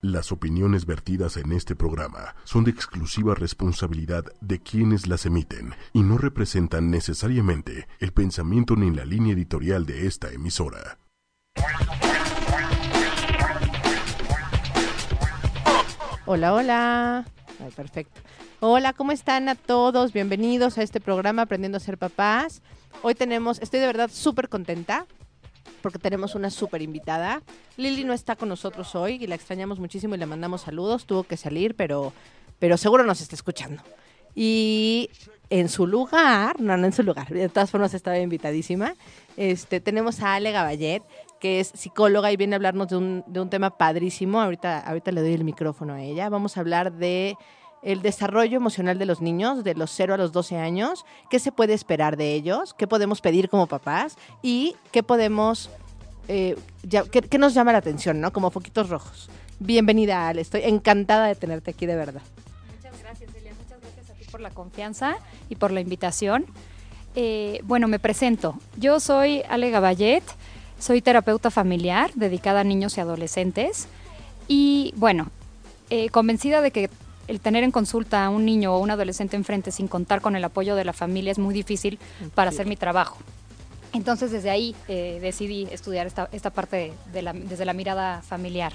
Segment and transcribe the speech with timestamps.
[0.00, 6.04] Las opiniones vertidas en este programa son de exclusiva responsabilidad de quienes las emiten y
[6.04, 10.98] no representan necesariamente el pensamiento ni la línea editorial de esta emisora.
[16.26, 17.24] Hola, hola.
[17.74, 18.20] Perfecto.
[18.60, 20.12] Hola, ¿cómo están a todos?
[20.12, 22.62] Bienvenidos a este programa Aprendiendo a ser papás.
[23.02, 25.08] Hoy tenemos, estoy de verdad súper contenta
[25.82, 27.42] porque tenemos una súper invitada.
[27.76, 31.06] Lili no está con nosotros hoy y la extrañamos muchísimo y le mandamos saludos.
[31.06, 32.12] Tuvo que salir, pero,
[32.58, 33.82] pero seguro nos está escuchando.
[34.34, 35.10] Y
[35.50, 38.94] en su lugar, no, no en su lugar, de todas formas estaba invitadísima,
[39.36, 41.02] este, tenemos a Ale Gaballet,
[41.40, 44.40] que es psicóloga y viene a hablarnos de un, de un tema padrísimo.
[44.40, 46.28] Ahorita, ahorita le doy el micrófono a ella.
[46.28, 47.36] Vamos a hablar de
[47.82, 51.52] el desarrollo emocional de los niños de los 0 a los 12 años, qué se
[51.52, 55.70] puede esperar de ellos, qué podemos pedir como papás y qué podemos,
[56.28, 58.32] eh, ya, qué, nos llama la atención, ¿no?
[58.32, 59.30] Como foquitos rojos.
[59.60, 62.22] Bienvenida, Ale, estoy encantada de tenerte aquí de verdad.
[62.76, 63.52] Muchas gracias, Elia.
[63.62, 65.16] Muchas gracias a ti por la confianza
[65.48, 66.46] y por la invitación.
[67.14, 68.56] Eh, bueno, me presento.
[68.76, 70.22] Yo soy Ale Gaballet,
[70.78, 73.88] soy terapeuta familiar dedicada a niños y adolescentes.
[74.46, 75.30] Y bueno,
[75.90, 76.90] eh, convencida de que
[77.28, 80.44] el tener en consulta a un niño o un adolescente enfrente sin contar con el
[80.44, 81.98] apoyo de la familia es muy difícil
[82.34, 83.18] para hacer mi trabajo.
[83.92, 88.22] Entonces desde ahí eh, decidí estudiar esta, esta parte de, de la, desde la mirada
[88.22, 88.72] familiar.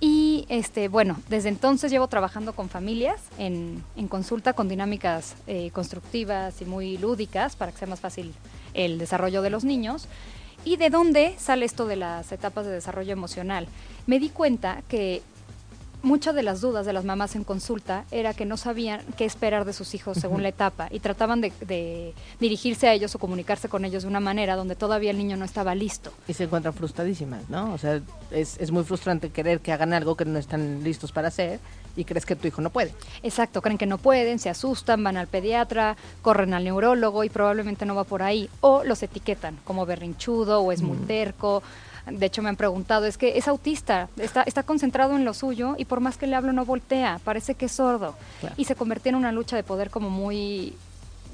[0.00, 5.70] Y este, bueno, desde entonces llevo trabajando con familias en, en consulta con dinámicas eh,
[5.72, 8.32] constructivas y muy lúdicas para que sea más fácil
[8.74, 10.06] el desarrollo de los niños.
[10.64, 13.66] ¿Y de dónde sale esto de las etapas de desarrollo emocional?
[14.06, 15.22] Me di cuenta que
[16.02, 19.64] muchas de las dudas de las mamás en consulta era que no sabían qué esperar
[19.64, 23.68] de sus hijos según la etapa y trataban de, de, dirigirse a ellos o comunicarse
[23.68, 26.12] con ellos de una manera donde todavía el niño no estaba listo.
[26.26, 27.72] Y se encuentran frustradísimas, ¿no?
[27.72, 31.28] O sea, es, es muy frustrante querer que hagan algo que no están listos para
[31.28, 31.60] hacer
[31.96, 32.94] y crees que tu hijo no puede.
[33.22, 37.86] Exacto, creen que no pueden, se asustan, van al pediatra, corren al neurólogo y probablemente
[37.86, 38.48] no va por ahí.
[38.60, 41.62] O los etiquetan como berrinchudo o es muy terco.
[42.10, 45.74] De hecho, me han preguntado, es que es autista, está, está concentrado en lo suyo
[45.78, 48.14] y por más que le hablo no voltea, parece que es sordo.
[48.40, 48.54] Claro.
[48.58, 50.74] Y se convirtió en una lucha de poder como muy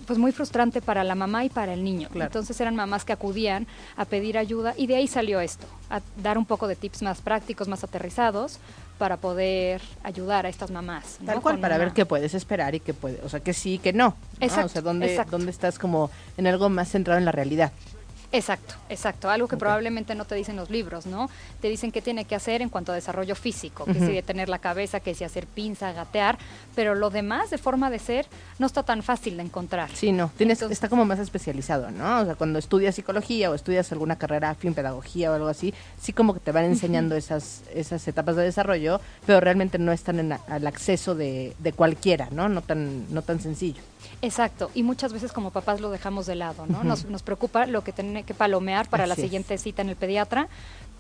[0.07, 2.11] pues muy frustrante para la mamá y para el niño.
[2.11, 2.27] Claro.
[2.27, 6.37] Entonces eran mamás que acudían a pedir ayuda y de ahí salió esto, a dar
[6.37, 8.59] un poco de tips más prácticos, más aterrizados
[8.99, 11.17] para poder ayudar a estas mamás.
[11.21, 11.27] ¿no?
[11.27, 13.55] Tal cual, Con para una- ver qué puedes esperar y qué puede, o sea, que
[13.55, 14.09] sí, que no.
[14.09, 14.17] ¿no?
[14.41, 15.39] Exacto, O sea, dónde, exacto.
[15.39, 17.73] dónde estás como en algo más centrado en la realidad.
[18.35, 19.31] Exacto, exacto.
[19.31, 21.31] Algo que probablemente no te dicen los libros, ¿no?
[21.61, 24.07] Te dicen qué tiene que hacer en cuanto a desarrollo físico, que Ujú.
[24.07, 26.37] si detener la cabeza, que si hacer pinza, gatear,
[26.75, 28.27] pero lo demás de forma de ser
[28.59, 29.89] no está tan fácil de encontrar.
[29.95, 32.23] Sí, no, tienes, Entonces- está como más especializado, ¿no?
[32.23, 36.13] O sea, cuando estudias psicología o estudias alguna carrera afín pedagogía o algo así, sí
[36.13, 40.33] como que te van enseñando esas, esas etapas de desarrollo, pero realmente no están en
[40.33, 42.49] al acceso de, de cualquiera, ¿no?
[42.49, 43.81] No tan, no tan sencillo.
[44.25, 46.83] Exacto, y muchas veces como papás lo dejamos de lado, ¿no?
[46.85, 49.21] Nos, nos preocupa lo que tiene que palomear para la es.
[49.21, 50.49] siguiente cita en el pediatra,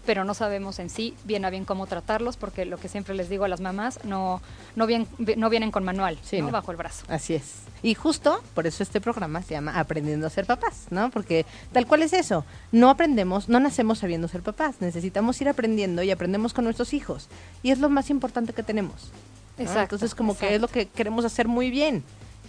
[0.04, 3.30] pero no sabemos en sí bien a bien cómo tratarlos, porque lo que siempre les
[3.30, 4.42] digo a las mamás, no,
[4.76, 5.06] no, bien,
[5.38, 6.46] no vienen con manual, Sí, ¿no?
[6.46, 6.52] no.
[6.52, 7.04] bajo el brazo.
[7.08, 7.62] Así es.
[7.82, 11.10] Y justo por eso este programa se llama Aprendiendo a ser papás, ¿no?
[11.10, 12.44] Porque tal cual es eso.
[12.72, 14.76] No aprendemos, no nacemos sabiendo ser papás.
[14.80, 17.28] Necesitamos ir aprendiendo y aprendemos con nuestros hijos.
[17.62, 19.10] Y es lo más importante que tenemos.
[19.58, 19.64] ¿no?
[19.64, 22.02] Exacto, Entonces como que es lo que queremos hacer muy bien.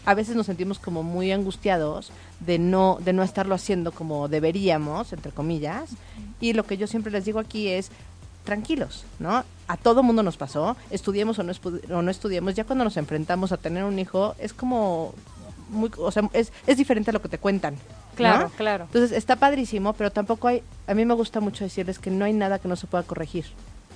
[0.05, 5.13] A veces nos sentimos como muy angustiados de no de no estarlo haciendo como deberíamos,
[5.13, 5.89] entre comillas.
[6.39, 7.91] Y lo que yo siempre les digo aquí es
[8.43, 9.43] tranquilos, ¿no?
[9.67, 11.51] A todo mundo nos pasó, estudiemos o no,
[11.89, 15.13] o no estudiemos, ya cuando nos enfrentamos a tener un hijo es como
[15.69, 17.73] muy, o sea, es, es diferente a lo que te cuentan.
[17.73, 18.15] ¿no?
[18.15, 18.83] Claro, claro.
[18.85, 22.33] Entonces está padrísimo, pero tampoco hay, a mí me gusta mucho decirles que no hay
[22.33, 23.45] nada que no se pueda corregir,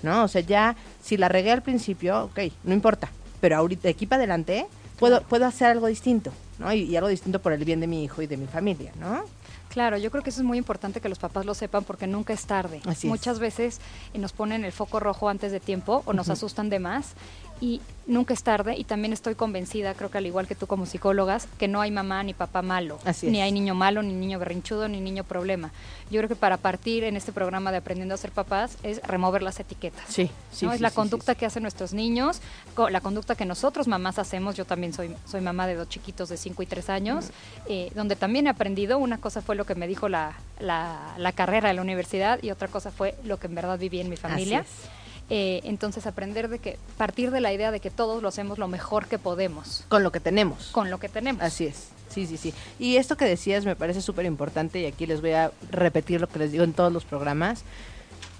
[0.04, 0.24] ¿no?
[0.24, 3.10] O sea, ya si la regué al principio, ok, no importa,
[3.40, 4.68] pero ahorita de aquí para adelante
[5.00, 6.72] puedo, puedo hacer algo distinto, ¿no?
[6.74, 9.24] Y, y algo distinto por el bien de mi hijo y de mi familia, ¿no?
[9.70, 12.34] Claro, yo creo que eso es muy importante que los papás lo sepan porque nunca
[12.34, 12.82] es tarde.
[12.86, 13.12] Así es.
[13.12, 13.80] Muchas veces
[14.14, 17.14] eh, nos ponen el foco rojo antes de tiempo o nos asustan de más
[17.62, 20.86] y nunca es tarde y también estoy convencida, creo que al igual que tú como
[20.86, 24.40] psicólogas, que no hay mamá ni papá malo, Así ni hay niño malo, ni niño
[24.40, 25.72] berrinchudo, ni niño problema.
[26.10, 29.44] Yo creo que para partir en este programa de Aprendiendo a ser papás es remover
[29.44, 30.04] las etiquetas.
[30.08, 30.66] Sí, sí.
[30.66, 30.72] ¿no?
[30.72, 32.42] sí, es la sí, conducta sí, que hacen nuestros niños,
[32.90, 34.56] la conducta que nosotros mamás hacemos.
[34.56, 37.30] Yo también soy, soy mamá de dos chiquitos de 5 y 3 años,
[37.68, 38.98] eh, donde también he aprendido.
[38.98, 42.52] Una cosa fue lo que me dijo la, la, la carrera de la universidad y
[42.52, 44.60] otra cosa fue lo que en verdad viví en mi Así familia.
[44.62, 44.90] es.
[45.30, 48.68] Eh, entonces aprender de que, partir de la idea de que todos lo hacemos lo
[48.68, 50.70] mejor que podemos, Con lo que tenemos.
[50.72, 51.44] con lo que tenemos.
[51.44, 51.90] Así es.
[52.10, 52.54] Sí, sí, sí.
[52.80, 56.28] Y esto que decías me parece súper importante y aquí les voy a repetir lo
[56.28, 57.64] que les digo en todos los programas.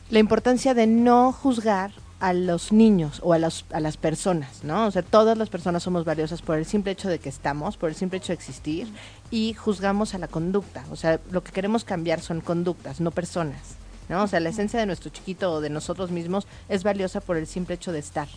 [0.10, 4.88] La importancia de no juzgar a los niños o a, los, a las personas, ¿no?
[4.88, 7.90] O sea, todas las personas somos valiosas por el simple hecho de que estamos, por
[7.90, 8.88] el simple hecho de existir
[9.32, 10.84] y juzgamos a la conducta.
[10.92, 13.62] O sea, lo que queremos cambiar son conductas, no personas,
[14.10, 14.24] ¿no?
[14.24, 17.48] O sea, la esencia de nuestro chiquito o de nosotros mismos es valiosa por el
[17.48, 18.28] simple hecho de estar.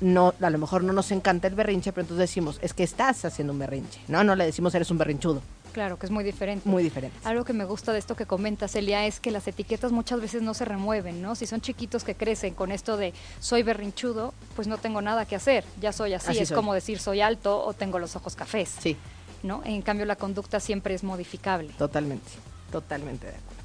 [0.00, 3.24] No, a lo mejor no nos encanta el berrinche, pero entonces decimos, es que estás
[3.24, 4.22] haciendo un berrinche, ¿no?
[4.22, 5.42] No le decimos eres un berrinchudo.
[5.72, 6.68] Claro, que es muy diferente.
[6.68, 7.16] Muy diferente.
[7.24, 10.42] Algo que me gusta de esto que comentas, Elia, es que las etiquetas muchas veces
[10.42, 11.34] no se remueven, ¿no?
[11.34, 15.36] Si son chiquitos que crecen con esto de soy berrinchudo, pues no tengo nada que
[15.36, 16.30] hacer, ya soy así.
[16.30, 16.54] Así es soy.
[16.56, 18.96] como decir soy alto o tengo los ojos cafés, Sí,
[19.42, 19.62] ¿no?
[19.64, 21.72] En cambio, la conducta siempre es modificable.
[21.78, 22.30] totalmente,
[22.72, 23.57] totalmente de acuerdo.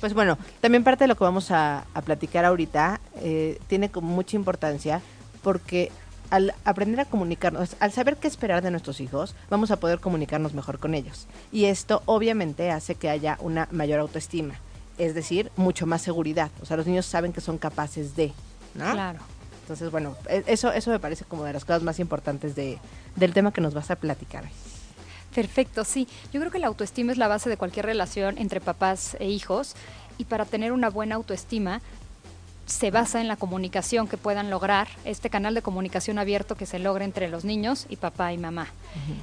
[0.00, 4.08] Pues bueno, también parte de lo que vamos a, a platicar ahorita eh, tiene como
[4.14, 5.00] mucha importancia
[5.42, 5.90] porque
[6.30, 10.52] al aprender a comunicarnos, al saber qué esperar de nuestros hijos, vamos a poder comunicarnos
[10.54, 11.26] mejor con ellos.
[11.50, 14.54] Y esto obviamente hace que haya una mayor autoestima,
[14.98, 16.50] es decir, mucho más seguridad.
[16.60, 18.32] O sea, los niños saben que son capaces de,
[18.74, 18.92] ¿no?
[18.92, 19.20] Claro.
[19.62, 22.78] Entonces, bueno, e- eso, eso me parece como de las cosas más importantes de,
[23.16, 24.44] del tema que nos vas a platicar.
[25.38, 26.08] Perfecto, sí.
[26.32, 29.76] Yo creo que la autoestima es la base de cualquier relación entre papás e hijos
[30.18, 31.80] y para tener una buena autoestima
[32.68, 36.78] se basa en la comunicación que puedan lograr, este canal de comunicación abierto que se
[36.78, 38.68] logra entre los niños y papá y mamá.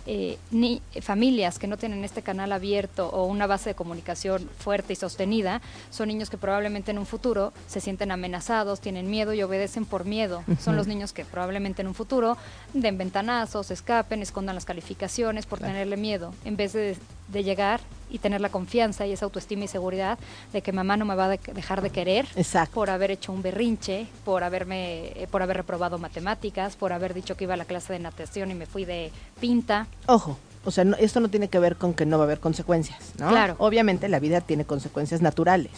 [0.07, 4.93] Eh, ni familias que no tienen este canal abierto o una base de comunicación fuerte
[4.93, 5.61] y sostenida
[5.91, 10.05] son niños que probablemente en un futuro se sienten amenazados, tienen miedo y obedecen por
[10.05, 10.43] miedo.
[10.59, 12.37] Son los niños que probablemente en un futuro
[12.73, 15.73] den ventanazos, escapen, escondan las calificaciones por Claro.
[15.73, 17.79] tenerle miedo, en vez de, de llegar
[18.09, 20.19] y tener la confianza y esa autoestima y seguridad
[20.53, 22.75] de que mamá no me va a de- dejar de querer Exacto.
[22.75, 27.35] por haber hecho un berrinche, por haberme, eh, por haber reprobado matemáticas, por haber dicho
[27.35, 29.87] que iba a la clase de natación y me fui de pinta.
[30.05, 32.39] Ojo, o sea, no- esto no tiene que ver con que no va a haber
[32.39, 33.29] consecuencias, ¿no?
[33.29, 33.55] Claro.
[33.57, 35.71] Obviamente la vida tiene consecuencias naturales,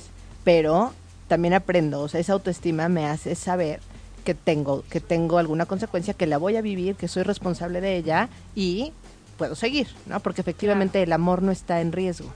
[0.44, 0.92] pero
[1.30, 3.80] también aprendo, o sea, esa autoestima me hace saber
[4.26, 7.96] que tengo, que tengo alguna consecuencia, que la voy a vivir, que soy responsable de
[7.96, 8.92] ella y
[9.38, 10.20] puedo seguir, ¿no?
[10.20, 12.34] Porque efectivamente el amor no está en riesgo.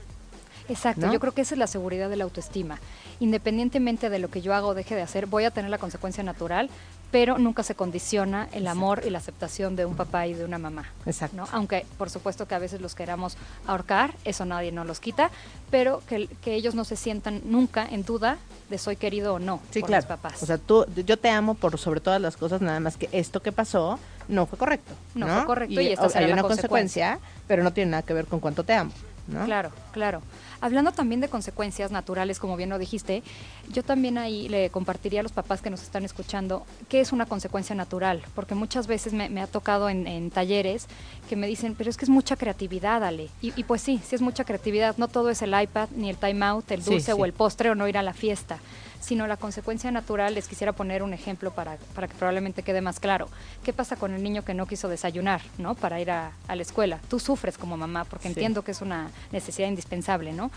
[0.68, 1.12] Exacto, ¿No?
[1.12, 2.78] yo creo que esa es la seguridad de la autoestima.
[3.20, 6.22] Independientemente de lo que yo haga o deje de hacer, voy a tener la consecuencia
[6.22, 6.70] natural,
[7.12, 10.58] pero nunca se condiciona el amor y la aceptación de un papá y de una
[10.58, 10.86] mamá.
[11.06, 11.36] Exacto.
[11.36, 11.46] ¿no?
[11.52, 13.36] Aunque por supuesto que a veces los queramos
[13.66, 15.30] ahorcar, eso nadie nos los quita,
[15.70, 18.38] pero que, que ellos no se sientan nunca en duda
[18.70, 20.02] de soy querido o no Sí, por claro.
[20.02, 20.42] mis papás.
[20.42, 23.40] O sea, tú, yo te amo por sobre todas las cosas, nada más que esto
[23.40, 23.98] que pasó
[24.28, 24.94] no fue correcto.
[25.14, 27.90] No No, fue correcto y esta o- será hay la una consecuencia, pero no tiene
[27.90, 28.92] nada que ver con cuánto te amo.
[29.26, 29.44] ¿No?
[29.44, 30.22] Claro, claro.
[30.60, 33.22] Hablando también de consecuencias naturales, como bien lo dijiste,
[33.70, 37.26] yo también ahí le compartiría a los papás que nos están escuchando qué es una
[37.26, 40.86] consecuencia natural, porque muchas veces me, me ha tocado en, en talleres
[41.28, 43.28] que me dicen, pero es que es mucha creatividad, Ale.
[43.40, 46.16] Y, y pues sí, sí es mucha creatividad, no todo es el iPad, ni el
[46.16, 47.18] time out, el Sí, dulce sí.
[47.20, 48.58] o el postre o no ir a la fiesta
[49.02, 53.00] sino la consecuencia natural, les quisiera poner un ejemplo para, para que probablemente quede más
[53.00, 53.28] claro.
[53.64, 55.74] ¿Qué pasa con el niño que no quiso desayunar, ¿no?
[55.74, 57.00] Para ir a, a la escuela.
[57.10, 58.28] Tú sufres como mamá, porque Sí.
[58.28, 60.50] entiendo que es una necesidad indispensable, ¿no?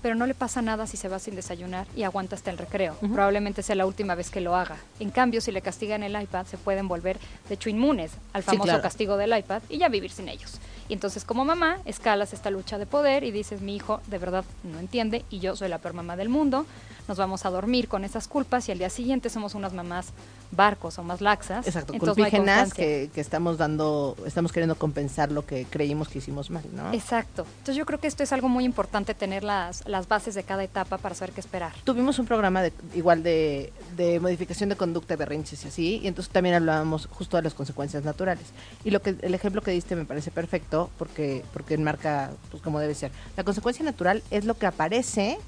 [0.00, 2.94] Pero no le pasa nada si se va sin desayunar y aguanta hasta el recreo.
[3.00, 4.76] Probablemente sea la última vez que lo haga.
[5.00, 7.18] En cambio, si le castigan el iPad, se pueden volver,
[7.48, 8.82] de hecho, inmunes al Sí, famoso claro.
[8.82, 10.60] castigo del iPad y ya vivir sin ellos.
[10.88, 14.44] Y entonces, como mamá, escalas esta lucha de poder y dices, mi hijo de verdad
[14.64, 16.66] no entiende y yo soy la peor mamá del mundo.
[17.08, 20.12] Nos vamos a dormir con esas culpas y al día siguiente somos unas mamás
[20.50, 21.66] barcos o más laxas.
[21.66, 22.84] Exacto, no culpígenas constancia.
[22.84, 26.92] que, que estamos dando, estamos queriendo compensar lo que creímos que hicimos mal, ¿no?
[26.92, 27.46] Exacto.
[27.58, 30.64] Entonces yo creo que esto es algo muy importante, tener las, las bases de cada
[30.64, 31.72] etapa para saber qué esperar.
[31.84, 36.06] Tuvimos un programa de, igual de, de modificación de conducta de berrinches y así, y
[36.06, 38.46] entonces también hablábamos justo de las consecuencias naturales.
[38.84, 42.80] Y lo que el ejemplo que diste me parece perfecto porque porque enmarca pues como
[42.80, 43.10] debe ser.
[43.36, 45.38] La consecuencia natural es lo que aparece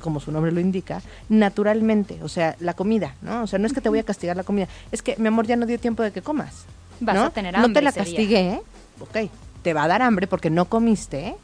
[0.00, 3.42] como su nombre lo indica, naturalmente, o sea, la comida, ¿no?
[3.42, 5.46] O sea, no es que te voy a castigar la comida, es que mi amor
[5.46, 6.64] ya no dio tiempo de que comas.
[7.00, 7.24] Vas ¿no?
[7.24, 8.60] a tener No te hambre la castigué,
[9.00, 9.30] ok,
[9.62, 11.36] te va a dar hambre porque no comiste,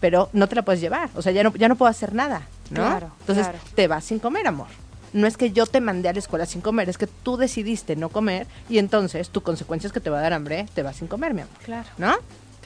[0.00, 2.42] pero no te la puedes llevar, o sea, ya no, ya no puedo hacer nada,
[2.70, 2.76] ¿no?
[2.82, 3.58] Claro, Entonces, claro.
[3.74, 4.68] te vas sin comer, amor.
[5.14, 7.96] No es que yo te mandé a la escuela sin comer, es que tú decidiste
[7.96, 10.96] no comer y entonces tu consecuencia es que te va a dar hambre, te vas
[10.96, 11.88] sin comer, mi amor, Claro.
[11.96, 12.14] ¿no?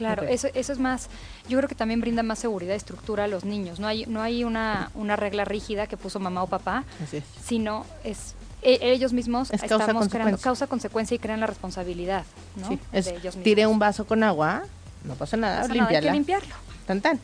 [0.02, 1.08] Claro, eso, eso es más,
[1.48, 3.80] yo creo que también brinda más seguridad y estructura a los niños.
[3.80, 7.24] No hay, no hay una, una regla rígida que puso mamá o papá, Así es.
[7.44, 10.44] sino es e- ellos mismos Es causa, estamos creando consecuencia.
[10.44, 12.24] causa consecuencia y crean la responsabilidad,
[12.56, 12.68] ¿no?
[12.68, 13.44] Sí, es, de ellos mismos.
[13.44, 14.62] tiré un vaso con agua,
[15.04, 16.54] no pasa nada, No pasa nada, hay que limpiarlo.
[16.86, 17.20] tan tan,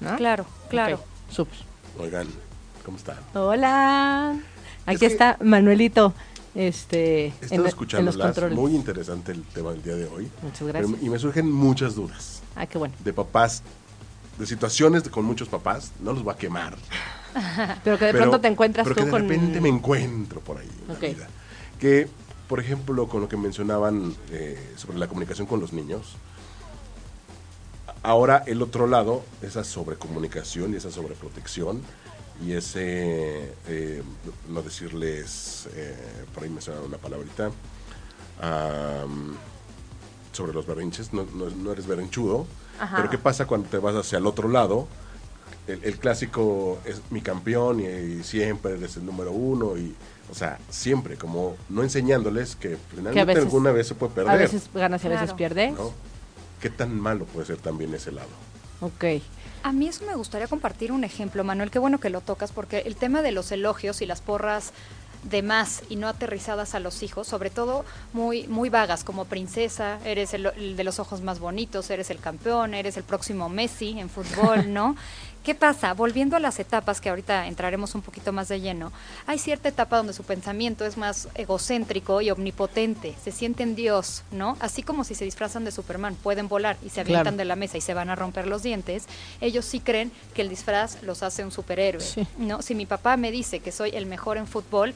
[0.00, 0.16] ¿no?
[0.16, 1.00] Claro, claro.
[1.98, 2.26] Oigan,
[2.84, 3.16] ¿cómo están?
[3.34, 4.34] Hola.
[4.86, 6.12] Aquí Es que- está Manuelito.
[6.54, 8.58] Este, He estado en, en los escuchándolas, controles.
[8.58, 10.30] muy interesante el tema del día de hoy.
[10.42, 11.02] Muchas pero- gracias.
[11.02, 12.94] y me surgen muchas dudas Ah, qué bueno.
[13.02, 13.62] de papás
[14.38, 16.76] de situaciones con muchos papás, no los voy a quemar.
[17.84, 19.22] Pero que de pero- pronto te encuentras pero tú que de con...
[19.22, 21.28] repente me encuentro por ahí en la vida.
[21.80, 22.08] Que,
[22.48, 26.16] por ejemplo, con lo que mencionaban eh, sobre la comunicación con los niños,
[28.02, 31.80] ahora el otro lado, esa sobrecomunicación y esa sobreprotección
[32.44, 34.02] y ese, eh,
[34.48, 35.94] no decirles, eh,
[36.34, 37.50] por ahí mencionaron una palabrita,
[38.40, 39.34] am,
[40.32, 42.46] sobre los berrinches, no, no- no eres berrinchudo,
[42.80, 42.96] Ajá.
[42.96, 44.88] pero ¿qué pasa cuando te vas hacia el otro lado?
[45.66, 49.94] El, el clásico es mi campeón y, y siempre eres el número uno y,
[50.30, 54.32] o sea, siempre, como no enseñándoles que finalmente veces- alguna vez se puede perder.
[54.32, 55.36] A veces ganas y a veces Claro.
[55.36, 55.72] pierdes.
[55.74, 55.92] ¿no?
[56.60, 58.28] ¿Qué tan malo puede ser también ese lado?
[58.80, 59.22] Ok.
[59.62, 62.78] A mí eso me gustaría compartir un ejemplo, Manuel, qué bueno que lo tocas, porque
[62.78, 64.72] el tema de los elogios y las porras
[65.22, 70.00] de más y no aterrizadas a los hijos, sobre todo muy muy vagas, como princesa,
[70.04, 74.00] eres el, el de los ojos más bonitos, eres el campeón, eres el próximo Messi
[74.00, 74.96] en fútbol, ¿no?
[75.42, 75.92] ¿Qué pasa?
[75.94, 78.92] Volviendo a las etapas, que ahorita entraremos un poquito más de lleno,
[79.26, 84.56] hay cierta etapa donde su pensamiento es más egocéntrico y omnipotente, se sienten Dios, ¿no?
[84.60, 87.36] Así como si se disfrazan de Superman, pueden volar y se avientan Claro.
[87.38, 89.06] de la mesa y se van a romper los dientes,
[89.40, 92.24] ellos sí creen que el disfraz los hace un superhéroe, Sí.
[92.38, 92.62] ¿no?
[92.62, 94.94] Si mi papá me dice que soy el mejor en fútbol,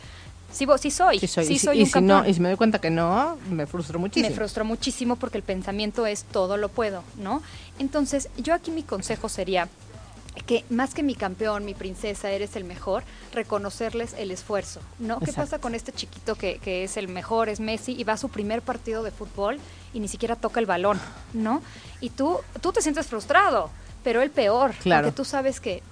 [0.53, 1.45] sí, vo- sí soy, Sí soy.
[1.47, 3.67] sí y si, y un si no, y si me doy cuenta que no, me
[3.67, 4.31] frustro muchísimo.
[4.31, 7.43] Me frustró muchísimo porque el pensamiento es todo lo puedo, ¿no?
[7.81, 9.69] Entonces, yo aquí mi consejo sería
[10.45, 13.03] que más que mi campeón, mi princesa, eres el mejor,
[13.33, 15.19] reconocerles el esfuerzo, ¿no?
[15.21, 18.17] ¿Qué pasa con este chiquito que, que es el mejor, es Messi, y va a
[18.17, 19.59] su primer partido de fútbol
[19.95, 21.01] y ni siquiera toca el balón,
[21.33, 21.63] ¿no?
[22.01, 23.71] Y tú, tú te sientes frustrado,
[24.05, 25.07] pero el peor, Claro.
[25.09, 25.83] porque tú sabes que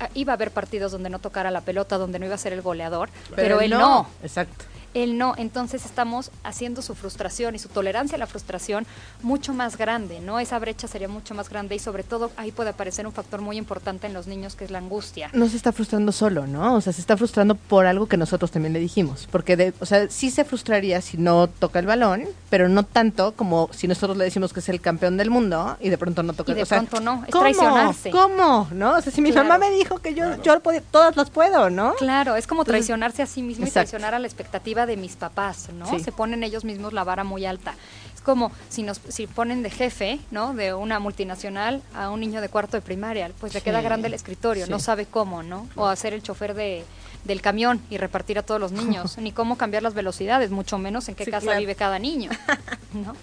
[0.00, 2.52] ah, iba a haber partidos donde no tocara la pelota, donde no iba a ser
[2.52, 4.08] el goleador, pero, él no.
[4.22, 4.64] Exacto.
[4.94, 8.86] Él no, entonces estamos haciendo su frustración y su tolerancia a la frustración
[9.22, 10.38] mucho más grande, ¿no?
[10.40, 13.56] Esa brecha sería mucho más grande y sobre todo ahí puede aparecer un factor muy
[13.58, 15.30] importante en los niños que es la angustia.
[15.32, 16.74] No se está frustrando solo, ¿no?
[16.76, 19.28] O sea, se está frustrando por algo que nosotros también le dijimos.
[19.30, 23.32] Porque, de, o sea, sí se frustraría si no toca el balón, pero no tanto
[23.34, 26.32] como si nosotros le decimos que es el campeón del mundo y de pronto no
[26.34, 27.42] toca Y de o sea, pronto no, es ¿cómo?
[27.42, 28.10] traicionarse.
[28.10, 28.68] ¿Cómo?
[28.72, 28.92] ¿No?
[28.96, 29.48] O sea, si mi Claro.
[29.48, 31.94] mamá me dijo que yo, yo podía- todas las puedo, ¿no?
[31.94, 35.16] Claro, es como Entonces- traicionarse a sí mismo y traicionar a la expectativa de mis
[35.16, 35.86] papás, ¿no?
[35.88, 36.00] Sí.
[36.00, 37.74] Se ponen ellos mismos la vara muy alta.
[38.14, 40.54] Es como si nos si ponen de jefe, ¿no?
[40.54, 43.64] De una multinacional a un niño de cuarto de primaria, pues le Sí.
[43.64, 44.70] queda grande el escritorio, Sí.
[44.70, 45.68] no sabe cómo, ¿no?
[45.76, 46.84] O hacer el chofer de
[47.24, 51.08] del camión y repartir a todos los niños, ni cómo cambiar las velocidades, mucho menos
[51.08, 51.60] en qué Sí, casa claro.
[51.60, 52.30] vive cada niño,
[52.92, 53.14] ¿no?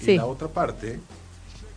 [0.00, 0.12] Sí.
[0.12, 0.98] Y la otra parte...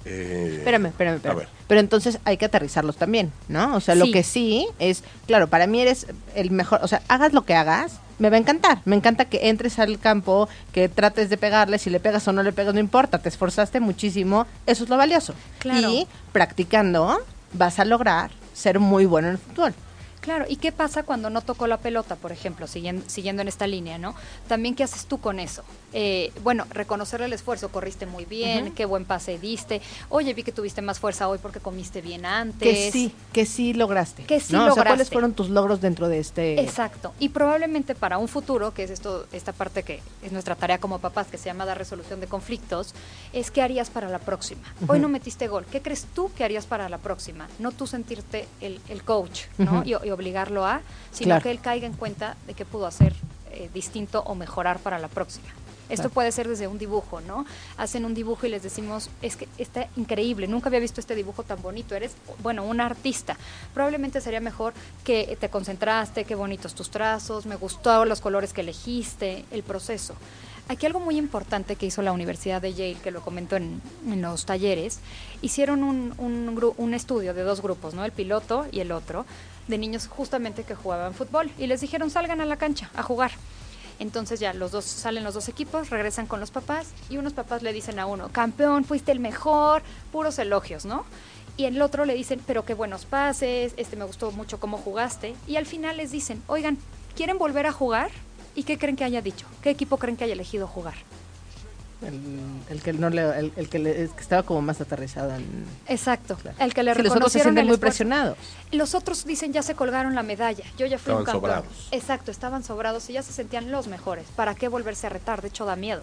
[0.05, 1.35] eh, Espérame, espérame, espérame.
[1.37, 1.47] A ver.
[1.67, 3.75] Pero entonces hay que aterrizarlos también, ¿no?
[3.75, 7.31] O sea, lo que sí es, claro, para mí eres el mejor, o sea, hagas
[7.33, 8.81] lo que hagas, me va a encantar.
[8.85, 12.43] Me encanta que entres al campo, que trates de pegarle, si le pegas o no
[12.43, 15.33] le pegas, no importa, te esforzaste muchísimo, eso es lo valioso.
[15.57, 15.89] Claro.
[15.89, 17.19] Y practicando
[17.53, 19.73] vas a lograr ser muy bueno en el fútbol.
[20.21, 23.65] Claro, ¿y qué pasa cuando no tocó la pelota, por ejemplo, siguiendo, siguiendo en esta
[23.65, 24.15] línea, ¿no?
[24.47, 25.63] También, ¿qué haces tú con eso?
[25.93, 30.51] Eh, bueno, reconocerle el esfuerzo, corriste muy bien, qué buen pase diste, oye, vi que
[30.51, 32.69] tuviste más fuerza hoy porque comiste bien antes.
[32.69, 34.23] Que sí, que sí lograste.
[34.23, 34.61] Que sí ¿no?
[34.61, 35.13] O sea, ¿cuáles lograste.
[35.13, 36.61] fueron tus logros dentro de este...?
[36.61, 37.13] Exacto.
[37.19, 40.99] Y probablemente para un futuro, que es esto, esta parte que es nuestra tarea como
[40.99, 42.93] papás, que se llama dar resolución de conflictos,
[43.33, 44.61] es qué harías para la próxima.
[44.87, 45.65] Hoy no metiste gol.
[45.65, 47.49] ¿Qué crees tú que harías para la próxima?
[47.57, 49.83] No tú sentirte el, el coach, ¿no?
[49.83, 51.43] Y, y obligarlo a, sino Claro.
[51.43, 53.13] que él caiga en cuenta de qué pudo hacer
[53.53, 55.47] eh, distinto o mejorar para la próxima.
[55.89, 56.13] Esto Claro.
[56.13, 57.45] puede ser desde un dibujo, ¿no?
[57.75, 61.43] Hacen un dibujo y les decimos, es que está increíble, nunca había visto este dibujo
[61.43, 63.35] tan bonito, eres, bueno, un artista.
[63.73, 68.61] Probablemente sería mejor que te concentraste, qué bonitos tus trazos, me gustó los colores que
[68.61, 70.15] elegiste, el proceso.
[70.71, 74.21] Aquí algo muy importante que hizo la Universidad de Yale, que lo comento en, en
[74.21, 74.99] los talleres,
[75.41, 78.05] hicieron un, un, un estudio de dos grupos, ¿no?
[78.05, 79.25] El piloto y el otro,
[79.67, 81.51] de niños justamente que jugaban fútbol.
[81.57, 83.31] Y les dijeron, salgan a la cancha a jugar.
[83.99, 87.63] Entonces ya los dos salen los dos equipos, regresan con los papás y unos papás
[87.63, 91.03] le dicen a uno, campeón, fuiste el mejor, puros elogios, ¿no?
[91.57, 95.35] Y el otro le dicen, pero qué buenos pases, este me gustó mucho cómo jugaste.
[95.47, 96.77] Y al final les dicen, oigan,
[97.13, 98.09] ¿quieren volver a jugar?
[98.55, 99.45] ¿Y qué creen que haya dicho?
[99.61, 100.95] ¿Qué equipo creen que haya elegido jugar?
[102.05, 102.19] El,
[102.71, 105.65] el que no le, el, el que, le- el que estaba como más aterrizado en...
[105.87, 106.57] Exacto, Claro.
[106.59, 108.37] el que le Sí, los otros se sienten muy presionados.
[108.71, 111.41] Los otros dicen ya se colgaron la medalla, yo ya fui un Estaban campeón.
[111.61, 111.87] sobrados.
[111.91, 114.25] Exacto, estaban sobrados y ya se sentían los mejores.
[114.35, 115.43] ¿Para qué volverse a retar?
[115.43, 116.01] De hecho da miedo.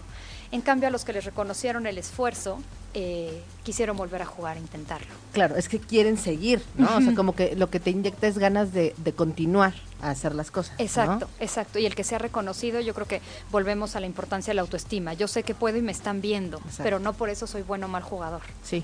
[0.53, 2.59] En cambio a los que les reconocieron el esfuerzo,
[2.93, 5.07] eh, quisieron volver a jugar, a intentarlo.
[5.33, 6.95] Claro, es que quieren seguir, ¿no?
[6.95, 10.35] O sea, como que lo que te inyecta es ganas de, de continuar a hacer
[10.35, 10.73] las cosas.
[10.77, 10.83] ¿no?
[10.85, 11.79] Exacto, exacto.
[11.79, 15.13] Y el que sea reconocido, yo creo que volvemos a la importancia de la autoestima.
[15.13, 16.83] Yo sé que puedo y me están viendo, Exacto.
[16.83, 18.41] pero no por eso soy bueno o mal jugador.
[18.63, 18.83] Sí.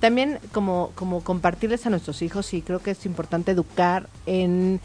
[0.00, 4.80] también como, como compartirles a nuestros hijos y creo que es importante educar en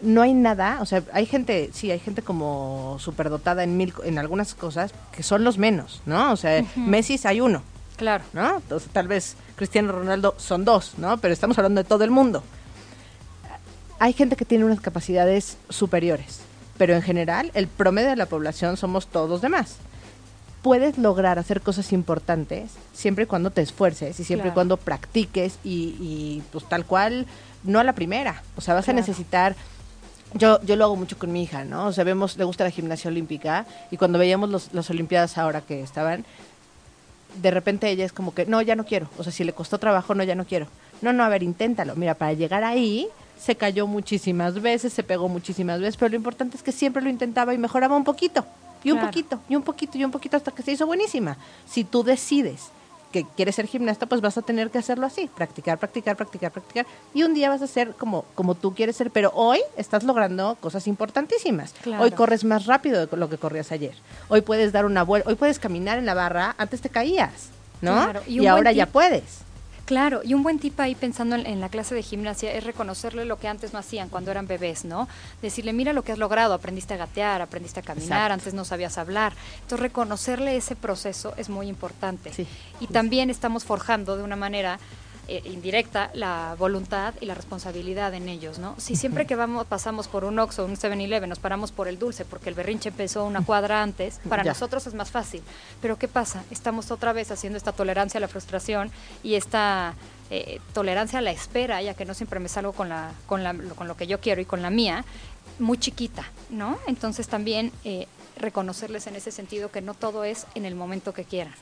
[0.00, 4.18] no hay nada, o sea, hay gente, sí, hay gente como superdotada en mil, en
[4.18, 6.30] algunas cosas que son los menos, ¿no?
[6.32, 7.62] O sea, Messi hay uno,
[7.96, 8.22] Claro.
[8.32, 8.56] ¿no?
[8.56, 11.16] Entonces, tal vez Cristiano Ronaldo son dos, ¿no?
[11.18, 12.42] Pero estamos hablando de todo el mundo.
[13.98, 16.40] Hay gente que tiene unas capacidades superiores,
[16.78, 19.76] pero en general el promedio de la población somos todos demás.
[20.62, 25.58] Puedes lograr hacer cosas importantes siempre y cuando te esfuerces y siempre y cuando practiques
[25.62, 27.26] y, y, pues tal cual,
[27.64, 28.42] no a la primera.
[28.56, 28.98] O sea, vas Claro.
[28.98, 29.56] a necesitar
[30.32, 31.86] yo, yo lo hago mucho con mi hija, ¿no?
[31.86, 35.60] O sea, vemos, le gusta la gimnasia olímpica y cuando veíamos los, las Olimpiadas ahora
[35.60, 36.24] que estaban,
[37.40, 39.08] de repente ella es como que, no, ya no quiero.
[39.18, 40.66] O sea, si le costó trabajo, no, ya no quiero.
[41.02, 41.94] No, no, a ver, inténtalo.
[41.94, 43.06] Mira, para llegar ahí,
[43.38, 47.10] se cayó muchísimas veces, se pegó muchísimas veces, pero lo importante es que siempre lo
[47.10, 48.44] intentaba y mejoraba un poquito,
[48.82, 49.08] y un Claro.
[49.08, 51.36] poquito, y un poquito, y un poquito hasta que se hizo buenísima.
[51.66, 52.68] Si tú decides
[53.12, 56.84] que quieres ser gimnasta, pues vas a tener que hacerlo así, practicar, practicar, practicar, practicar,
[57.14, 60.56] y un día vas a ser como, como tú quieres ser, pero hoy estás logrando
[60.60, 61.74] cosas importantísimas.
[61.82, 62.02] Claro.
[62.02, 63.94] Hoy corres más rápido de lo que corrías ayer.
[64.28, 67.50] Hoy puedes dar una vuelta, hoy puedes caminar en la barra, antes te caías,
[67.82, 67.92] ¿no?
[67.92, 69.42] Claro, y ahora ya puedes.
[69.84, 73.24] Claro, y un buen tip ahí pensando en, en la clase de gimnasia es reconocerle
[73.24, 75.08] lo que antes no hacían cuando eran bebés, ¿no?
[75.42, 78.32] Decirle, mira lo que has logrado, aprendiste a gatear, aprendiste a caminar, Exacto.
[78.34, 79.34] antes no sabías hablar.
[79.56, 82.32] Entonces, reconocerle ese proceso es muy importante.
[82.32, 82.46] Sí.
[82.80, 84.78] Y también estamos forjando de una manera
[85.28, 88.74] eh, indirecta la voluntad y la responsabilidad en ellos, ¿no?
[88.78, 92.24] Si siempre que vamos pasamos por un Oxxo, un 7-Eleven, nos paramos por el dulce
[92.24, 94.50] porque el berrinche empezó una cuadra antes, para Ya.
[94.52, 95.42] nosotros es más fácil.
[95.80, 96.44] Pero ¿qué pasa?
[96.50, 98.90] Estamos otra vez haciendo esta tolerancia a la frustración
[99.22, 99.94] y esta
[100.30, 103.52] eh, tolerancia a la espera, ya que no siempre me salgo con, la, con, la,
[103.52, 105.04] lo- con lo que yo quiero y con la mía,
[105.58, 106.78] muy chiquita, ¿no?
[106.86, 111.24] Entonces también eh, reconocerles en ese sentido que no todo es en el momento que
[111.24, 111.54] quieran.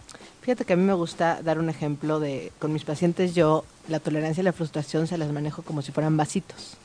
[0.43, 4.01] Fíjate que a mí me gusta dar un ejemplo de, con mis pacientes yo, la
[4.01, 6.77] tolerancia y la frustración se las manejo como si fueran vasitos,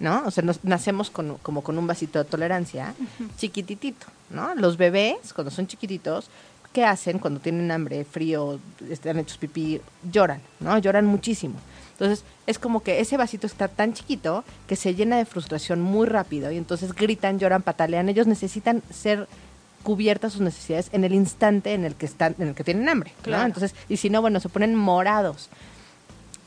[0.00, 0.24] ¿no?
[0.26, 2.94] O sea, nos, nacemos con, como con un vasito de tolerancia
[3.38, 4.56] chiquititito, ¿no?
[4.56, 6.28] Los bebés, cuando son chiquititos,
[6.72, 8.58] ¿qué hacen cuando tienen hambre, frío,
[8.90, 9.80] están hechos pipí?
[10.10, 10.76] Lloran, ¿no?
[10.76, 11.54] Lloran muchísimo.
[11.92, 16.06] Entonces, es como que ese vasito está tan chiquito que se llena de frustración muy
[16.06, 18.08] rápido y entonces gritan, lloran, patalean.
[18.08, 19.28] Ellos necesitan ser
[19.86, 23.12] cubiertas sus necesidades en el instante en el que están, en el que tienen hambre.
[23.24, 25.48] Entonces, y si no, bueno, se ponen morados.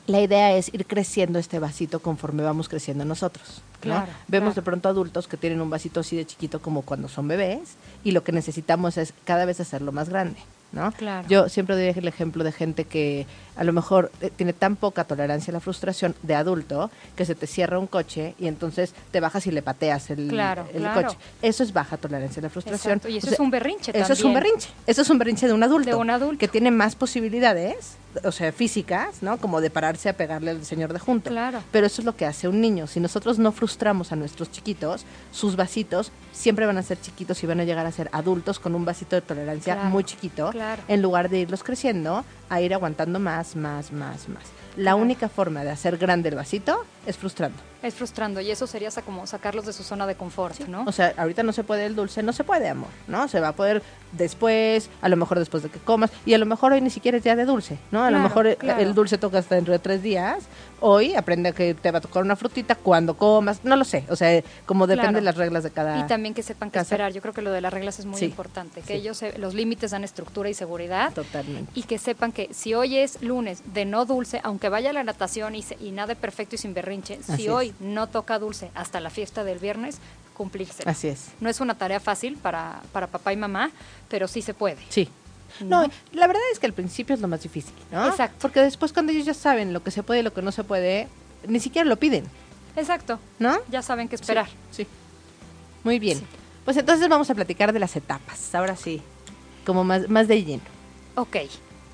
[0.07, 3.61] La idea es ir creciendo este vasito conforme vamos creciendo nosotros.
[3.75, 3.79] ¿no?
[3.79, 4.61] Claro, Vemos claro.
[4.61, 8.11] de pronto adultos que tienen un vasito así de chiquito como cuando son bebés y
[8.11, 10.39] lo que necesitamos es cada vez hacerlo más grande.
[10.71, 10.91] ¿No?
[10.91, 11.27] Claro.
[11.27, 15.03] Yo siempre doy el ejemplo de gente que a lo mejor eh, tiene tan poca
[15.03, 19.19] tolerancia a la frustración de adulto que se te cierra un coche y entonces te
[19.19, 21.03] bajas y le pateas el, Claro, el claro.
[21.07, 21.17] coche.
[21.41, 22.93] Eso es baja tolerancia a la frustración.
[22.93, 24.43] Exacto, y eso O sea, es un berrinche Eso es un también.
[24.43, 24.69] berrinche.
[24.87, 25.89] Eso es un berrinche de un adulto.
[25.89, 26.39] De un adulto.
[26.39, 29.37] Que tiene más posibilidades, o sea, físicas, ¿no?
[29.37, 31.29] Como de pararse a pegarle al señor de junto.
[31.29, 31.61] Claro.
[31.71, 32.87] Pero eso es lo que hace un niño.
[32.87, 37.47] Si nosotros no frustramos a nuestros chiquitos, sus vasitos siempre van a ser chiquitos y
[37.47, 40.81] van a llegar a ser adultos con un vasito de tolerancia Claro, muy chiquito, claro.
[40.87, 44.43] en lugar de irlos creciendo a ir aguantando más, más, más, más.
[44.75, 44.97] La Claro.
[44.97, 47.57] única forma de hacer grande el vasito es frustrando.
[47.81, 50.83] Es frustrando y eso sería como sacarlos de su zona de confort, ¿no?
[50.85, 53.29] O sea, ahorita no se puede el dulce, no se puede, amor, ¿no?
[53.29, 53.81] Se va a poder
[54.11, 57.17] después, a lo mejor después de que comas, y a lo mejor hoy ni siquiera
[57.17, 58.03] es día de dulce, ¿no?
[58.03, 58.81] A lo mejor claro.
[58.81, 60.43] el dulce toca hasta dentro de tres días,
[60.81, 64.15] hoy aprende que te va a tocar una frutita cuando comas, no lo sé, o
[64.17, 65.15] sea, como depende Claro.
[65.15, 65.99] de las reglas de cada...
[65.99, 67.13] Y también que sepan qué esperar.
[67.13, 68.81] Yo creo que lo de las reglas es muy Sí, importante.
[68.81, 68.93] Que sí.
[68.93, 71.13] ellos, se- los límites dan estructura y seguridad.
[71.13, 71.71] Totalmente.
[71.75, 75.03] Y que sepan que si hoy es lunes de no dulce, aunque vaya a la
[75.05, 77.49] natación y, se- y nade perfecto y sin berrinche, Así si es.
[77.49, 79.99] hoy no toca dulce hasta la fiesta del viernes,
[80.35, 80.83] cumplirse.
[80.85, 81.29] Así es.
[81.39, 83.71] No es una tarea fácil para, para papá y mamá,
[84.07, 84.77] pero sí se puede.
[84.89, 85.09] Sí.
[85.61, 85.83] ¿No?
[85.83, 88.07] No, la verdad es que al principio es lo más difícil, ¿no?
[88.07, 88.37] Exacto.
[88.39, 90.63] Porque después cuando ellos ya saben lo que se puede y lo que no se
[90.63, 91.07] puede,
[91.47, 92.25] ni siquiera lo piden,
[92.75, 93.19] Exacto.
[93.39, 93.57] ¿no?
[93.69, 94.47] Ya saben qué esperar.
[94.71, 94.87] Sí.
[95.83, 96.19] Muy bien.
[96.19, 96.25] Sí.
[96.65, 98.53] Pues entonces vamos a platicar de las etapas.
[98.53, 99.01] Ahora sí,
[99.65, 100.63] como más, más de lleno.
[101.15, 101.37] Ok.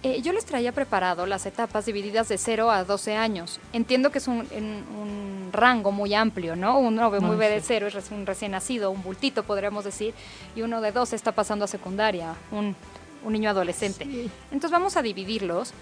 [0.05, 3.59] Eh, yo les traía preparado las etapas divididas de 0 a 12 años.
[3.73, 6.77] Entiendo que es un, en- un rango muy amplio, ¿no?
[6.77, 7.65] Uno ve- muy ve de sí.
[7.69, 10.13] 0 es un recién nacido, un bultito podríamos decir,
[10.55, 12.75] y uno de 12 está pasando a secundaria, un,
[13.23, 14.03] un niño adolescente.
[14.51, 15.73] Entonces vamos a dividirlos.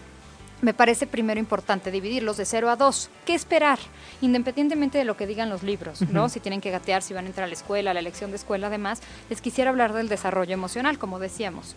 [0.62, 3.10] Me parece primero importante dividirlos de 0 a 2.
[3.26, 3.80] ¿Qué esperar?
[4.22, 6.30] Independientemente de lo que digan los libros, ¿no?
[6.30, 8.68] Si tienen que gatear, si van a entrar a la escuela, la elección de escuela,
[8.68, 11.76] además, les quisiera hablar del desarrollo emocional, como decíamos.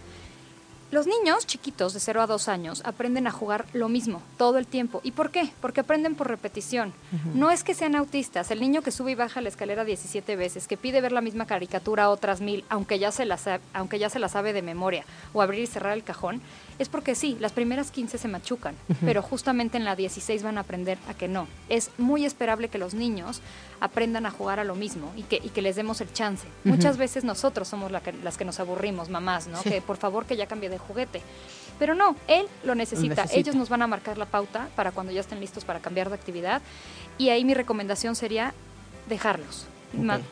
[0.92, 4.68] Los niños chiquitos de 0 a 2 años aprenden a jugar lo mismo todo el
[4.68, 5.01] tiempo.
[5.03, 5.51] ¿Y por qué?
[5.61, 6.92] Porque aprenden por repetición.
[7.35, 8.53] No es que sean autistas.
[8.53, 11.46] El niño que sube y baja la escalera 17 veces, que pide ver la misma
[11.46, 13.37] caricatura otras mil, aunque ya se la,
[13.75, 16.40] aunque ya se la sabe de memoria, o abrir y cerrar el cajón,
[16.78, 20.60] es porque sí, las primeras 15 se machucan, pero justamente en la 16 van a
[20.62, 21.46] aprender a que no.
[21.68, 23.40] Es muy esperable que los niños
[23.80, 26.46] aprendan a jugar a lo mismo y que, y que les demos el chance.
[26.64, 29.62] Muchas veces nosotros somos la que- las que nos aburrimos, mamás, ¿no?
[29.62, 29.70] Sí.
[29.70, 31.22] Que por favor que ya cambie de juguete.
[31.78, 33.22] Pero no, él lo necesita.
[33.22, 33.38] necesita.
[33.38, 36.14] Ellos nos van a marcar la pauta para cuando ya estén listos para cambiar de
[36.14, 36.62] actividad.
[37.18, 38.54] Y ahí mi recomendación sería
[39.08, 39.66] dejarlos.
[39.92, 40.22] Ma- Ok.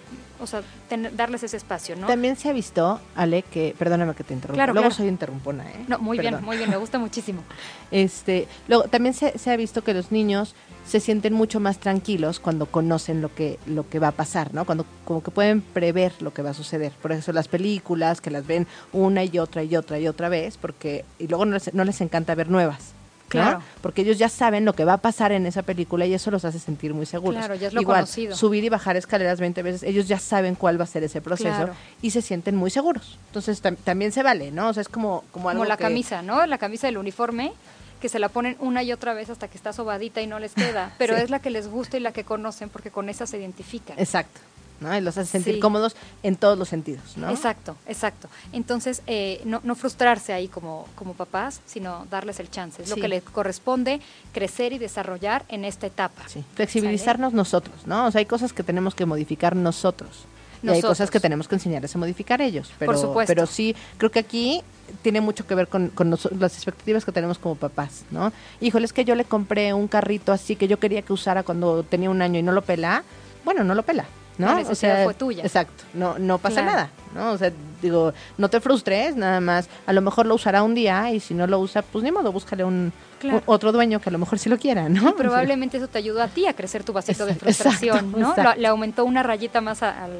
[0.41, 2.09] O sea, ten- darles ese espacio, ¿no?
[2.09, 4.97] También se ha visto, Ale, que, perdóname que te interrumpa, Claro, luego claro.
[4.97, 5.85] soy interrumpona, ¿eh?
[5.87, 6.33] No, muy Perdón.
[6.35, 7.43] bien, muy bien, me gusta muchísimo.
[7.93, 12.41] Este, luego también se, se ha visto que los niños se sienten mucho más tranquilos
[12.41, 14.67] cuando conocen lo que lo que va a pasar, ¿no?
[14.67, 16.93] Cuando como que pueden prever lo que va a suceder.
[17.01, 20.57] Por eso las películas que las ven una y otra y otra y otra vez,
[20.59, 22.94] porque y luego no les, no les encanta ver nuevas.
[23.25, 23.29] ¿No?
[23.29, 23.63] Claro.
[23.81, 26.45] Porque ellos ya saben lo que va a pasar en esa película y eso los
[26.45, 27.39] hace sentir muy seguros.
[27.39, 28.37] Claro, ya es lo Igual, conocido.
[28.37, 31.49] subir y bajar escaleras 20 veces, ellos ya saben cuál va a ser ese proceso
[31.57, 31.75] Claro.
[32.03, 33.19] y se sienten muy seguros.
[33.29, 34.69] Entonces tam- también se vale, ¿no?
[34.69, 36.47] O sea, es como como algo Como la que- camisa, ¿no?
[36.47, 37.53] La camisa del uniforme,
[38.01, 40.53] que se la ponen una y otra vez hasta que está sobadita y no les
[40.55, 40.93] queda.
[40.99, 41.23] Pero Sí.
[41.23, 43.99] es la que les gusta y la que conocen porque con esa se identifican.
[43.99, 44.41] Exacto.
[44.85, 44.97] ¿No?
[44.97, 45.61] Y los hace sentir Sí.
[45.61, 47.29] cómodos en todos los sentidos, ¿no?
[47.31, 48.29] Exacto, exacto.
[48.53, 52.83] Entonces, eh, no, no frustrarse ahí como, como papás, sino darles el chance.
[52.83, 54.01] Es lo que les corresponde
[54.33, 56.23] crecer y desarrollar en esta etapa.
[56.29, 58.07] Sí, Flexibilizarnos nosotros, ¿no?
[58.07, 60.27] O sea, hay cosas que tenemos que modificar nosotros.
[60.63, 62.73] Y hay cosas que tenemos que enseñarles a modificar ellos.
[62.79, 63.31] Pero, Por supuesto.
[63.31, 64.63] Pero sí, creo que aquí
[65.03, 68.33] tiene mucho que ver con, con las expectativas que tenemos como papás, ¿no?
[68.63, 71.83] Híjole, es que yo le compré un carrito así que yo quería que usara cuando
[71.83, 73.05] tenía un año y no lo pela.
[73.45, 74.07] Bueno, no lo pela,
[74.39, 74.47] ¿no?
[74.49, 75.43] La necesidad fue tuya.
[75.45, 76.71] Exacto, no, no pasa Claro.
[76.71, 77.33] nada, ¿no?
[77.33, 79.69] O sea, digo, no te frustres, nada más.
[79.87, 82.33] A lo mejor lo usará un día y si no lo usa, pues ni modo,
[82.33, 83.39] búscale un, Claro.
[83.39, 85.11] un- otro dueño que a lo mejor sí lo quiera, ¿no?
[85.11, 88.31] Y probablemente eso te ayudó a ti a crecer tu vasito de Exacto, frustración, ¿no?
[88.31, 88.43] exacto.
[88.55, 90.13] Lo- le aumentó una rayita más a- al,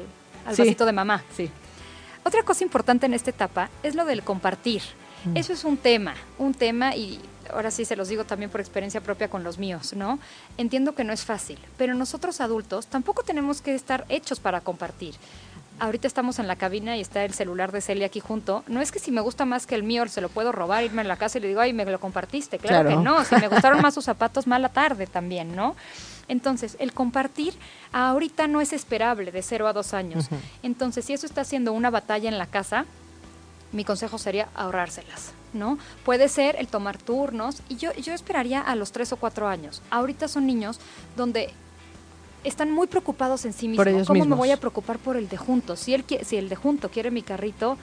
[0.47, 0.61] al Sí.
[0.61, 1.23] vasito de mamá.
[1.35, 1.49] Sí.
[2.23, 4.81] Otra cosa importante en esta etapa es lo del compartir.
[5.25, 5.37] Mm.
[5.37, 7.19] Eso es un tema, un tema y
[7.53, 10.19] ahora sí se los digo también por experiencia propia con los míos, ¿no?
[10.57, 15.15] Entiendo que no es fácil, pero nosotros adultos tampoco tenemos que estar hechos para compartir.
[15.77, 18.63] Ahorita estamos en la cabina y está el celular de Celia aquí junto.
[18.67, 21.01] No es que si me gusta más que el mío se lo puedo robar, irme
[21.01, 22.59] a la casa y le digo, ay, me lo compartiste.
[22.59, 22.97] Claro, Claro.
[22.99, 23.25] que no.
[23.25, 25.75] Si me gustaron más sus zapatos, mala tarde también, ¿no?
[26.29, 27.53] Entonces, el compartir
[27.91, 30.29] ahorita no es esperable de 0 a 2 años.
[30.63, 32.85] Entonces, si eso está haciendo una batalla en la casa,
[33.73, 35.77] mi consejo sería ahorrárselas, ¿no?
[36.03, 39.81] Puede ser el tomar turnos y yo, yo esperaría a los 3 o 4 años.
[39.89, 40.79] Ahorita son niños
[41.15, 41.51] donde
[42.43, 43.85] están muy preocupados en sí mismos.
[43.85, 44.27] ¿Cómo mismos.
[44.27, 45.75] me voy a preocupar por el de junto?
[45.75, 47.77] Si, él, si el de junto quiere mi carrito,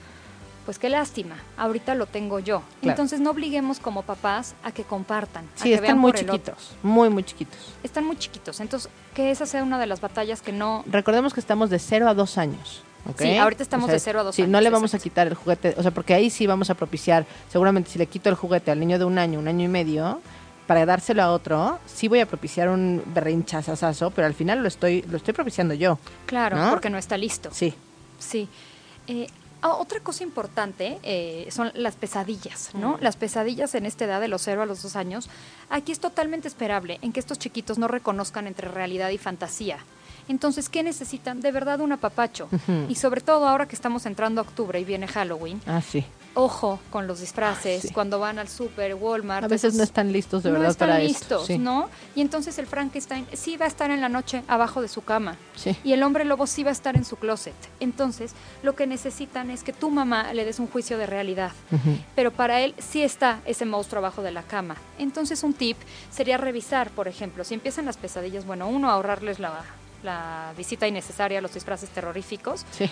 [0.65, 2.61] pues qué lástima, ahorita lo tengo yo.
[2.81, 2.91] Claro.
[2.91, 5.45] Entonces no obliguemos como papás a que compartan.
[5.45, 7.59] a Sí, que están vean muy por chiquitos, muy, muy chiquitos.
[7.83, 8.59] Están muy chiquitos.
[8.61, 10.83] Entonces, que esa sea una de las batallas que no...
[10.87, 12.83] Recordemos que estamos de 0 a 2 años.
[13.17, 15.01] Sí, ahorita estamos de cero a dos sí, no años, le vamos exacto.
[15.01, 18.05] a quitar el juguete, o sea, porque ahí sí vamos a propiciar, seguramente si le
[18.07, 20.21] quito el juguete al niño de un año, un año y medio,
[20.67, 25.01] para dárselo a otro, sí voy a propiciar un berrinchazazazo, pero al final lo estoy,
[25.09, 25.99] lo estoy propiciando yo.
[26.25, 26.69] Claro, ¿No?
[26.69, 27.49] porque no está listo.
[27.51, 27.73] Sí.
[28.19, 28.47] Sí.
[29.07, 29.27] Eh,
[29.61, 32.93] otra cosa importante eh, son las pesadillas, ¿no?
[32.93, 32.97] Mm.
[33.01, 35.29] Las pesadillas en esta edad de los 0 a los 2 años.
[35.69, 39.77] Aquí es totalmente esperable en que estos chiquitos no reconozcan entre realidad y fantasía.
[40.27, 41.41] Entonces, ¿qué necesitan?
[41.41, 42.49] De verdad un apapacho.
[42.89, 46.05] Y sobre todo ahora que estamos entrando a octubre y viene Halloween, Ah, sí.
[46.33, 47.89] ojo con los disfraces, Sí.
[47.93, 49.43] cuando van al super, Walmart.
[49.45, 51.45] A veces no están listos de no verdad están para listos, esto.
[51.45, 51.57] Sí.
[51.57, 51.89] ¿no?
[52.15, 55.35] Y entonces el Frankenstein sí va a estar en la noche abajo de su cama.
[55.55, 55.75] Sí.
[55.83, 57.53] Y el hombre lobo sí va a estar en su closet.
[57.79, 58.31] Entonces,
[58.63, 61.51] lo que necesitan es que tu mamá le des un juicio de realidad.
[62.15, 64.75] Pero para él sí está ese monstruo abajo de la cama.
[64.97, 65.77] Entonces, un tip
[66.11, 69.63] sería revisar, por ejemplo, si empiezan las pesadillas, bueno, uno, ahorrarles la,
[70.03, 72.89] la visita innecesaria a los disfraces terroríficos, Sí.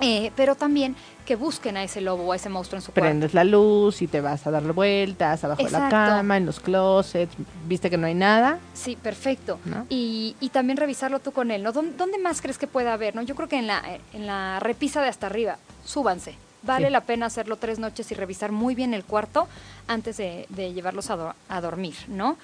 [0.00, 3.00] eh, pero también que busquen a ese lobo o a ese monstruo en su cuarto.
[3.02, 6.58] Prendes la luz y te vas a dar vueltas abajo de la cama, en los
[6.58, 7.34] closets,
[7.66, 8.58] viste que no hay nada.
[8.74, 9.58] Sí, perfecto.
[9.66, 9.86] ¿No?
[9.90, 11.72] Y, y también revisarlo tú con él, ¿no?
[11.72, 13.14] ¿Dónde, dónde más crees que pueda haber?
[13.14, 13.22] ¿no?
[13.22, 16.34] Yo creo que en la, en la repisa de hasta arriba, súbanse.
[16.62, 16.92] Vale Sí.
[16.92, 19.48] la pena hacerlo tres noches y revisar muy bien el cuarto
[19.88, 22.36] antes de, de llevarlos a, do- a dormir, ¿no?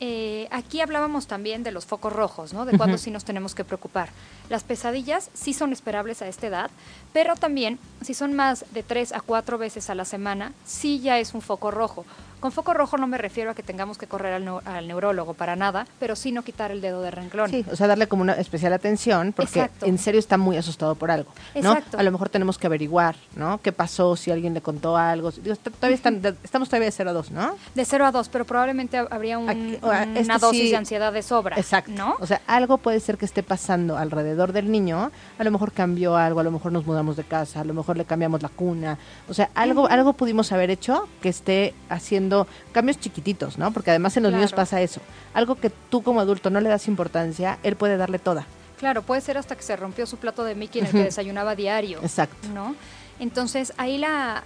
[0.00, 2.64] Eh, aquí hablábamos también de los focos rojos, ¿no?
[2.64, 4.08] De cuándo sí nos tenemos que preocupar.
[4.48, 6.70] Las pesadillas sí son esperables a esta edad,
[7.12, 11.18] pero también si son más de tres a cuatro veces a la semana, sí ya
[11.18, 12.04] es un foco rojo.
[12.40, 15.32] Con foco rojo no me refiero a que tengamos que correr al, neu- al neurólogo
[15.32, 17.48] para nada, pero sí no quitar el dedo de renglón.
[17.48, 19.86] Sí, o sea, darle como una especial atención porque Exacto.
[19.86, 21.72] en serio está muy asustado por algo, ¿no?
[21.72, 21.96] Exacto.
[21.98, 23.62] A lo mejor tenemos que averiguar, ¿no?
[23.62, 24.14] ¿Qué pasó?
[24.14, 25.30] Si alguien le contó algo.
[25.30, 27.56] Digo, todavía están, de- estamos todavía de 0 a 2, ¿no?
[27.74, 30.76] De 0 a 2, pero probablemente hab- habría un- Aquí- una este dosis sí- de
[30.76, 31.56] ansiedad de sobra.
[31.56, 31.92] Exacto.
[31.96, 32.16] ¿No?
[32.20, 35.10] O sea, algo puede ser que esté pasando alrededor del niño.
[35.38, 37.93] A lo mejor cambió algo, a lo mejor nos mudamos de casa, a lo mejor
[37.96, 38.98] le cambiamos la cuna.
[39.28, 43.72] O sea, algo, algo pudimos haber hecho que esté haciendo cambios chiquititos, ¿no?
[43.72, 44.62] Porque además en los niños Claro.
[44.62, 45.00] pasa eso.
[45.32, 48.46] Algo que tú como adulto no le das importancia, él puede darle toda.
[48.78, 51.54] Claro, puede ser hasta que se rompió su plato de Mickey en el que desayunaba
[51.54, 52.00] diario.
[52.02, 52.48] Exacto.
[52.52, 52.74] ¿no?
[53.18, 54.42] Entonces, ahí la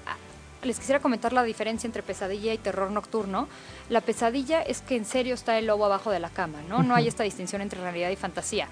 [0.63, 3.49] les quisiera comentar la diferencia entre pesadilla y terror nocturno.
[3.91, 6.83] La pesadilla es que en serio está el lobo abajo de la cama, ¿no?
[6.83, 8.69] No hay esta distinción entre realidad y fantasía.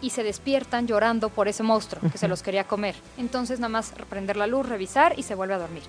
[0.00, 2.94] Y se despiertan llorando por ese monstruo que se los quería comer.
[3.16, 5.82] Entonces, nada más prender la luz, revisar y se vuelve a dormir.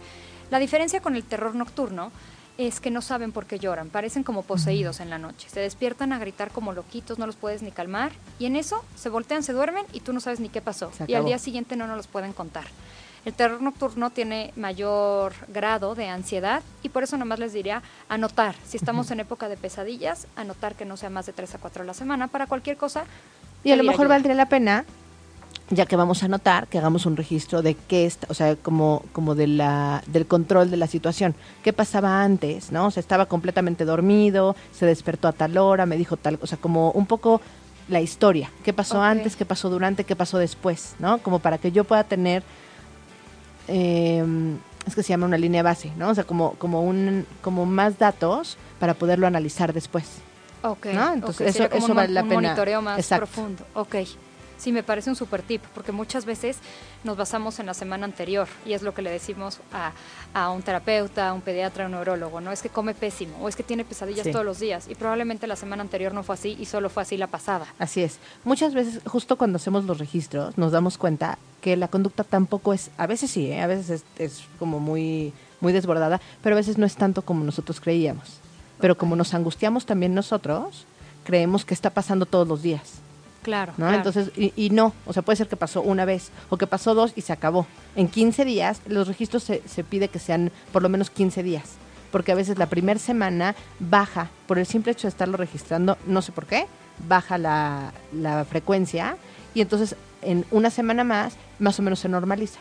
[0.49, 2.11] La diferencia con el terror nocturno
[2.57, 5.47] es que no saben por qué lloran, parecen como poseídos en la noche.
[5.49, 8.11] Se despiertan a gritar como loquitos, no los puedes ni calmar.
[8.37, 10.91] Y en eso se voltean, se duermen y tú no sabes ni qué pasó.
[11.07, 12.65] Y al día siguiente no nos los pueden contar.
[13.25, 18.55] El terror nocturno tiene mayor grado de ansiedad y por eso nomás les diría anotar.
[18.65, 21.83] Si estamos en época de pesadillas, anotar que no sea más de 3 a 4
[21.83, 23.03] a la semana para cualquier cosa.
[23.63, 24.15] Y a lo mejor ayuda.
[24.15, 24.85] valdría la pena,
[25.69, 29.03] ya que vamos a anotar, que hagamos un registro de qué está, o sea, como,
[29.11, 31.35] como de la, del control de la situación.
[31.63, 32.71] ¿Qué pasaba antes?
[32.71, 32.87] ¿No?
[32.87, 36.57] O sea, estaba completamente dormido, se despertó a tal hora, me dijo tal, o sea,
[36.57, 37.41] como un poco
[37.87, 38.51] la historia.
[38.63, 39.35] ¿Qué pasó antes?
[39.35, 40.03] ¿Qué pasó durante?
[40.03, 40.95] ¿Qué pasó después?
[40.99, 41.19] ¿No?
[41.19, 42.43] Como para que yo pueda tener
[43.69, 44.23] eh,
[44.87, 46.09] es que se llama una línea base, ¿no?
[46.09, 50.05] O sea, como, como, un, como más datos para poderlo analizar después.
[50.63, 51.13] Ok, ¿No?
[51.13, 52.41] Entonces, ok, eso- sería como eso un, vale la un pena.
[52.41, 53.25] monitoreo más Exacto.
[53.27, 53.63] profundo.
[53.75, 53.95] Ok,
[54.59, 56.57] sí, me parece un super tip, porque muchas veces
[57.03, 59.93] nos basamos en la semana anterior y es lo que le decimos a,
[60.33, 62.51] a un terapeuta, a un pediatra, a un neurólogo, ¿no?
[62.51, 64.31] Es que come pésimo o es que tiene pesadillas Sí.
[64.31, 67.17] todos los días y probablemente la semana anterior no fue así y solo fue así
[67.17, 67.65] la pasada.
[67.79, 68.19] Así es.
[68.43, 72.91] Muchas veces, justo cuando hacemos los registros, nos damos cuenta que la conducta tampoco es,
[72.97, 73.61] a veces sí, ¿eh?
[73.61, 77.43] a veces es, es como muy, muy desbordada, pero a veces no es tanto como
[77.43, 78.39] nosotros creíamos.
[78.79, 80.85] Pero como nos angustiamos también nosotros,
[81.25, 82.81] creemos que está pasando todos los días.
[83.41, 83.85] Claro, ¿no?
[83.87, 83.95] claro.
[83.97, 86.93] Entonces, y, y no, o sea, puede ser que pasó una vez o que pasó
[86.93, 87.65] dos y se acabó.
[87.95, 91.63] En 15 días, los registros se, se pide que sean por lo menos 15 días,
[92.11, 96.21] porque a veces la primera semana baja, por el simple hecho de estarlo registrando, no
[96.21, 96.65] sé por qué,
[97.07, 99.15] baja la, la frecuencia
[99.53, 102.59] y entonces en una semana más, más o menos se normaliza.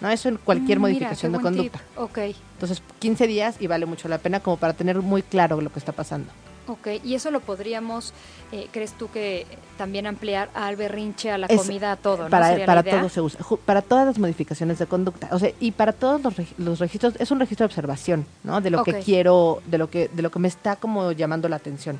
[0.00, 0.08] ¿no?
[0.10, 1.78] Eso en cualquier Mm, mira, modificación de conducta.
[1.80, 1.98] tip.
[1.98, 2.18] Ok,
[2.54, 5.78] Entonces, 15 días y vale mucho la pena como para tener muy claro lo que
[5.80, 6.30] está pasando.
[6.72, 6.88] Ok.
[7.04, 8.12] Y eso lo podríamos,
[8.52, 9.46] eh, ¿crees tú que
[9.78, 12.24] también ampliar al berrinche, a la Es- comida, a todo?
[12.24, 12.30] ¿no?
[12.30, 12.98] Para, para idea.
[12.98, 16.34] todo se usa, para todas las modificaciones de conducta, o sea, y para todos los,
[16.58, 18.60] los registros es un registro de observación, ¿no?
[18.60, 21.56] De lo que quiero, de lo que de lo que me está como llamando la
[21.56, 21.98] atención.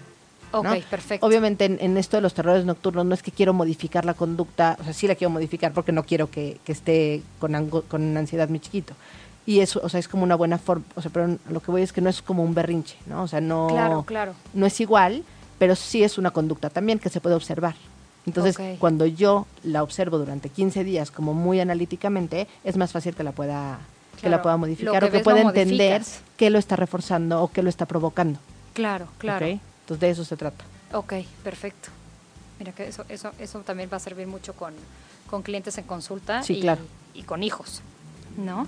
[0.53, 0.75] Ok, ¿no?
[0.91, 1.25] perfecto.
[1.25, 4.77] Obviamente en, en esto de los terrores nocturnos no es que quiero modificar la conducta,
[4.81, 8.17] o sea, sí la quiero modificar porque no quiero que, que esté con, ango- con
[8.17, 8.95] ansiedad mi chiquito.
[9.47, 11.83] Y eso, o sea, es como una buena forma, o sea, pero lo que voy
[11.83, 13.23] es que no es como un berrinche, ¿no?
[13.23, 14.35] O sea, no, Claro, claro.
[14.55, 15.25] no es igual,
[15.59, 17.75] pero sí es una conducta también que se puede observar.
[18.27, 23.23] Entonces, cuando yo la observo durante 15 días como muy analíticamente, es más fácil que
[23.25, 23.79] la pueda
[24.21, 26.03] que la pueda modificar que o que pueda entender
[26.37, 28.39] qué lo está reforzando o qué lo está provocando.
[28.75, 29.47] Claro, claro.
[29.47, 29.53] ¿ok?
[29.81, 30.63] Entonces, de eso se trata.
[30.93, 31.89] Ok, perfecto.
[32.59, 34.75] Mira que eso, eso, eso también va a servir mucho con,
[35.31, 36.83] con clientes en consulta Sí, y, claro.
[37.15, 37.81] y con hijos,
[38.37, 38.67] ¿no?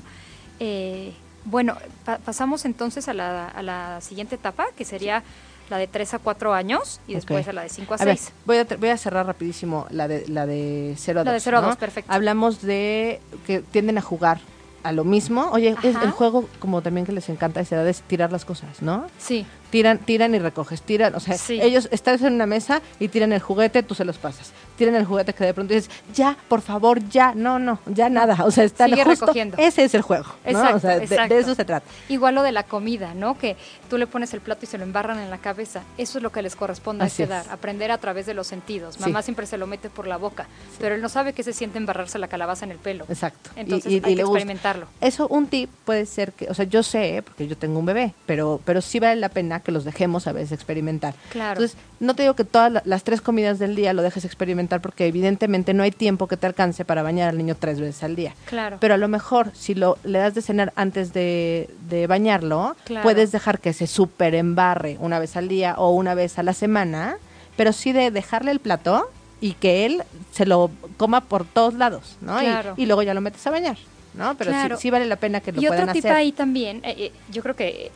[0.64, 1.12] Eh,
[1.44, 5.24] bueno, pa- pasamos entonces a la, a la siguiente etapa, que sería
[5.70, 7.48] la de 3 a 4 años y después Ok.
[7.50, 8.32] a la de 5 a A ver, 6.
[8.44, 11.26] voy a, voy a cerrar rapidísimo la de, la de 0 a 2.
[11.26, 11.66] La de cero a ¿no?
[11.68, 12.12] dos, perfecto.
[12.12, 14.38] Hablamos de que tienden a jugar
[14.84, 15.48] a lo mismo.
[15.52, 18.44] Oye, es el juego como también que les encanta a esa edad es tirar las
[18.44, 19.06] cosas, ¿no?
[19.18, 21.58] Sí, Tiran, tiran y recoges, tiran, o sea, Sí.
[21.62, 24.52] ellos están en una mesa y tiran el juguete, tú se los pasas.
[24.82, 28.44] Tiran el juguete que de pronto dices, ya, por favor, ya, no, no, ya nada.
[28.44, 29.56] O sea, están Sigue justo, recogiendo.
[29.58, 30.50] ese es el juego, ¿no?
[30.50, 31.34] Exacto, o sea, de- de, exacto.
[31.36, 31.86] eso se trata.
[32.08, 33.38] igual lo de la comida, ¿no?
[33.38, 33.56] Que
[33.88, 35.82] tú le pones el plato y se lo embarran en la cabeza.
[35.98, 37.44] Eso es lo que les corresponde Así a esa es.
[37.46, 38.96] edad, aprender a través de los sentidos.
[38.96, 39.00] Sí.
[39.02, 40.46] Mamá siempre se lo mete por la boca,
[40.80, 43.04] pero él no sabe qué se siente embarrarse la calabaza en el pelo.
[43.08, 43.50] Exacto.
[43.54, 44.38] Entonces y- y hay que gusta.
[44.38, 44.86] experimentarlo.
[45.00, 48.14] Eso, un tip puede ser que, o sea, yo sé, porque yo tengo un bebé,
[48.26, 51.14] pero, pero sí vale la pena que los dejemos a veces experimentar.
[51.30, 51.60] Claro.
[51.60, 54.71] Entonces, no te digo que todas la- las tres comidas del día lo dejes experimentar
[54.80, 58.16] porque evidentemente no hay tiempo que te alcance para bañar al niño tres veces al
[58.16, 58.34] día.
[58.46, 58.78] Claro.
[58.80, 63.02] Pero a lo mejor si lo le das de cenar antes de, de bañarlo, Claro.
[63.02, 66.52] puedes dejar que se super embarre una vez al día o una vez a la
[66.54, 67.16] semana,
[67.56, 72.16] pero sí de dejarle el plato y que él se lo coma por todos lados,
[72.20, 72.40] ¿no?
[72.40, 72.74] Y- Claro.
[72.76, 73.76] Y, luego ya lo metes a bañar,
[74.14, 74.36] ¿no?
[74.36, 74.76] Pero sí- Claro.
[74.78, 76.16] sí, vale la pena que lo y puedan otro tip hacer.
[76.16, 77.90] ahí también, eh, eh, yo creo que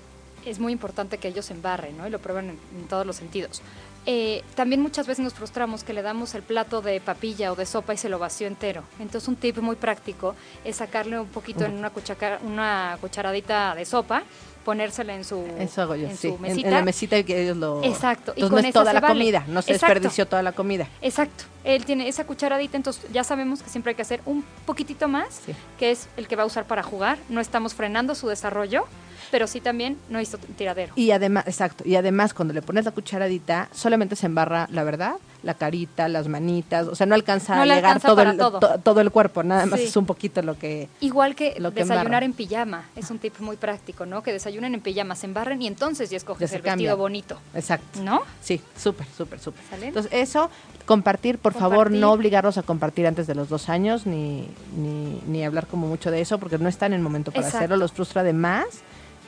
[0.45, 2.07] es muy importante que ellos se embarren, ¿no?
[2.07, 3.63] Y lo prueben en, en todos los sentidos.
[4.09, 7.67] Eh, también muchas veces nos frustramos que le damos el plato de papilla o de
[7.67, 8.85] sopa y se lo vació entero.
[9.01, 13.85] Entonces un tip muy práctico es sacarle un poquito en una, cuchaca- una cucharadita de
[13.85, 14.23] sopa,
[14.67, 16.29] ponérsela en su, Eso hago yo, en sí.
[16.29, 16.67] su En, mesita.
[16.69, 17.83] en la mesita y que ellos lo...
[17.85, 19.15] Exacto, y Entonces con no es toda la vale.
[19.15, 19.95] comida, no se Exacto.
[19.95, 20.89] desperdició toda la comida.
[21.01, 21.45] Exacto.
[21.63, 25.41] Él tiene esa cucharadita, entonces ya sabemos que siempre hay que hacer un poquitito más,
[25.47, 25.53] Sí.
[25.79, 27.17] que es el que va a usar para jugar.
[27.29, 28.87] No estamos frenando su desarrollo,
[29.31, 30.93] pero sí también no hizo tiradero.
[30.97, 35.15] Y además, exacto, y además cuando le pones la cucharadita, solamente se embarra, la verdad,
[35.47, 38.37] la carita, las manitas, o sea, no alcanza No a le llegar alcanza todo el,
[38.37, 38.59] todo.
[38.59, 40.89] to- todo el cuerpo, nada más es un poquito lo que...
[41.01, 42.25] Igual que Lo que desayunar embarra.
[42.27, 44.25] en pijama, es un tip muy práctico, ¿no?
[44.25, 46.99] Que desayunen en pijama, se embarren y entonces ya escoges Ya el vestido cambian.
[46.99, 48.03] bonito, Exacto.
[48.03, 48.23] ¿no?
[48.43, 49.63] Sí, súper, súper, súper.
[49.81, 50.51] Entonces, eso,
[50.85, 55.45] compartir, por favor, no obligarlos a compartir antes de los dos años, ni, ni, ni
[55.45, 57.59] hablar como mucho de eso, porque no están en el momento para Exacto.
[57.59, 58.67] hacerlo, los frustra de más,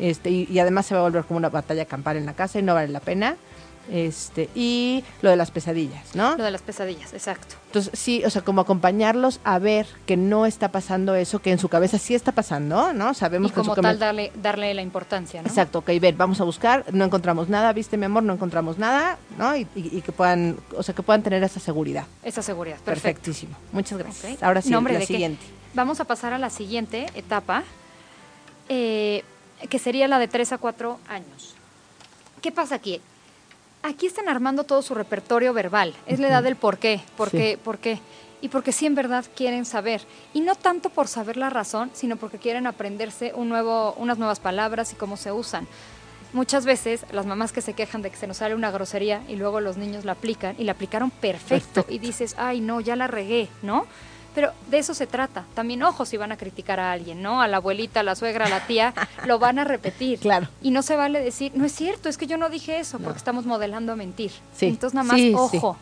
[0.01, 2.59] este, y, y además se va a volver como una batalla campal en la casa
[2.59, 3.37] y no vale la pena.
[3.91, 6.37] Este, y lo de las pesadillas, ¿no?
[6.37, 7.57] Lo de las pesadillas, exacto.
[7.67, 11.59] Entonces, sí, o sea, como acompañarlos a ver que no está pasando eso, que en
[11.59, 13.15] su cabeza sí está pasando, ¿no?
[13.15, 15.49] Sabemos Y que su como tal darle, darle la importancia, ¿no?
[15.49, 19.19] Exacto, ok, ver, vamos a buscar, no encontramos nada, viste mi amor, no encontramos nada,
[19.39, 19.57] ¿no?
[19.57, 22.05] Y, y- y que puedan, o sea, que puedan tener esa seguridad.
[22.23, 23.23] Esa seguridad, perfecto.
[23.23, 23.57] Perfectísimo.
[23.73, 24.43] Muchas gracias.
[24.43, 25.45] Ahora sí, Nombre la de siguiente.
[25.73, 27.63] Vamos a pasar a la siguiente etapa,
[28.69, 29.25] eh,
[29.71, 31.55] que sería la de 3 a 4 años.
[32.43, 33.01] ¿Qué pasa aquí?
[33.89, 35.95] Aquí están armando todo su repertorio verbal.
[36.07, 37.39] Es la edad del por qué, por Sí.
[37.39, 37.99] qué, por qué.
[38.43, 40.03] Y porque sí en verdad quieren saber.
[40.35, 44.41] Y no tanto por saber la razón, sino porque quieren aprenderse un nuevo, unas nuevas
[44.41, 45.67] palabras y cómo se usan.
[46.35, 49.37] Muchas veces las mamás que se quejan de que se nos sale una grosería y
[49.37, 51.93] luego los niños la aplican y la aplicaron perfecto, Perfecto.
[51.95, 53.87] y dices, ay no, ya la regué, ¿no?
[54.35, 55.45] Pero de eso se trata.
[55.55, 57.41] También, ojo, si van a criticar a alguien, ¿no?
[57.43, 58.95] A la abuelita, a la suegra, a la tía,
[59.27, 60.19] lo van a repetir.
[60.21, 60.49] Claro.
[60.63, 63.19] Y no se vale decir, no es cierto, es que yo no dije eso, porque
[63.19, 64.31] estamos modelando mentir.
[64.55, 64.67] Sí.
[64.67, 65.35] Entonces, nada más, Sí, sí.
[65.35, 65.77] ojo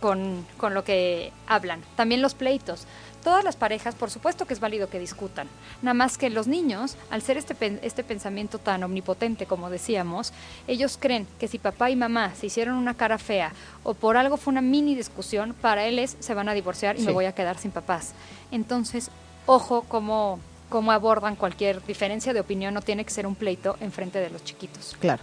[0.00, 1.82] con, con lo que hablan.
[1.96, 2.86] También los pleitos.
[3.24, 5.48] Todas las parejas, por supuesto que es válido que discutan.
[5.82, 10.32] Nada más que los niños, al ser este, pen- este pensamiento tan omnipotente, como decíamos,
[10.66, 13.52] ellos creen que si papá y mamá se hicieron una cara fea
[13.82, 17.00] o por algo fue una mini discusión, para él es, se van a divorciar y
[17.00, 17.06] Sí.
[17.06, 18.12] me voy a quedar sin papás.
[18.52, 19.10] Entonces,
[19.46, 23.90] ojo cómo, cómo abordan cualquier diferencia de opinión, no tiene que ser un pleito en
[23.92, 24.96] frente de los chiquitos.
[25.00, 25.22] Claro.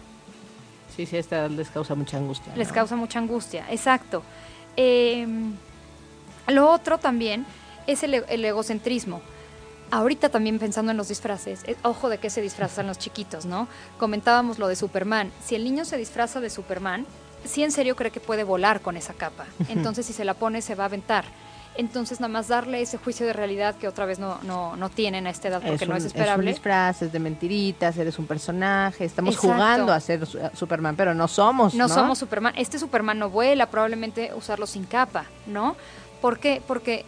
[0.96, 2.54] Sí, sí, esta les causa mucha angustia.
[2.56, 4.22] Les causa mucha angustia, exacto.
[4.78, 5.26] Eh,
[6.48, 7.46] lo otro también
[7.88, 9.22] es el, e- el egocentrismo.
[9.92, 13.68] Ahorita también pensando en los disfraces, eh, ojo de qué se disfrazan los chiquitos, ¿no?
[14.00, 15.32] Comentábamos lo de Superman.
[15.44, 17.06] Si el niño se disfraza de Superman,
[17.46, 19.46] sí en serio cree que puede volar con esa capa.
[19.70, 21.26] Entonces si se la pone se va a aventar.
[21.78, 25.28] Entonces nada más darle ese juicio de realidad que otra vez no, no, no tienen
[25.28, 26.50] a esta edad porque es no un, es es un esperable.
[26.52, 29.54] disfraz, es de mentiritas, eres un personaje, estamos Exacto.
[29.54, 31.94] jugando a ser Superman, pero no somos, No, ¿no?
[31.94, 32.54] somos Superman.
[32.58, 35.76] Este Superman no vuela, probablemente usarlo sin capa, ¿no?
[36.22, 36.62] ¿Por qué?
[36.66, 37.04] Porque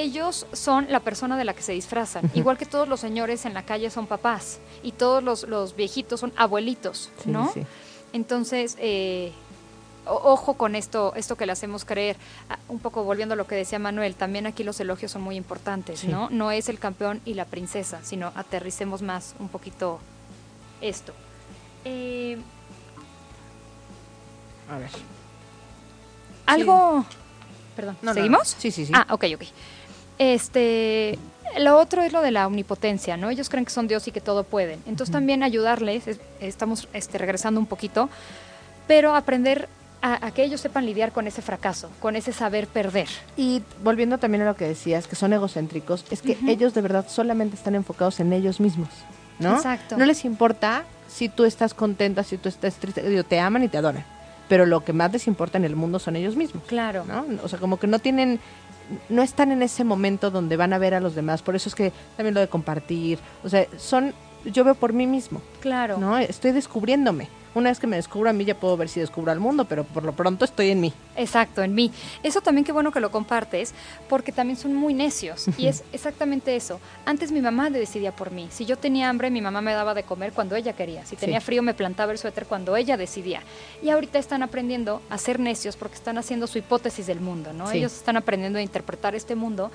[0.00, 2.30] ellos son la persona de la que se disfrazan.
[2.34, 6.20] Igual que todos los señores en la calle son papás y todos los, los viejitos
[6.20, 7.50] son abuelitos, Sí, ¿no?
[7.52, 7.62] sí.
[8.12, 9.32] Entonces, eh,
[10.06, 12.16] ojo con esto, esto que le hacemos creer.
[12.48, 15.36] Ah, Un poco volviendo a lo que decía Manuel, también aquí los elogios son muy
[15.36, 16.06] importantes, Sí.
[16.08, 16.28] ¿no?
[16.30, 19.98] No es el campeón y la princesa, sino aterricemos más un poquito
[20.80, 21.12] esto.
[21.84, 22.38] Eh,
[24.70, 24.90] A ver.
[26.46, 27.04] Algo.
[27.76, 28.14] Perdón, No, no, no.
[28.14, 28.56] ¿seguimos?
[28.58, 28.92] Sí, sí, sí.
[28.94, 29.42] Ah, ok, ok.
[30.18, 31.18] Este.
[31.58, 33.30] Lo otro es lo de la omnipotencia, ¿no?
[33.30, 34.80] Ellos creen que son Dios y que todo pueden.
[34.86, 38.10] Entonces también ayudarles, es- estamos este, regresando un poquito,
[38.86, 39.66] pero aprender
[40.02, 43.08] a, a que ellos sepan lidiar con ese fracaso, con ese saber perder.
[43.36, 47.06] Y volviendo también a lo que decías, que son egocéntricos, es que ellos de verdad
[47.08, 48.90] solamente están enfocados en ellos mismos,
[49.38, 49.56] ¿no?
[49.56, 49.96] Exacto.
[49.96, 53.68] No les importa si tú estás contenta, si tú estás triste, digo, te aman y
[53.68, 54.04] te adoran,
[54.50, 57.04] pero lo que más les importa en el mundo son ellos mismos, Claro.
[57.06, 57.24] ¿no?
[57.42, 58.38] O sea, como que no tienen,
[59.08, 61.74] no están en ese momento donde van a ver a los demás, por eso es
[61.74, 64.12] que también lo de compartir, o sea, son,
[64.44, 65.98] yo veo por mí mismo, Claro.
[65.98, 66.16] ¿no?
[66.18, 67.28] Estoy descubriéndome.
[67.54, 69.84] Una vez que me descubro a mí ya puedo ver si descubro al mundo, pero
[69.84, 70.92] por lo pronto estoy en mí.
[71.16, 71.90] Exacto, en mí.
[72.22, 73.74] Eso también qué bueno que lo compartes,
[74.08, 75.46] porque también son muy necios.
[75.56, 76.80] Y es exactamente eso.
[77.04, 78.48] Antes mi mamá decidía por mí.
[78.50, 81.04] Si yo tenía hambre, mi mamá me daba de comer cuando ella quería.
[81.06, 81.46] Si tenía Sí.
[81.46, 83.42] frío, me plantaba el suéter cuando ella decidía.
[83.82, 87.68] Y ahorita están aprendiendo a ser necios porque están haciendo su hipótesis del mundo, ¿no?
[87.70, 87.78] Sí.
[87.78, 89.70] Ellos están aprendiendo a interpretar este mundo.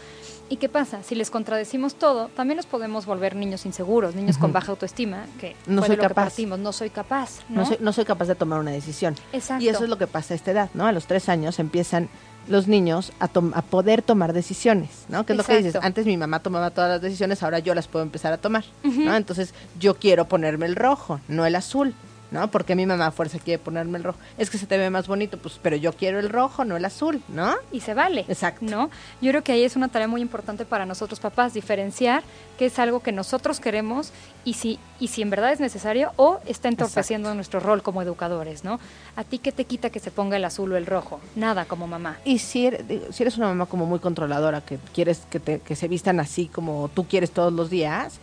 [0.53, 1.01] ¿Y qué pasa?
[1.01, 5.55] Si les contradecimos todo, también los podemos volver niños inseguros, niños con baja autoestima, que
[5.65, 6.25] No soy lo que capaz.
[6.25, 6.59] partimos.
[6.59, 7.65] No soy capaz, No, ¿no?
[7.65, 9.15] soy, no soy capaz de tomar una decisión.
[9.31, 9.63] Exacto.
[9.63, 10.85] Y eso es lo que pasa a esta edad, ¿no?
[10.85, 12.07] A los tres años empiezan
[12.47, 15.25] los niños a, a poder tomar decisiones, ¿no?
[15.25, 17.87] Que es lo que dices, antes mi mamá tomaba todas las decisiones, ahora yo las
[17.87, 18.63] puedo empezar a tomar.
[18.83, 19.15] ¿no?
[19.15, 21.95] Entonces yo quiero ponerme el rojo, no el azul,
[22.33, 22.49] ¿no?
[22.51, 24.19] Porque mi mamá a fuerza quiere ponerme el rojo.
[24.37, 26.83] Es que se te ve más bonito, pues, pero yo quiero el rojo, no el
[26.83, 27.53] azul, ¿no?
[27.71, 28.25] y se vale.
[28.27, 28.65] Exacto.
[28.65, 28.89] ¿No?
[29.21, 32.23] Yo creo que ahí es una tarea muy importante para nosotros papás, diferenciar
[32.57, 34.11] qué es algo que nosotros queremos
[34.43, 38.63] y si, y si en verdad es necesario o está entorpeciendo nuestro rol como educadores,
[38.63, 38.79] ¿no?
[39.15, 41.19] ¿A ti qué te quita que se ponga el azul o el rojo?
[41.35, 42.17] Nada como mamá.
[42.25, 45.59] Y si eres, digo, si eres una mamá como muy controladora, que quieres que, te-
[45.59, 48.15] que se vistan así como tú quieres todos los días,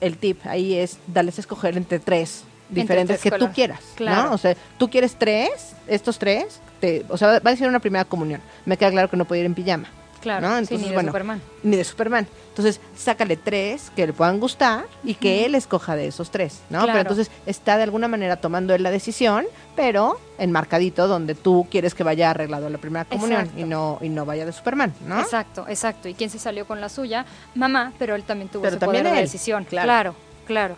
[0.00, 2.42] el tip ahí es darles a escoger entre tres
[2.72, 4.28] diferentes que tú quieras, Claro.
[4.30, 4.34] ¿no?
[4.34, 8.04] O sea, tú quieres tres, estos tres, te, o sea, va a ser una primera
[8.04, 8.40] comunión.
[8.64, 9.88] Me queda claro que no puede ir en pijama.
[10.20, 10.52] Claro, ¿no?
[10.54, 11.42] sí, Entonces, ni de bueno, Superman.
[11.64, 12.28] Ni de Superman.
[12.50, 16.78] Entonces, sácale tres que le puedan gustar y que él escoja de esos tres, ¿no?
[16.78, 16.86] Claro.
[16.92, 21.94] Pero entonces está de alguna manera tomando él la decisión, pero enmarcadito donde tú quieres
[21.94, 23.60] que vaya arreglado la primera comunión Exacto.
[23.60, 25.18] y no y no vaya de Superman, ¿no?
[25.18, 26.08] Exacto, exacto.
[26.08, 27.26] ¿Y quién se salió con la suya?
[27.56, 29.64] Mamá, pero él también tuvo Pero ese también poder de él, decisión.
[29.64, 29.86] claro.
[29.86, 30.14] Claro,
[30.46, 30.76] claro.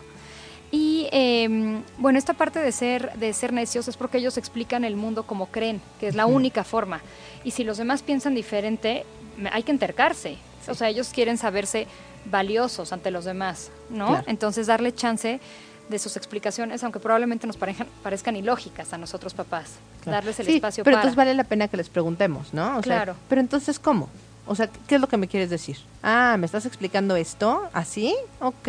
[1.17, 5.23] Eh, bueno, esta parte de ser, de ser necios es porque ellos explican el mundo
[5.23, 6.99] como creen, que es la única forma.
[7.45, 9.05] Y si los demás piensan diferente,
[9.53, 10.37] hay que entercarse.
[10.67, 11.87] O sea, ellos quieren saberse
[12.29, 14.07] valiosos ante los demás, ¿no?
[14.07, 14.23] Claro.
[14.27, 15.39] Entonces, darle chance
[15.87, 19.75] de sus explicaciones, aunque probablemente nos parejan- parezcan ilógicas a nosotros papás.
[20.03, 20.17] Claro.
[20.17, 21.03] Darles el Sí, espacio pero para.
[21.03, 22.71] entonces vale la pena que les preguntemos, ¿no?
[22.79, 23.15] O sea, Claro.
[23.29, 24.09] pero entonces, ¿cómo?
[24.47, 25.77] O sea, ¿qué es lo que me quieres decir?
[26.03, 27.63] Ah, ¿me estás explicando esto?
[27.73, 28.15] ¿Así?
[28.41, 28.67] Ok.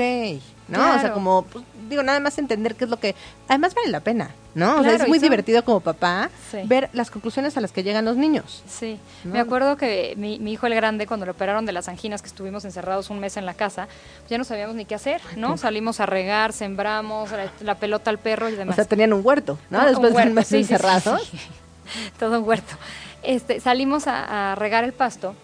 [0.69, 0.95] ¿No?
[0.97, 3.14] O sea, como, pues, digo, nada más entender qué es lo que...
[3.49, 4.80] Además vale la pena, ¿no?
[4.80, 6.59] o sea, es muy son- divertido como papá Sí.
[6.64, 8.62] ver las conclusiones a las que llegan los niños.
[8.68, 9.32] Sí, ¿no?
[9.34, 12.28] me acuerdo que mi, mi hijo el grande, cuando lo operaron de las anginas, que
[12.28, 13.87] estuvimos encerrados un mes en la casa,
[14.20, 15.57] pues ya no sabíamos ni qué hacer, ¿no?
[15.57, 18.76] Salimos a regar, sembramos, la, la pelota al perro y O demás.
[18.76, 19.84] sea, tenían un huerto, ¿no?
[19.87, 21.22] Después de un mes sí, encerrados.
[21.30, 21.39] sí.
[22.18, 22.74] Todo un huerto.
[23.22, 25.34] Este, salimos a, a regar el pasto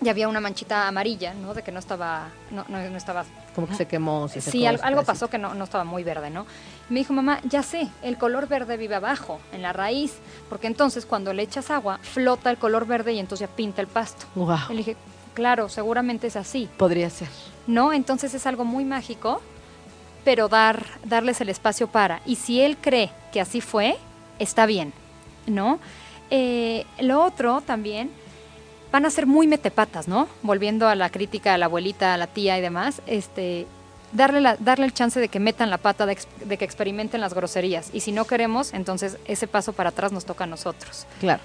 [0.00, 1.54] y había una manchita amarilla, ¿no?
[1.54, 3.24] De que no estaba, no, no, no estaba
[3.54, 4.28] Como que se quemó.
[4.28, 6.46] se Sí, secó ese algo pasó que no, no estaba muy verde, ¿no?
[6.88, 10.14] Y me dijo, mamá, ya sé, el color verde vive abajo, en la raíz,
[10.48, 13.88] porque entonces cuando le echas agua, flota el color verde y entonces ya pinta el
[13.88, 14.26] pasto.
[14.34, 14.96] Guau, Y le dije,
[15.34, 17.28] claro, seguramente es así, podría ser.
[17.66, 17.92] ¿no?
[17.92, 19.42] Entonces es algo muy mágico,
[20.24, 22.20] pero dar, darles el espacio para.
[22.24, 23.96] Y si él cree que así fue,
[24.38, 24.92] está bien,
[25.46, 25.78] ¿no?
[26.30, 28.10] Eh, lo otro también,
[28.92, 30.28] van a ser muy metepatas, ¿no?
[30.42, 33.66] Volviendo a la crítica a la abuelita, a la tía y demás, este,
[34.12, 37.34] darle, la, darle el chance de que metan la pata, de, de que experimenten las
[37.34, 37.90] groserías.
[37.92, 41.06] Y si no queremos, entonces ese paso para atrás nos toca a nosotros.
[41.20, 41.42] Claro.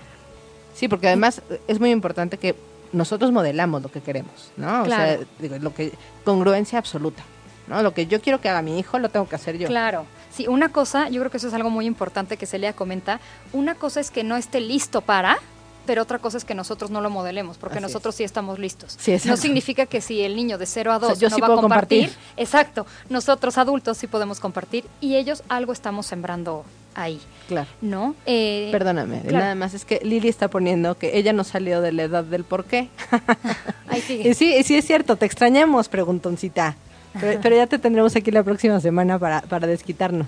[0.74, 2.56] Sí, porque además es muy importante que
[2.92, 4.84] nosotros modelamos lo que queremos, ¿no?
[4.84, 5.92] O sea, digo, lo que
[6.24, 7.24] congruencia absoluta,
[7.68, 7.82] ¿no?
[7.82, 9.68] Lo que yo quiero que haga mi hijo lo tengo que hacer yo.
[9.68, 10.06] Claro.
[10.32, 13.20] Sí, una cosa, yo creo que eso es algo muy importante que Celia comenta.
[13.52, 15.38] Una cosa es que no esté listo para,
[15.86, 17.92] pero otra cosa es que nosotros no lo modelemos, porque Así es.
[17.92, 18.96] nosotros sí estamos listos.
[19.00, 21.36] Sí, no significa que si el niño de 0 a O 2 sea, yo no
[21.36, 22.34] sí va a compartir, compartir.
[22.38, 26.66] exacto, nosotros adultos sí podemos compartir y ellos algo estamos sembrando
[26.96, 27.68] ahí, Claro.
[27.82, 28.16] ¿no?
[28.26, 29.40] Eh, Perdóname, claro.
[29.40, 32.44] nada más es que Lili está poniendo que ella no salió de la edad del
[32.44, 32.90] por qué.
[33.88, 34.30] Ahí sigue.
[34.30, 36.76] Y sí, sí es cierto, te extrañamos, preguntoncita.
[37.20, 40.28] Pero, pero ya te tendremos aquí la próxima semana para, para desquitarnos.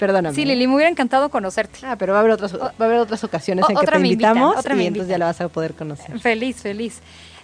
[0.00, 0.34] Perdóname.
[0.34, 1.78] Sí, Lili, me hubiera encantado conocerte.
[1.84, 3.96] Ah, pero va a haber otras, va a haber otras ocasiones o- en que te
[3.98, 6.18] invitan, invitamos y entonces ya la vas a poder conocer.
[6.18, 7.00] Feliz, feliz.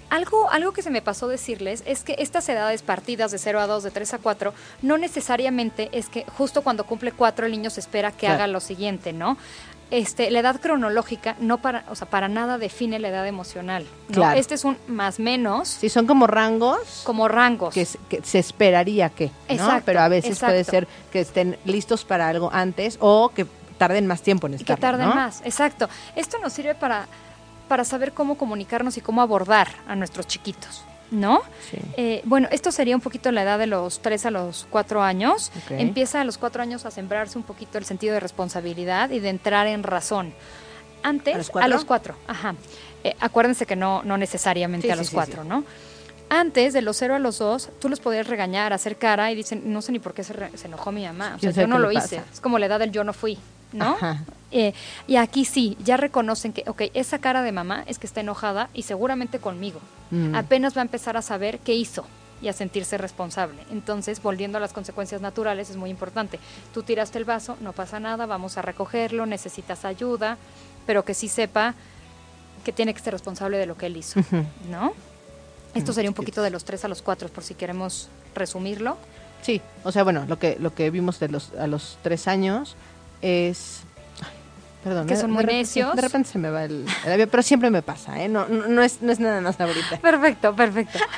[0.08, 3.66] Algo, algo que se me pasó decirles es que estas edades partidas de 0 a
[3.66, 7.70] 2, de 3 a 4, no necesariamente es que justo cuando cumple 4 el niño
[7.70, 8.34] se espera que Claro.
[8.34, 9.36] haga lo siguiente, ¿no?
[9.90, 13.86] Este, la edad cronológica no para, o sea, para nada define la edad emocional.
[14.08, 14.14] ¿no?
[14.14, 14.38] Claro.
[14.38, 17.72] Este es un más menos Sí, son como rangos como rangos.
[17.72, 19.32] que, se- que se esperaría que, ¿no?
[19.54, 23.46] Exacto, Pero a veces puede ser que estén listos para algo antes o que
[23.78, 24.76] tarden más tiempo en estar.
[24.76, 25.88] que tarden más, exacto.
[26.16, 27.06] Esto nos sirve para,
[27.68, 31.42] para saber cómo comunicarnos y cómo abordar a nuestros chiquitos, ¿no?
[31.70, 31.78] Sí.
[31.96, 35.52] Eh, bueno, esto sería un poquito la edad de los 3 a los 4 años.
[35.70, 39.28] Empieza a los 4 años a sembrarse un poquito el sentido de responsabilidad y de
[39.28, 40.34] entrar en razón.
[41.02, 41.84] Antes, ¿A los cuatro?
[41.86, 42.54] cuatro, ajá.
[43.04, 45.48] Eh, acuérdense que no, no necesariamente Sí, a los sí, 4, sí.
[45.48, 45.62] ¿no?
[46.28, 49.72] Antes, de los 0 a los 2, tú los podías regañar, hacer cara y dicen,
[49.72, 51.26] no sé ni por qué se, re- se enojó mi mamá.
[51.26, 52.20] O sea, ¿Quién sabe yo no lo hice.
[52.32, 53.38] Es como la edad del yo no fui,
[53.72, 53.96] ¿no?
[54.52, 54.72] Eh,
[55.06, 58.70] y aquí sí, ya reconocen que, ok, esa cara de mamá es que está enojada
[58.74, 59.80] y seguramente conmigo.
[60.10, 60.34] Mm.
[60.34, 62.06] Apenas va a empezar a saber qué hizo
[62.40, 63.62] y a sentirse responsable.
[63.70, 66.38] Entonces, volviendo a las consecuencias naturales, es muy importante.
[66.72, 70.36] Tú tiraste el vaso, no pasa nada, vamos a recogerlo, necesitas ayuda,
[70.86, 71.74] pero que sí sepa
[72.64, 74.20] que tiene que ser responsable de lo que él hizo.
[74.70, 74.92] ¿no?
[75.74, 78.96] Esto Mm, sería un poquito de los tres a los cuatro, por si queremos resumirlo.
[79.42, 82.74] Sí, o sea, bueno, lo que lo que vimos de los a los tres años
[83.22, 83.80] es
[84.20, 84.28] ay,
[84.84, 85.94] perdón, Que son muy necios.
[85.94, 88.28] De repente se me va el, el avión, pero siempre me pasa, ¿eh?
[88.28, 89.98] No, no, no es, no es nada más ahorita.
[90.02, 90.98] Perfecto, perfecto.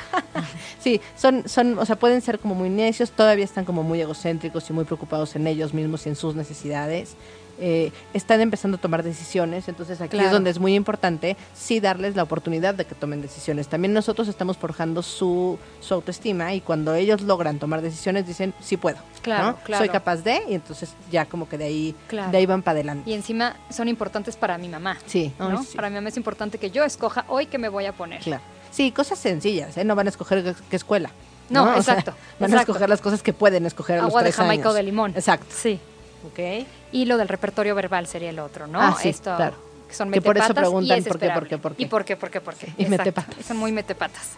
[0.81, 4.69] Sí, son, son, o sea, pueden ser como muy necios, todavía están como muy egocéntricos
[4.69, 7.15] y muy preocupados en ellos mismos y en sus necesidades.
[7.61, 12.15] Eh, están empezando a tomar decisiones, entonces aquí es donde es muy importante sí darles
[12.15, 13.67] la oportunidad de que tomen decisiones.
[13.67, 18.77] También nosotros estamos forjando su, su autoestima y cuando ellos logran tomar decisiones dicen, sí
[18.77, 19.55] puedo, Claro, ¿no?
[19.57, 19.83] claro.
[19.83, 21.95] soy capaz de, y entonces ya como que de ahí,
[22.31, 23.09] de ahí van para adelante.
[23.09, 24.97] Y encima son importantes para mi mamá.
[25.05, 25.63] Sí, ay, ¿no?
[25.63, 25.75] sí.
[25.75, 28.21] Para mi mamá es importante que yo escoja hoy qué me voy a poner.
[28.21, 28.41] Claro.
[28.71, 29.83] Sí, cosas sencillas, ¿eh?
[29.83, 31.09] No van a escoger qué- escuela.
[31.49, 34.21] No, O sea, exacto, van a escoger las cosas que pueden escoger a los Agua
[34.21, 34.75] de tres Jamaica o años.
[34.75, 35.11] de limón.
[35.15, 35.47] Exacto.
[35.49, 35.79] Sí.
[36.27, 36.65] Ok.
[36.91, 38.81] Y lo del repertorio verbal sería el otro, ¿no?
[38.81, 39.55] Ah, sí, Esto, claro.
[39.87, 41.83] que son Que por eso preguntan y por qué, por qué, por qué.
[41.83, 42.73] Y por qué, por qué, por qué.
[42.77, 43.45] Y metepatas.
[43.45, 44.31] Son muy metepatas.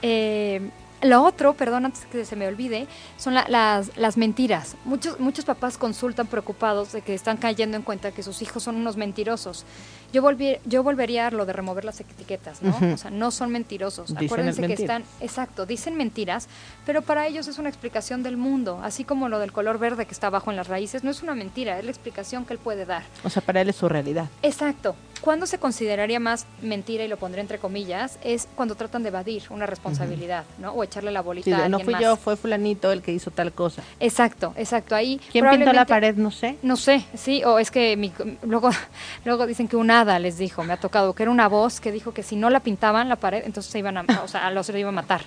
[0.00, 0.70] Eh,
[1.02, 2.86] lo otro, perdón, antes que se me olvide,
[3.16, 4.76] son la- las, las mentiras.
[4.84, 8.76] Muchos, muchos papás consultan preocupados de que están cayendo en cuenta que sus hijos son
[8.76, 9.64] unos mentirosos.
[10.12, 12.76] Yo, volví, yo volvería a lo de remover las etiquetas, ¿no?
[12.92, 14.08] O sea, no son mentirosos.
[14.08, 16.48] Dicen Acuérdense que están, exacto, dicen mentiras,
[16.84, 18.80] pero para ellos es una explicación del mundo.
[18.82, 21.34] Así como lo del color verde que está abajo en las raíces, no es una
[21.34, 23.02] mentira, es la explicación que él puede dar.
[23.24, 24.28] O sea, para él es su realidad.
[24.42, 24.94] Exacto.
[25.20, 29.44] ¿Cuándo se consideraría más mentira, y lo pondré entre comillas, es cuando tratan de evadir
[29.50, 30.72] una responsabilidad, ¿no?
[30.72, 32.02] O echarle la bolita Sí, a de, no alguien fui más.
[32.02, 33.82] yo, fue fulanito el que hizo tal cosa.
[34.00, 34.96] Exacto, exacto.
[34.96, 36.16] Ahí ¿Quién pintó la pared?
[36.16, 36.56] No sé.
[36.62, 38.70] No sé, sí, o es que mi- luego,
[39.24, 42.12] luego dicen que un les dijo, me ha tocado, que era una voz que dijo
[42.12, 44.88] que si no la pintaban la pared, entonces se iban a, o sea, los iba
[44.88, 45.22] a matar.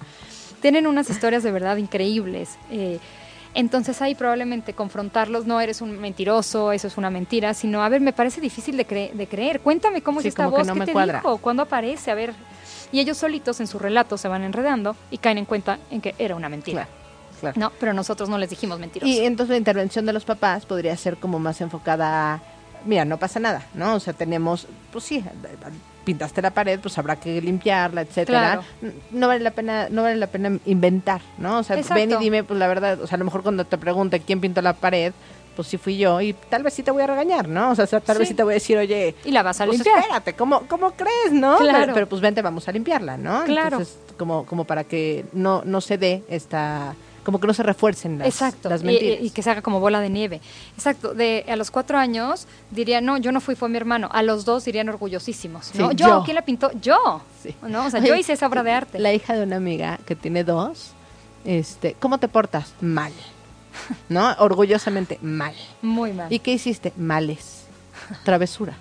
[0.61, 2.57] Tienen unas historias de verdad increíbles.
[2.71, 2.99] eh,
[3.57, 8.01] entonces ahí probablemente confrontarlos, no eres un mentiroso, eso es una mentira, sino, a ver,
[8.01, 10.73] me parece difícil de, cre- de creer, cuéntame cómo Sí, es esta que voz, no
[10.73, 11.19] ¿qué me te cuadra.
[11.19, 11.37] dijo?
[11.37, 12.11] ¿Cuándo aparece?
[12.11, 12.33] A ver.
[12.91, 16.15] Y ellos solitos en su relato se van enredando y caen en cuenta en que
[16.19, 16.85] era una mentira.
[17.39, 17.59] Claro, claro.
[17.59, 19.15] No, pero nosotros no les dijimos mentirosos.
[19.15, 22.41] Y entonces la intervención de los papás podría ser como más enfocada a,
[22.85, 23.95] mira, no pasa nada, ¿no?
[23.95, 25.23] O sea, tenemos, pues sí,
[26.03, 28.61] pintaste la pared, pues habrá que limpiarla, etcétera.
[28.79, 28.93] Claro.
[29.11, 31.59] No vale la pena, no vale la pena inventar, ¿no?
[31.59, 33.77] O sea, ven y dime, pues la verdad, o sea, a lo mejor cuando te
[33.77, 35.13] pregunte quién pintó la pared,
[35.55, 37.71] pues sí fui yo y tal vez sí te voy a regañar, ¿no?
[37.71, 38.33] O sea, tal vez Sí.
[38.33, 39.99] sí te voy a decir, oye, Y la vas a pues limpiar.
[39.99, 41.57] espérate, ¿cómo, ¿cómo crees, no?
[41.57, 41.79] Claro.
[41.81, 43.43] Pero, pero, pues vente, vamos a limpiarla, ¿no?
[43.45, 43.77] Claro.
[43.77, 46.93] Entonces, como, como para que no, no se dé esta,
[47.25, 49.19] como que no se refuercen las, Exacto, las mentiras.
[49.21, 50.39] y, y que se haga como bola de nieve.
[50.77, 54.07] Exacto, de a los cuatro años diría, no, yo no fui, fue mi hermano.
[54.13, 55.89] A los dos dirían orgullosísimos, ¿no?
[55.89, 56.21] Sí, yo, yo.
[56.23, 56.71] ¿quién la pintó?
[56.79, 57.21] Yo.
[57.43, 57.53] Sí.
[57.63, 57.85] ¿No?
[57.87, 58.99] O sea, Oye, yo hice esa obra de arte.
[58.99, 60.91] La hija de una amiga que tiene dos,
[61.43, 62.73] este, ¿cómo te portas?
[62.79, 63.11] Mal.
[64.07, 64.31] ¿No?
[64.39, 65.53] Orgullosamente mal.
[65.81, 66.31] Muy mal.
[66.31, 66.93] ¿Y qué hiciste?
[66.95, 67.63] Males.
[68.23, 68.75] Travesuras.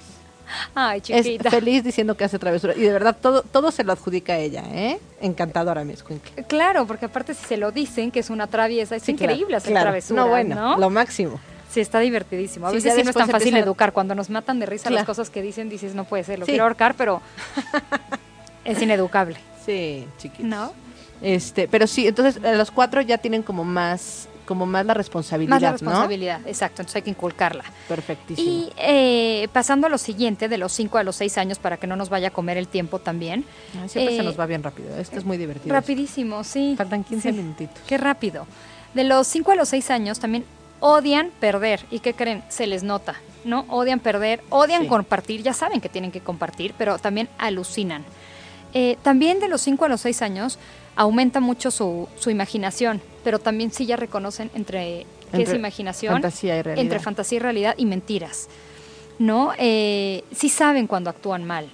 [0.74, 1.50] Ay, Es chiquita.
[1.50, 2.76] feliz diciendo que hace travesuras.
[2.76, 4.98] Y de verdad, todo, todo se lo adjudica a ella, ¿eh?
[5.20, 6.44] Encantadora, mi escuincle.
[6.44, 9.56] Claro, porque aparte si se lo dicen que es una traviesa, es Sí, increíble claro,
[9.58, 9.84] hacer claro.
[9.86, 10.78] travesuras, No, bueno, ¿no?
[10.78, 11.40] lo máximo.
[11.70, 12.66] Sí, está divertidísimo.
[12.66, 13.92] A Sí, veces sí no es tan fácil educar.
[13.92, 16.52] Cuando nos matan de risa las cosas que dicen, dices, no puede ser, lo Sí.
[16.52, 17.20] quiero ahorcar, pero
[18.64, 20.44] es ineducable, Sí, chiquitos.
[20.46, 20.72] ¿no?
[21.22, 25.50] Este, pero sí, entonces eh, los cuatro ya tienen como más, como más la responsabilidad,
[25.50, 25.72] Más la ¿no?
[25.72, 27.64] responsabilidad, exacto, entonces hay que inculcarla.
[27.88, 28.48] Perfectísimo.
[28.48, 31.86] Y eh, pasando a lo siguiente, de los 5 a los 6 años, para que
[31.86, 33.44] no nos vaya a comer el tiempo también.
[33.80, 34.96] Ay, siempre eh, se nos va bien rápido.
[34.96, 35.74] Esto es muy divertido.
[35.74, 36.74] Rapidísimo, sí.
[36.76, 37.36] Faltan 15 Sí.
[37.36, 37.82] minutitos.
[37.86, 38.46] Qué rápido.
[38.94, 40.44] De los 5 a los 6 años también
[40.80, 41.80] odian perder.
[41.90, 42.44] ¿Y qué creen?
[42.48, 43.14] Se les nota,
[43.44, 43.64] ¿no?
[43.68, 44.88] Odian perder, odian Sí.
[44.88, 48.04] compartir, ya saben que tienen que compartir, pero también alucinan.
[48.74, 50.58] Eh, también de los 5 a los 6 años
[50.96, 56.58] aumenta mucho su, su imaginación, pero también sí ya reconocen entre qué es imaginación, fantasía
[56.58, 56.82] y realidad.
[56.82, 58.48] entre fantasía y realidad y mentiras.
[59.16, 59.52] ¿No?
[59.58, 61.68] Eh, sí saben cuando actúan mal.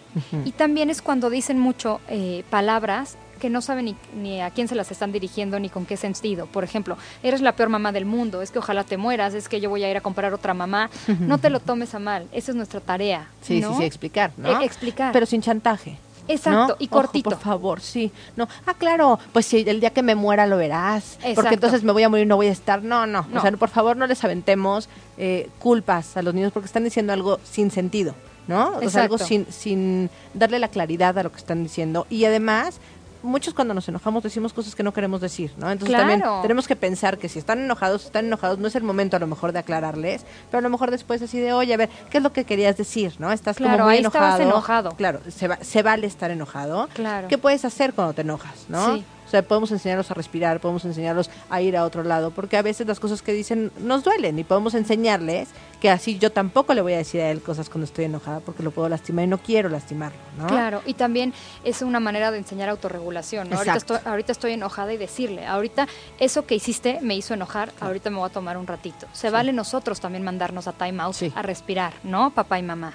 [0.44, 4.68] Y también es cuando dicen mucho eh, palabras que no saben ni, ni a quién
[4.68, 6.44] se las están dirigiendo ni con qué sentido.
[6.44, 9.58] Por ejemplo, eres la peor mamá del mundo, es que ojalá te mueras, es que
[9.60, 10.90] yo voy a ir a comprar otra mamá.
[11.18, 13.28] No te lo tomes a mal, esa es nuestra tarea.
[13.40, 13.72] Sí, ¿no?
[13.72, 14.60] sí, sí, explicar, ¿no?
[14.60, 15.12] Eh, explicar.
[15.12, 15.96] Pero sin chantaje.
[16.28, 16.76] Exacto, ¿no?
[16.78, 17.30] y Ojo, cortito.
[17.30, 18.10] por favor, sí.
[18.36, 21.14] No, ah, claro, pues si el día que me muera lo verás.
[21.16, 21.34] Exacto.
[21.34, 22.82] Porque entonces me voy a morir y no voy a estar.
[22.82, 23.26] No, no.
[23.30, 23.38] No.
[23.38, 27.12] O sea, por favor, no les aventemos eh, culpas a los niños porque están diciendo
[27.12, 28.14] algo sin sentido,
[28.48, 28.78] ¿no?
[28.78, 32.06] O sea, algo sin, sin darle la claridad a lo que están diciendo.
[32.10, 32.80] Y además,
[33.22, 35.70] muchos cuando nos enojamos decimos cosas que no queremos decir, ¿no?
[35.70, 36.08] Entonces Claro.
[36.10, 39.20] también tenemos que pensar que si están enojados, están enojados, no es el momento a
[39.20, 42.18] lo mejor de aclararles, pero a lo mejor después así de, oye, a ver, ¿qué
[42.18, 43.32] es lo que querías decir, no?
[43.32, 44.50] Estás Claro, como muy ahí estabas enojado.
[44.90, 44.90] enojado.
[44.96, 46.88] Claro, se, va- se vale estar enojado.
[46.94, 47.28] Claro.
[47.28, 48.96] ¿Qué puedes hacer cuando te enojas, no?
[48.96, 49.04] Sí.
[49.30, 52.62] O sea, podemos enseñarlos a respirar, podemos enseñarlos a ir a otro lado, porque a
[52.62, 55.50] veces las cosas que dicen nos duelen y podemos enseñarles
[55.80, 58.64] que así yo tampoco le voy a decir a él cosas cuando estoy enojada porque
[58.64, 60.48] lo puedo lastimar y no quiero lastimarlo, ¿no?
[60.48, 63.48] Claro, y también es una manera de enseñar autorregulación.
[63.48, 63.56] ¿no?
[63.56, 65.86] Ahorita, estoy, ahorita estoy enojada y decirle, ahorita
[66.18, 69.06] eso que hiciste me hizo enojar, ahorita me voy a tomar un ratito.
[69.12, 71.32] Se vale nosotros también mandarnos a time out, Sí.
[71.36, 72.30] a respirar, ¿no?
[72.30, 72.94] Papá y mamá.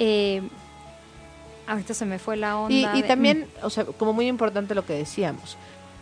[0.00, 0.42] Eh,
[1.70, 2.74] ahorita se me fue la onda.
[2.74, 5.56] Y, y de- también, o sea, como muy importante lo que decíamos.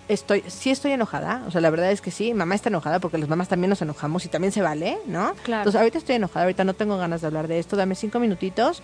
[0.09, 3.19] Estoy, sí estoy enojada, o sea, la verdad es que sí, mamá está enojada porque
[3.19, 5.35] las mamás también nos enojamos y también se vale, ¿no?
[5.43, 5.61] Claro.
[5.62, 8.83] Entonces, ahorita estoy enojada, ahorita no tengo ganas de hablar de esto, dame cinco minutitos,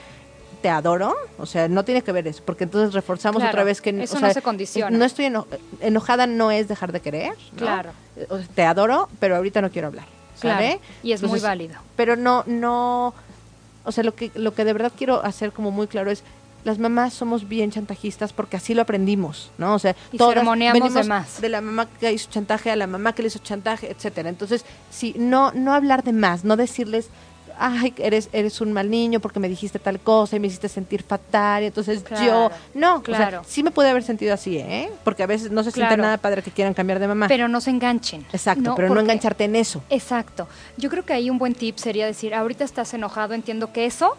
[0.60, 3.80] te adoro, o sea, no tiene que ver eso, porque entonces reforzamos Claro, otra vez
[3.80, 3.88] que...
[4.02, 4.96] eso o no sea, se condiciona.
[4.96, 5.46] No estoy eno-
[5.80, 7.56] enojada, no es dejar de querer, ¿no?
[7.58, 7.90] Claro.
[8.28, 10.04] O sea, te adoro, pero ahorita no quiero hablar,
[10.40, 11.76] Claro, y es muy válido.
[11.96, 13.14] pero no, no,
[13.84, 16.22] o sea, lo que, lo que de verdad quiero hacer como muy claro es,
[16.64, 19.74] las mamás somos bien chantajistas porque así lo aprendimos, ¿no?
[19.74, 21.40] O sea, Y todas venimos de más.
[21.40, 24.28] de la mamá que hizo chantaje a la mamá que le hizo chantaje, etcétera.
[24.30, 27.08] Entonces, sí, no, no hablar de más, no decirles,
[27.58, 31.02] ay, eres, eres un mal niño porque me dijiste tal cosa y me hiciste sentir
[31.02, 33.40] fatal, y entonces Claro, yo, no, claro.
[33.40, 34.90] o sea, sí me puede haber sentido así, ¿eh?
[35.04, 37.28] Porque a veces no se siente nada padre que quieran cambiar de mamá.
[37.28, 38.26] Pero no se enganchen.
[38.32, 39.82] Exacto, pero no engancharte en eso.
[39.90, 40.48] Exacto.
[40.78, 44.16] Yo creo que ahí un buen tip sería decir, ahorita estás enojado, entiendo que eso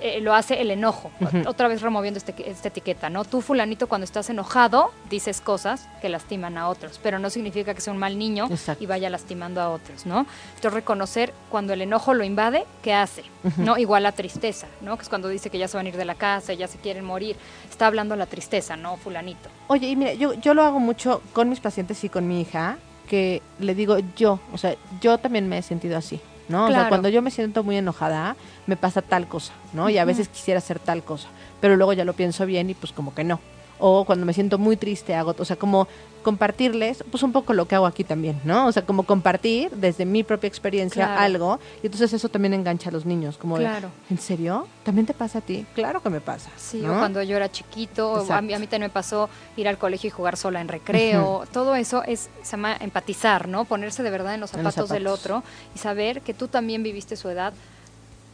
[0.00, 1.10] eh, lo hace el enojo.
[1.46, 3.24] Otra vez removiendo este, esta etiqueta, ¿no?
[3.24, 7.80] Tú, fulanito, cuando estás enojado, dices cosas que lastiman a otros, pero no significa que
[7.80, 8.82] sea un mal niño Exacto.
[8.82, 10.26] y vaya lastimando a otros, ¿no?
[10.54, 13.24] Entonces, reconocer cuando el enojo lo invade, ¿qué hace?
[13.56, 13.78] ¿No?
[13.78, 14.96] Igual la tristeza, ¿no?
[14.96, 16.78] Que es cuando dice que ya se van a ir de la casa, ya se
[16.78, 17.36] quieren morir.
[17.68, 18.96] Está hablando la tristeza, ¿no?
[18.96, 19.48] Fulanito.
[19.68, 22.78] Oye, y mira, yo, yo lo hago mucho con mis pacientes y con mi hija,
[23.08, 26.20] que le digo yo, o sea, yo también me he sentido así,
[26.50, 26.64] ¿no?
[26.64, 26.88] O sea, Claro.
[26.90, 28.36] cuando yo me siento muy enojada,
[28.66, 29.88] me pasa tal cosa, ¿no?
[29.88, 31.28] Y a veces quisiera hacer tal cosa,
[31.60, 33.40] pero luego ya lo pienso bien y pues como que no.
[33.80, 35.88] O cuando me siento muy triste hago, o sea, como
[36.22, 38.66] compartirles, pues un poco lo que hago aquí también, ¿no?
[38.66, 41.20] O sea, como compartir desde mi propia experiencia Claro.
[41.20, 43.88] algo, y entonces eso también engancha a los niños, como de, Claro.
[44.10, 44.68] ¿en serio?
[44.84, 45.64] ¿También te pasa a ti?
[45.74, 46.50] Claro que me pasa.
[46.56, 46.94] Sí, ¿no?
[46.94, 49.78] o cuando yo era chiquito, o a mí, a mí también me pasó ir al
[49.78, 51.44] colegio y jugar sola en recreo.
[51.52, 53.64] Todo eso es, se llama empatizar, ¿no?
[53.64, 55.20] Ponerse de verdad en los En los zapatos del zapatos.
[55.24, 55.42] otro
[55.74, 57.54] y saber que tú también viviste su edad.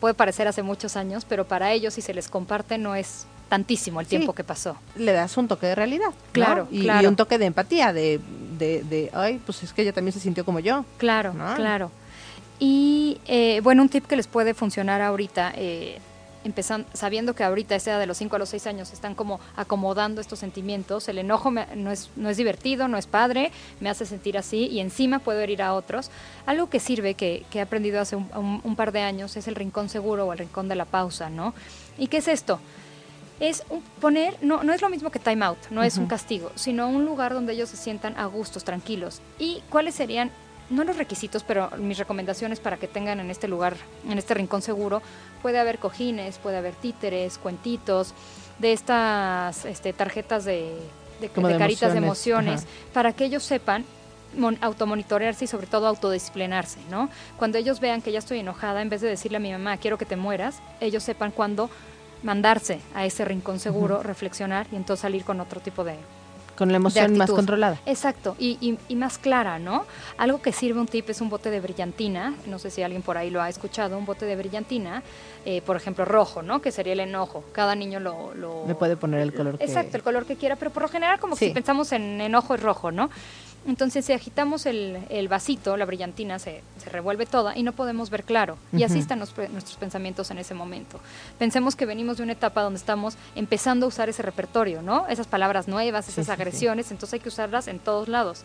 [0.01, 4.01] Puede parecer hace muchos años, pero para ellos, si se les comparte, no es tantísimo
[4.01, 4.11] el Sí.
[4.11, 4.77] tiempo que pasó.
[4.97, 6.09] le das un toque de realidad.
[6.09, 6.15] ¿no?
[6.33, 7.03] Claro, y, claro.
[7.03, 8.21] y un toque de empatía, de,
[8.59, 10.85] de, de, ay, pues es que ella también se sintió como yo.
[10.99, 11.55] Claro, ¿no?
[11.55, 11.91] claro.
[12.59, 15.99] Y eh, bueno, un tip que les puede funcionar ahorita, eh,
[16.43, 19.15] empezando, sabiendo que ahorita a esa edad de los 5 a los 6 años están
[19.15, 23.51] como acomodando estos sentimientos, el enojo me- no, es, no es divertido, no es padre,
[23.81, 26.11] me hace sentir así y encima puedo herir a otros.
[26.47, 29.49] Algo que sirve, que, que he aprendido hace un, un- un par de años, es
[29.49, 31.53] el rincón seguro o el rincón de la pausa, ¿no?
[31.99, 32.59] ¿Y qué es esto?
[33.41, 36.51] Es un- poner, no, no es lo mismo que time out, no es un castigo,
[36.55, 39.21] sino un lugar donde ellos se sientan a gustos, tranquilos.
[39.39, 40.31] ¿Y cuáles serían,
[40.71, 43.77] no los requisitos, pero mis recomendaciones para que tengan en este lugar,
[44.09, 45.03] en este rincón seguro?
[45.43, 48.15] Puede haber cojines, puede haber títeres, cuentitos,
[48.59, 50.73] de estas este, tarjetas de,
[51.21, 53.85] de, Como de de caritas de emociones, para que ellos sepan
[54.37, 57.11] mon- automonitorearse y sobre todo autodisciplinarse, ¿no?
[57.37, 59.99] Cuando ellos vean que ya estoy enojada, en vez de decirle a mi mamá, quiero
[59.99, 61.69] que te mueras, ellos sepan cuándo
[62.27, 65.95] mandarse a ese rincón seguro, reflexionar y entonces salir con otro tipo de...
[66.57, 67.79] Con la emoción más controlada.
[67.85, 69.85] Exacto, y, y- y más clara, ¿no?
[70.17, 73.19] Algo que sirve un tip es un bote de brillantina, no sé si alguien por
[73.19, 75.03] ahí lo ha escuchado, un bote de brillantina,
[75.45, 76.63] eh, por ejemplo, rojo, ¿no?
[76.63, 77.45] Que sería el enojo.
[77.53, 78.35] Cada niño lo...
[78.35, 80.89] lo Le puede poner el color que- Exacto, el color que quiera, pero por lo
[80.89, 83.11] general como que si pensamos en enojo es rojo, ¿no?
[83.67, 88.11] Entonces, si agitamos el, el vasito, la brillantina se, se revuelve toda y no podemos
[88.11, 88.57] ver claro.
[88.73, 91.01] Y así están los nuestros pensamientos en ese momento.
[91.39, 95.07] Pensemos que venimos de una etapa donde estamos empezando a usar ese repertorio, ¿no?
[95.09, 96.31] Esas palabras nuevas, Sí, esas sí, sí.
[96.33, 98.43] agresiones, entonces hay que usarlas en todos lados.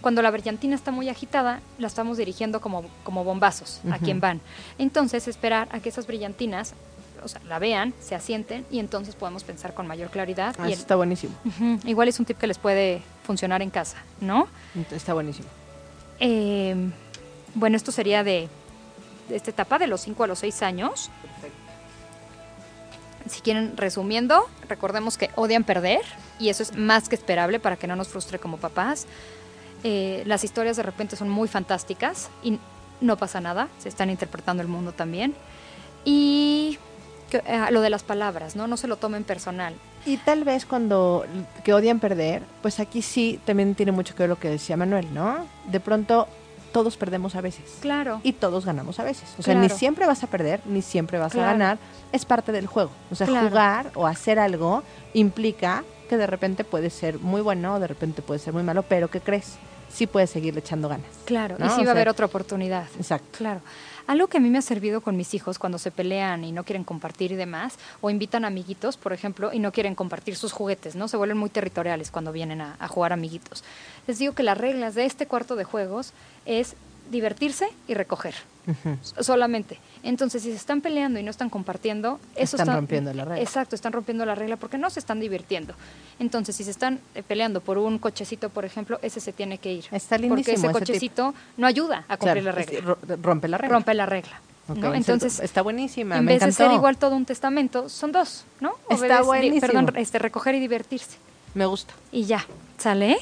[0.00, 4.40] Cuando la brillantina está muy agitada, la estamos dirigiendo como, como bombazos a quien van.
[4.78, 6.74] Entonces, esperar a que esas brillantinas,
[7.28, 10.54] o sea, la vean, se asienten y entonces podemos pensar con mayor claridad.
[10.58, 11.34] Ah, y el- está buenísimo.
[11.84, 14.48] Igual es un tip que les puede funcionar en casa, ¿no?
[14.90, 15.48] Está buenísimo.
[16.20, 16.74] Eh,
[17.54, 18.48] bueno, esto sería de,
[19.28, 21.10] de esta etapa de los 5 a los 6 años.
[23.28, 26.00] Si quieren, resumiendo, recordemos que odian perder
[26.38, 29.06] y eso es más que esperable para que no nos frustre como papás.
[29.84, 32.58] Eh, las historias de repente son muy fantásticas y
[33.00, 35.34] no pasa nada, se están interpretando el mundo también.
[36.04, 36.78] Y
[37.30, 38.66] que- eh, lo de las palabras, ¿no?
[38.66, 39.74] No se lo tomen personal.
[40.06, 41.24] Y tal vez cuando
[41.64, 45.12] que odian perder, pues aquí sí también tiene mucho que ver lo que decía Manuel,
[45.12, 45.38] ¿no?
[45.66, 46.26] De pronto
[46.72, 47.78] todos perdemos a veces.
[47.80, 48.20] Claro.
[48.22, 49.34] Y todos ganamos a veces.
[49.38, 51.48] O sea, ni siempre vas a perder, ni siempre vas Claro.
[51.48, 51.78] a ganar.
[52.12, 52.90] Es parte del juego.
[53.10, 53.48] O sea, Claro.
[53.48, 54.82] jugar o hacer algo
[55.14, 58.82] implica que de repente puede ser muy bueno o de repente puede ser muy malo,
[58.82, 59.56] pero ¿qué crees?
[59.92, 61.06] Sí puedes seguirle echando ganas.
[61.24, 61.66] Claro, ¿no?
[61.66, 62.86] y sí O va a haber otra oportunidad.
[62.96, 63.38] Exacto.
[63.38, 63.60] Claro.
[64.06, 66.64] Algo que a mí me ha servido con mis hijos cuando se pelean y no
[66.64, 70.96] quieren compartir y demás, o invitan amiguitos, por ejemplo, y no quieren compartir sus juguetes,
[70.96, 71.08] ¿no?
[71.08, 73.64] Se vuelven muy territoriales cuando vienen a, a jugar amiguitos.
[74.06, 76.12] Les digo que las reglas de este cuarto de juegos
[76.46, 76.74] es
[77.10, 78.34] divertirse y recoger.
[79.20, 79.78] Solamente.
[80.02, 83.40] Entonces, si se están peleando y no están compartiendo, eso Están está- rompiendo la regla.
[83.42, 85.74] Exacto, están rompiendo la regla porque no se están divirtiendo.
[86.18, 89.72] Entonces, si se están eh, peleando por un cochecito, por ejemplo, ese se tiene que
[89.72, 89.84] ir.
[89.90, 92.80] Está Porque lindísimo ese ese cochecito no ayuda a cumplir Claro, la regla.
[92.80, 93.74] ro- rompe la regla.
[93.74, 94.40] Rompe la regla.
[94.74, 94.92] ¿no?
[94.94, 96.18] Entonces, está buenísima.
[96.18, 98.74] en me vez de ser igual todo un testamento, son dos, ¿no?
[98.90, 99.60] Está buenísimo.
[99.62, 101.16] Perdón, este, recoger y divertirse.
[101.54, 101.94] Me gusta.
[102.12, 102.44] Y ya,
[102.76, 103.16] ¿sale?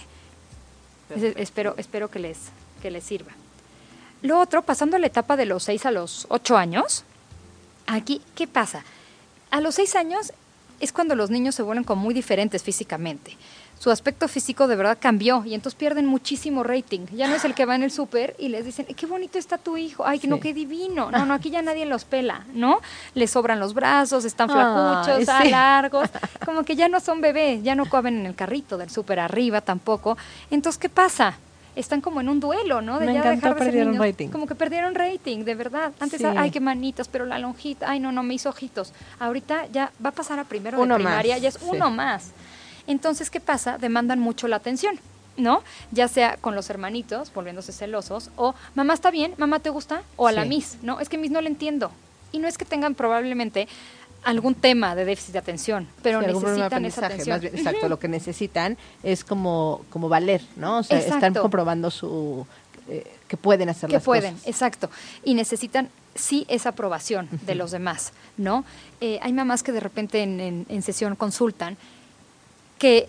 [1.14, 2.36] Es- espero, espero que les,
[2.82, 3.30] que les sirva.
[4.22, 7.04] Lo otro, pasando la etapa de los 6 a los 8 años,
[7.86, 8.82] aquí, ¿qué pasa?
[9.50, 10.32] A los 6 años
[10.80, 13.36] es cuando los niños se vuelven como muy diferentes físicamente.
[13.78, 17.00] Su aspecto físico de verdad cambió y entonces pierden muchísimo rating.
[17.12, 19.58] Ya no es el que va en el súper y les dicen, qué bonito está
[19.58, 20.42] tu hijo, ay, no, Sí.
[20.42, 21.10] qué divino.
[21.10, 22.80] No, no, aquí ya nadie los pela, ¿no?
[23.14, 25.50] Les sobran los brazos, están flacuchos, ah, sí.
[25.50, 26.08] largos,
[26.44, 29.60] como que ya no son bebés, ya no caben en el carrito del súper arriba
[29.60, 30.16] tampoco.
[30.50, 31.36] Entonces, ¿qué pasa?
[31.76, 32.98] Están como en un duelo, ¿no?
[32.98, 34.06] De Me ya encantó, dejar de ser perdieron niños.
[34.06, 34.28] rating.
[34.30, 35.92] Como que perdieron rating, de verdad.
[36.00, 36.26] Antes, Sí.
[36.26, 38.92] ay, qué manitas, pero la lonjita, ay, no, no, me hizo ojitos.
[39.20, 41.60] Ahorita ya va a pasar a primero Uno de más, primaria, ya es sí.
[41.68, 42.30] uno más.
[42.86, 43.78] Entonces, ¿qué pasa?
[43.78, 44.98] Demandan mucho la atención,
[45.36, 45.62] ¿no?
[45.90, 50.26] Ya sea con los hermanitos, volviéndose celosos, o mamá está bien, mamá te gusta, o
[50.28, 50.44] a la.
[50.46, 50.98] Miss, ¿no?
[51.00, 51.90] Es que Miss no le entiendo.
[52.32, 53.68] Y no es que tengan probablemente
[54.26, 57.34] algún tema de déficit de atención, pero Sí, necesitan esa aprendizaje, atención.
[57.34, 60.78] más bien, exacto, lo que necesitan es como, como valer, ¿no?
[60.78, 62.46] O sea, están comprobando su
[62.88, 64.48] eh, que pueden hacer que las pueden, cosas.
[64.48, 64.90] exacto.
[65.24, 68.64] Y necesitan sí esa aprobación de los demás, ¿no?
[69.00, 71.76] Eh, hay mamás que de repente en, en- en sesión consultan
[72.78, 73.08] que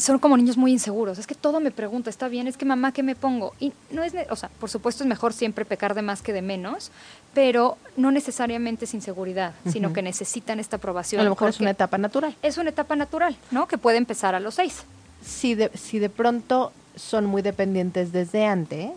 [0.00, 1.18] son como niños muy inseguros.
[1.18, 3.54] Es que todo me pregunta, está bien, es que mamá, ¿qué me pongo?
[3.60, 6.42] Y no es, o sea, por supuesto es mejor siempre pecar de más que de
[6.42, 6.90] menos,
[7.34, 9.94] pero no necesariamente es inseguridad, sino Ujú.
[9.94, 11.20] que necesitan esta aprobación.
[11.20, 12.36] A lo mejor es una etapa natural.
[12.42, 13.66] es una etapa natural, ¿no?
[13.68, 14.82] Que puede empezar a los seis.
[15.24, 18.90] Si de, si de pronto son muy dependientes desde antes,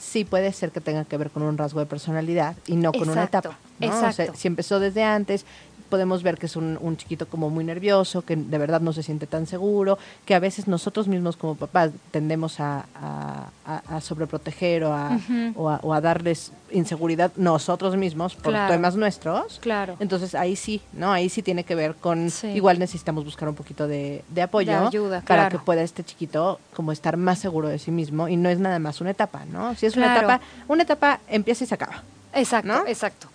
[0.00, 3.08] sí puede ser que tenga que ver con un rasgo de personalidad y no con
[3.08, 3.58] una Exacto, etapa.
[3.80, 3.86] ¿no?
[3.88, 4.32] O sea, exacto.
[4.36, 5.44] si empezó desde antes,
[5.86, 9.02] podemos ver que es un, un chiquito como muy nervioso, que de verdad no se
[9.02, 14.00] siente tan seguro, que a veces nosotros mismos como papás tendemos a, a, a- a
[14.00, 15.18] sobreproteger o a,
[15.54, 18.72] o, a, o a darles inseguridad nosotros mismos por Claro.
[18.74, 19.58] temas nuestros.
[19.60, 19.96] Claro.
[20.00, 21.12] Entonces ahí sí, ¿no?
[21.12, 22.48] Ahí sí tiene que ver con, Sí.
[22.48, 25.58] igual necesitamos buscar un poquito de, de apoyo De ayuda, para claro.
[25.58, 28.78] que pueda este chiquito como estar más seguro de sí mismo y no es nada
[28.78, 29.74] más una etapa, ¿no?
[29.74, 32.02] Si es una etapa, una etapa empieza y se acaba.
[32.32, 32.86] Exacto, ¿no?
[32.86, 33.28] exacto.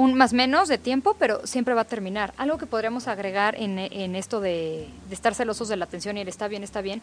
[0.00, 2.32] Un más menos de tiempo, pero siempre va a terminar.
[2.38, 6.22] Algo que podríamos agregar en, en esto de, de estar celosos de la atención y
[6.22, 7.02] el está bien, está bien,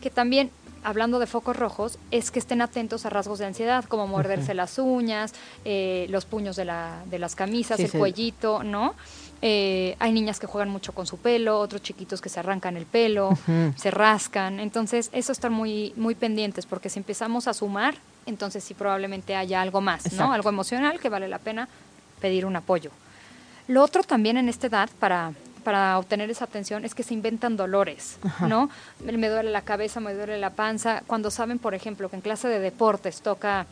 [0.00, 0.50] que también,
[0.82, 4.78] hablando de focos rojos, es que estén atentos a rasgos de ansiedad, como morderse las
[4.78, 5.34] uñas,
[5.66, 7.98] eh, los puños de, la, de las camisas, Sí, el sí.
[7.98, 8.94] cuellito, ¿no?
[9.42, 12.86] Eh, hay niñas que juegan mucho con su pelo, otros chiquitos que se arrancan el
[12.86, 13.28] pelo,
[13.76, 14.58] se rascan.
[14.58, 17.94] Entonces, eso estar muy, muy pendientes, porque si empezamos a sumar,
[18.24, 20.26] entonces sí probablemente haya algo más, Exacto.
[20.28, 20.32] ¿no?
[20.32, 21.68] Algo emocional que vale la pena
[22.18, 22.90] pedir un apoyo.
[23.66, 25.32] Lo otro también en esta edad, para,
[25.64, 28.70] para obtener esa atención, es que se inventan dolores, ¿no?
[29.04, 31.02] Me, me duele la cabeza, me duele la panza.
[31.06, 33.66] Cuando saben, por ejemplo, que en clase de deportes toca,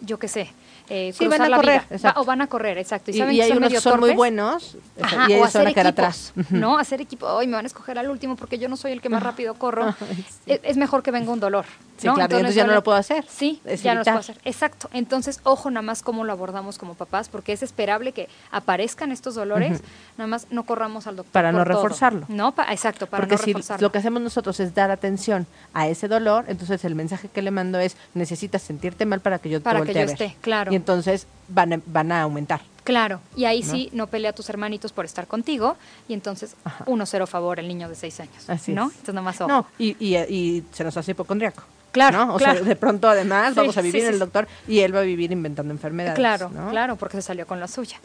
[0.00, 0.50] yo qué sé,
[0.88, 1.82] eh, Sí, van a la correr.
[2.04, 3.10] Va- o van a correr, exacto.
[3.10, 5.32] Y, Y, saben y que hay son unos que medio son muy buenos Ajá, y
[5.32, 5.88] o ellos a hacer quedar equipos,
[6.32, 6.32] atrás.
[6.50, 6.76] ¿no?
[6.78, 9.08] Hacer equipo, hoy me van a escoger al último porque yo no soy el que
[9.10, 9.84] más rápido corro.
[10.00, 10.52] Ay, sí.
[10.52, 11.66] es, es mejor que venga un dolor.
[12.02, 12.14] Sí, ¿no?
[12.14, 13.24] claro, y entonces ya no lo puedo hacer.
[13.28, 14.18] Sí, Es ya no puede evitar.
[14.34, 14.38] hacer.
[14.44, 14.90] Exacto.
[14.92, 19.34] Entonces, ojo nada más cómo lo abordamos como papás, porque es esperable que aparezcan estos
[19.34, 19.80] dolores,
[20.18, 21.32] nada más no corramos al doctor.
[21.32, 21.74] Para no todo.
[21.74, 22.26] reforzarlo.
[22.28, 23.86] No, pa- exacto, para Porque no si reforzarlo.
[23.86, 27.50] lo que hacemos nosotros es dar atención a ese dolor, entonces el mensaje que le
[27.50, 30.72] mando es necesitas sentirte mal para que yo Para te que voltee yo esté, claro.
[30.72, 32.60] Y entonces van a, van a aumentar.
[32.84, 33.70] Claro, y ahí ¿No?
[33.70, 35.76] sí no pelea a tus hermanitos por estar contigo,
[36.08, 36.82] y entonces Ajá.
[36.88, 38.50] uno cero favor el niño de seis años.
[38.50, 38.86] Así ¿no?
[38.88, 38.92] es.
[38.94, 39.48] Entonces nada más ojo.
[39.48, 41.62] No, y, y, y se nos hace hipocondriaco.
[41.92, 42.34] Claro, ¿no?
[42.34, 42.58] O claro.
[42.60, 45.02] sea, de pronto además Sí, vamos a vivir sí, el doctor y él va a
[45.02, 46.18] vivir inventando enfermedades.
[46.18, 46.70] Claro, ¿no?
[46.70, 47.98] claro, porque se salió con la suya.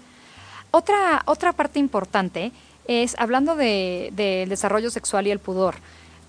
[0.71, 2.51] Otra, otra parte importante
[2.88, 5.75] es, hablando de- del desarrollo sexual y el pudor,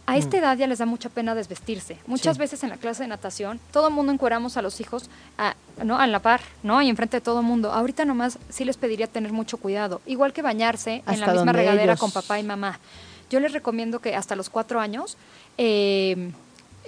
[0.06, 1.98] a esta edad ya les da mucha pena desvestirse.
[2.06, 2.38] Muchas Mm.
[2.38, 2.40] Sí.
[2.40, 5.54] veces en la clase de natación, todo el mundo encueramos a los hijos a,
[5.84, 5.98] ¿no?
[5.98, 6.80] a la par, ¿no?
[6.80, 7.72] Y enfrente de todo el mundo.
[7.72, 10.00] Ahorita nomás sí les pediría tener mucho cuidado.
[10.06, 12.78] Igual que bañarse en la misma regadera ellos- con papá y mamá.
[13.28, 15.18] Yo les recomiendo que hasta los cuatro años
[15.58, 16.30] eh,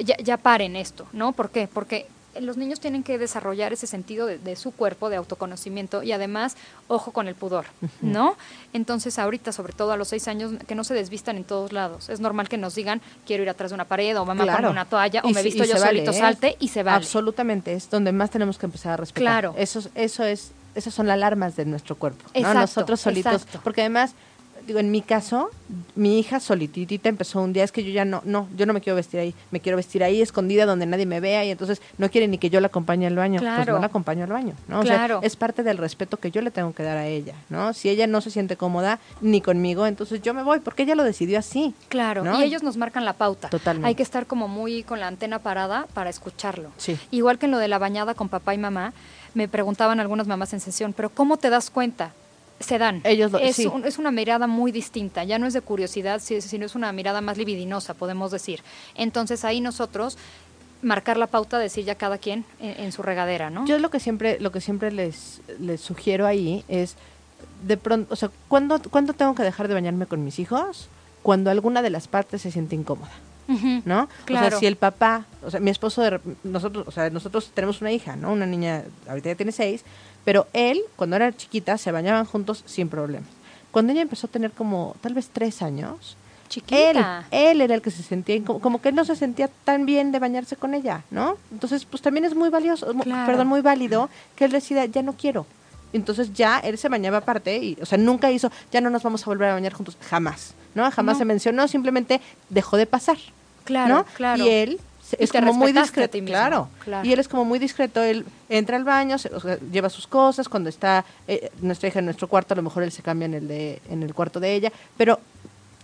[0.00, 1.32] ya, ya paren esto, ¿no?
[1.32, 1.68] ¿Por qué?
[1.72, 2.06] Porque
[2.40, 6.56] los niños tienen que desarrollar ese sentido de, de, su cuerpo, de autoconocimiento y además,
[6.86, 7.66] ojo con el pudor,
[8.02, 8.36] ¿no?
[8.72, 12.08] Entonces, ahorita, sobre todo a los seis años, que no se desvistan en todos lados.
[12.08, 14.58] Es normal que nos digan, quiero ir atrás de una pared, o mamá, Claro.
[14.58, 16.18] ponme una toalla, o Y me si- visto yo se vale, solito, ¿eh?
[16.20, 16.98] salte, y se vale.
[16.98, 19.22] Absolutamente, es donde más tenemos que empezar a respetar.
[19.22, 19.54] Claro.
[19.58, 22.22] Eso, es- eso es, esas son las alarmas de nuestro cuerpo.
[22.26, 22.30] ¿no?
[22.40, 23.32] Exacto, Nosotros solitos.
[23.34, 23.60] exacto.
[23.64, 24.12] Porque además,
[24.70, 25.50] digo, en mi caso,
[25.96, 28.80] mi hija solititita empezó un día, es que yo ya no, no, yo no me
[28.80, 32.08] quiero vestir ahí, me quiero vestir ahí escondida donde nadie me vea y entonces no
[32.08, 33.40] quiere ni que yo la acompañe al baño.
[33.40, 33.72] Pues Claro.
[33.74, 34.78] no la acompaño al baño, ¿no?
[34.78, 35.18] O Claro.
[35.18, 37.72] sea, es parte del respeto que yo le tengo que dar a ella, ¿no?
[37.72, 41.02] Si ella no se siente cómoda ni conmigo, entonces yo me voy, porque ella lo
[41.02, 41.74] decidió así.
[41.88, 42.38] Claro, ¿no?
[42.40, 43.48] y ellos nos marcan la pauta.
[43.48, 43.88] Totalmente.
[43.88, 46.70] Hay que estar como muy con la antena parada para escucharlo.
[46.76, 46.96] Sí.
[47.10, 48.92] Igual que en lo de la bañada con papá y mamá,
[49.34, 52.12] me preguntaban algunas mamás en sesión, pero ¿cómo te das cuenta?
[52.60, 53.00] Se dan.
[53.04, 53.66] Ellos lo- es, sí.
[53.66, 56.92] un- es una mirada muy distinta, ya no es de curiosidad, si- sino es una
[56.92, 58.62] mirada más libidinosa, podemos decir.
[58.94, 60.18] Entonces ahí nosotros
[60.82, 63.66] marcar la pauta, decir ya cada quien en, en su regadera, ¿no?
[63.66, 66.96] Yo lo que siempre, lo que siempre les, les sugiero ahí es
[67.66, 70.88] de pronto, o sea, ¿cuándo, ¿cuándo tengo que dejar de bañarme con mis hijos?
[71.22, 73.10] Cuando alguna de las partes se siente incómoda.
[73.84, 74.02] ¿no?
[74.04, 74.50] O Claro.
[74.50, 77.90] sea, si el papá, o sea, mi esposo, de, nosotros, o sea, nosotros tenemos una
[77.90, 78.30] hija, ¿no?
[78.32, 79.82] Una niña, ahorita ya tiene seis,
[80.24, 83.28] pero él, cuando era chiquita, se bañaban juntos sin problemas.
[83.70, 87.24] Cuando ella empezó a tener como, tal vez tres años, él, Chiquita.
[87.30, 90.10] él era el que se sentía, incó- como que él no se sentía tan bien
[90.10, 91.36] de bañarse con ella, ¿no?
[91.52, 93.26] Entonces, pues también es muy valioso, Claro.
[93.26, 95.46] perdón, muy válido que él decida, ya no quiero.
[95.92, 99.22] Entonces ya él se bañaba aparte y, o sea, nunca hizo, ya no nos vamos
[99.22, 100.90] a volver a bañar juntos, jamás, ¿no?
[100.90, 101.18] Jamás No.
[101.20, 103.18] se mencionó, simplemente dejó de pasar,
[103.64, 104.04] Claro, ¿no?
[104.16, 104.44] claro.
[104.44, 104.80] Y él
[105.18, 106.68] es como muy discreto, claro.
[106.84, 107.06] claro.
[107.08, 110.06] Y él es como muy discreto, él entra al baño, se- o sea, lleva sus
[110.06, 113.26] cosas, cuando está eh, nuestra hija en nuestro cuarto, a lo mejor él se cambia
[113.26, 115.18] en el de en el cuarto de ella, pero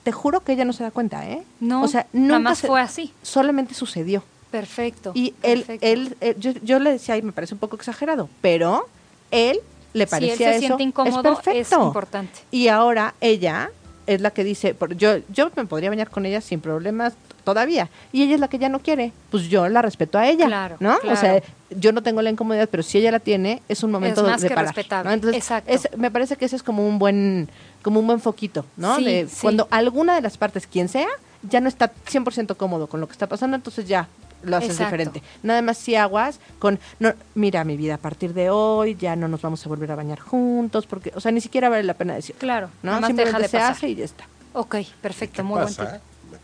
[0.02, 1.42] te juro que ella no se da cuenta, ¿eh?
[1.60, 3.12] No, o sea, nunca más se- fue así.
[3.22, 4.22] Solamente sucedió.
[4.50, 5.10] Perfecto.
[5.14, 5.86] Y él, perfecto.
[5.86, 8.86] él, yo, yo le decía, ay, me parece un poco exagerado, pero
[9.32, 9.58] él
[9.92, 10.58] le si parecía él se eso.
[10.76, 11.82] siente es incómodo, es, perfecto.
[11.86, 12.38] importante.
[12.52, 13.70] Y ahora ella
[14.06, 17.14] es la que dice, yo, yo me podría bañar con ella sin problemas
[17.46, 17.88] todavía.
[18.12, 19.12] Y ella es la que ya no quiere.
[19.30, 20.46] Pues yo la respeto a ella.
[20.46, 20.96] Claro, ¿no?
[21.08, 21.40] O sea,
[21.70, 24.48] yo no tengo la incomodidad, pero si ella la tiene, es un momento más de
[24.48, 24.74] que parar.
[24.74, 25.08] respetable.
[25.08, 25.14] ¿no?
[25.14, 25.70] Entonces, Exacto.
[25.72, 27.48] es- me parece que ese es como un buen,
[27.82, 28.96] como un buen foquito, ¿no?
[28.96, 29.36] Sí, de sí.
[29.42, 31.06] cuando alguna de las partes, quien sea,
[31.48, 34.08] ya no está 100% cómodo con lo que está pasando, entonces ya
[34.42, 34.96] lo haces Exacto.
[34.96, 35.22] diferente.
[35.44, 39.28] Nada más si aguas con, no, mira mi vida, a partir de hoy ya no
[39.28, 42.14] nos vamos a volver a bañar juntos, porque, o sea, ni siquiera vale la pena
[42.14, 42.34] decir.
[42.36, 42.90] Claro, ¿no?
[42.90, 43.72] nada más Simplemente deja de se pasar.
[43.72, 44.24] hace y ya está.
[44.52, 45.92] Ok, perfecto, ¿Qué muy buen pasa?
[45.92, 46.00] tip.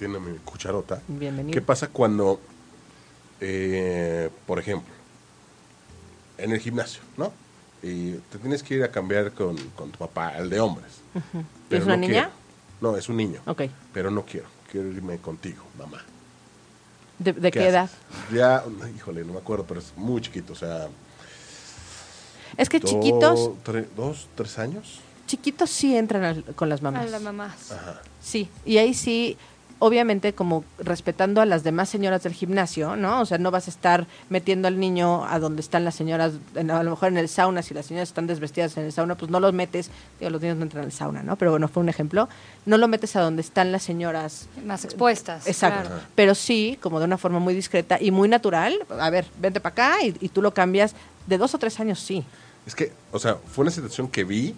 [0.09, 1.01] Metiendo mi cucharota.
[1.07, 1.55] Bienvenido.
[1.55, 2.41] ¿Qué pasa cuando,
[3.41, 4.93] eh, por ejemplo,
[6.39, 7.33] en el gimnasio, ¿no?
[7.85, 10.91] Y te tienes que ir a cambiar con, con tu papá, el de hombres.
[11.71, 12.13] ¿Es una no niña?
[12.13, 12.31] quiero.
[12.81, 13.43] No, es un niño.
[13.47, 13.63] Ok.
[13.93, 14.49] Pero no quiero.
[14.73, 16.03] Quiero irme contigo, mamá.
[17.21, 17.89] ¿De, de qué, edad?
[18.35, 18.65] Ya,
[18.97, 20.53] híjole, no me acuerdo, pero es muy chiquito.
[20.55, 20.89] O sea,
[22.57, 24.99] Es que do- chiquitos, tre- dos, tres años.
[25.29, 27.03] chiquitos sí entran al- con las mamás.
[27.07, 27.71] A la mamás.
[27.71, 28.03] Ajá.
[28.21, 29.37] Sí, y ahí sí,
[29.85, 33.21] obviamente como respetando a las demás señoras del gimnasio, ¿no?
[33.21, 36.71] O sea, no vas a estar metiendo al niño a donde están las señoras, en-
[36.71, 39.29] a lo mejor en el sauna, si las señoras están desvestidas en el sauna, pues
[39.33, 41.35] no los metes, digo, los niños no entran al sauna, ¿no?
[41.35, 42.29] Pero bueno, fue un ejemplo,
[42.65, 44.47] no lo metes a donde están las señoras.
[44.65, 45.49] Más expuestas.
[45.49, 46.03] Exacto, claro.
[46.15, 49.73] pero sí, como de una forma muy discreta y muy natural, a ver, vente para
[49.73, 50.95] acá y, y tú lo cambias
[51.27, 52.25] de dos o tres años, sí.
[52.67, 54.55] Es que, o sea, fue una situación que vi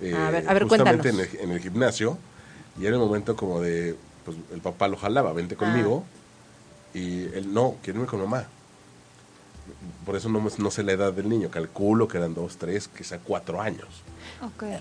[0.00, 1.40] eh, A ver, a ver, justamente en cuéntanos.
[1.44, 2.18] el, en el gimnasio
[2.80, 3.96] y era el momento como de,
[4.28, 6.04] pues el papá lo jalaba, vente conmigo
[6.94, 8.44] y él, no, quiero irme con mamá.
[10.04, 12.88] Por eso no, me- no sé la edad del niño, calculo que eran dos, tres,
[12.88, 13.88] quizá cuatro años.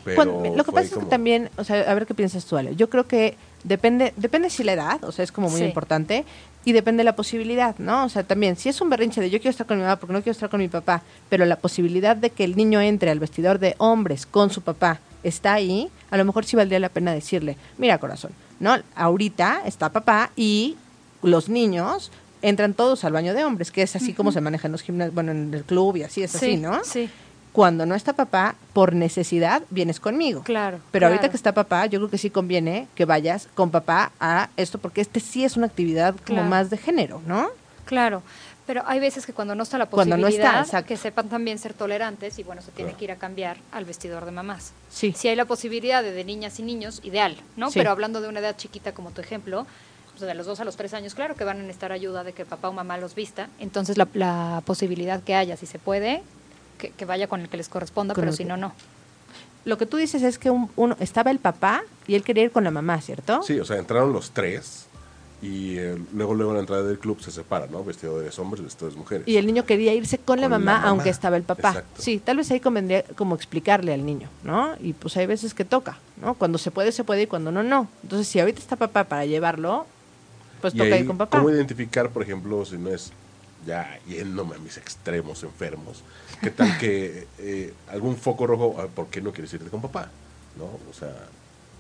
[0.04, 2.76] Pero lo que pasa es que también, o sea, a ver qué piensas tú, Ale.
[2.76, 5.66] Yo creo que depende, depende si la edad, o sea, es como muy Sí.
[5.66, 6.26] importante,
[6.64, 8.06] y depende la posibilidad, ¿no?
[8.06, 10.14] O sea, también, si es un berrinche de yo quiero estar con mi mamá porque
[10.14, 13.20] no quiero estar con mi papá, pero la posibilidad de que el niño entre al
[13.20, 17.14] vestidor de hombres con su papá está ahí, a lo mejor sí valdría la pena
[17.14, 18.76] decirle, mira corazón, ¿no?
[18.96, 20.76] Ahorita está papá y
[21.24, 24.72] los niños entran todos al baño de hombres, que es así como se maneja en
[24.72, 26.84] los gimnasios, bueno, en el club y así es sí, así, ¿no?
[26.84, 27.10] Sí,
[27.52, 30.44] cuando no está papá, por necesidad, vienes conmigo.
[30.44, 30.80] claro.
[30.92, 34.50] Pero ahorita que está papá, yo creo que sí conviene que vayas con papá a
[34.58, 36.50] esto, porque este sí es una actividad como Claro.
[36.50, 37.48] más de género, ¿no?
[37.86, 38.22] Claro,
[38.68, 41.74] pero hay veces que cuando no está la no posibilidad, está, que sepan también ser
[41.74, 44.74] tolerantes y bueno, se tiene que ir a cambiar al vestidor de mamás.
[44.92, 45.14] Sí.
[45.18, 47.72] Si hay la posibilidad de, de niñas y niños, ideal, ¿no?
[47.72, 47.80] Sí.
[47.80, 49.66] Pero hablando de una edad chiquita como tu ejemplo,
[50.20, 52.44] de los dos a los tres años, claro que van a necesitar ayuda de que
[52.44, 53.50] papá o mamá los vista.
[53.60, 56.24] Entonces la, la posibilidad que haya, si se puede,
[56.80, 58.74] que, que vaya con el que les corresponda, Con pero si que- no, no.
[59.66, 62.52] lo que tú dices es que un- uno estaba el papá y él quería ir
[62.52, 63.44] con la mamá, ¿cierto?
[63.44, 64.87] Sí, o sea, entraron los tres
[65.42, 67.84] y eh, luego, luego a la entrada del club se separa, ¿no?
[67.84, 69.28] Vestidores hombres, vestidores mujeres.
[69.28, 70.90] Y el niño quería irse con, la, Con la mamá, mamá.
[70.90, 71.70] aunque estaba el papá.
[71.70, 72.02] Exacto.
[72.02, 74.76] Sí, tal vez ahí convendría como explicarle al niño, ¿no?
[74.80, 76.34] Y pues hay veces que toca, ¿no?
[76.34, 77.88] Cuando se puede, se puede y cuando no, no.
[78.02, 79.86] Entonces, si ahorita está papá para llevarlo,
[80.60, 81.38] pues Y toca ahí, ir con papá.
[81.38, 83.12] ¿Cómo identificar, por ejemplo, si no es
[83.66, 86.04] ya yéndome a mis extremos enfermos?
[86.42, 90.10] ¿Qué tal que eh, algún foco rojo, ah, ¿por qué no quieres irte con papá?
[90.58, 90.66] ¿No?
[90.66, 91.14] O sea,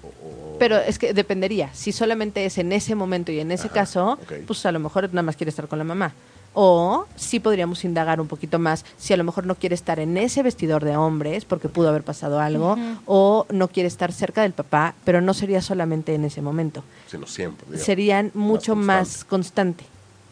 [0.03, 1.69] o- Pero es que dependería.
[1.73, 5.07] Si solamente es en ese momento y en ese Ajá, caso, pues a lo mejor
[5.09, 6.13] nada más quiere estar con la mamá.
[6.59, 10.17] O sí podríamos indagar un poquito más si a lo mejor no quiere estar en
[10.17, 12.75] ese vestidor de hombres porque pudo haber pasado algo,
[13.05, 16.83] o no quiere estar cerca del papá, pero no sería solamente en ese momento.
[17.07, 17.65] sino siempre.
[17.67, 17.85] digamos.
[17.85, 18.85] Serían mucho constante.
[18.85, 19.83] más constante,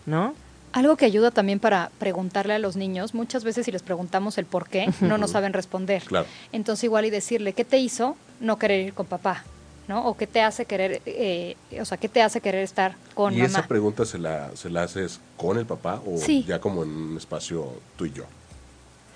[0.08, 0.34] ¿no?
[0.74, 4.46] Algo que ayuda también para preguntarle a los niños, muchas veces si les preguntamos el
[4.46, 6.02] por qué, no nos saben responder.
[6.04, 6.26] Claro.
[6.52, 9.44] Entonces igual y decirle, ¿qué te hizo no querer ir con papá?
[9.88, 10.08] ¿No?
[10.08, 13.38] O qué te hace querer, eh, o sea, ¿qué te hace querer estar con ¿Y
[13.38, 13.48] mamá?
[13.48, 16.44] esa pregunta se la, se la haces con el papá o Sí.
[16.48, 18.24] ya como en un espacio tú y yo?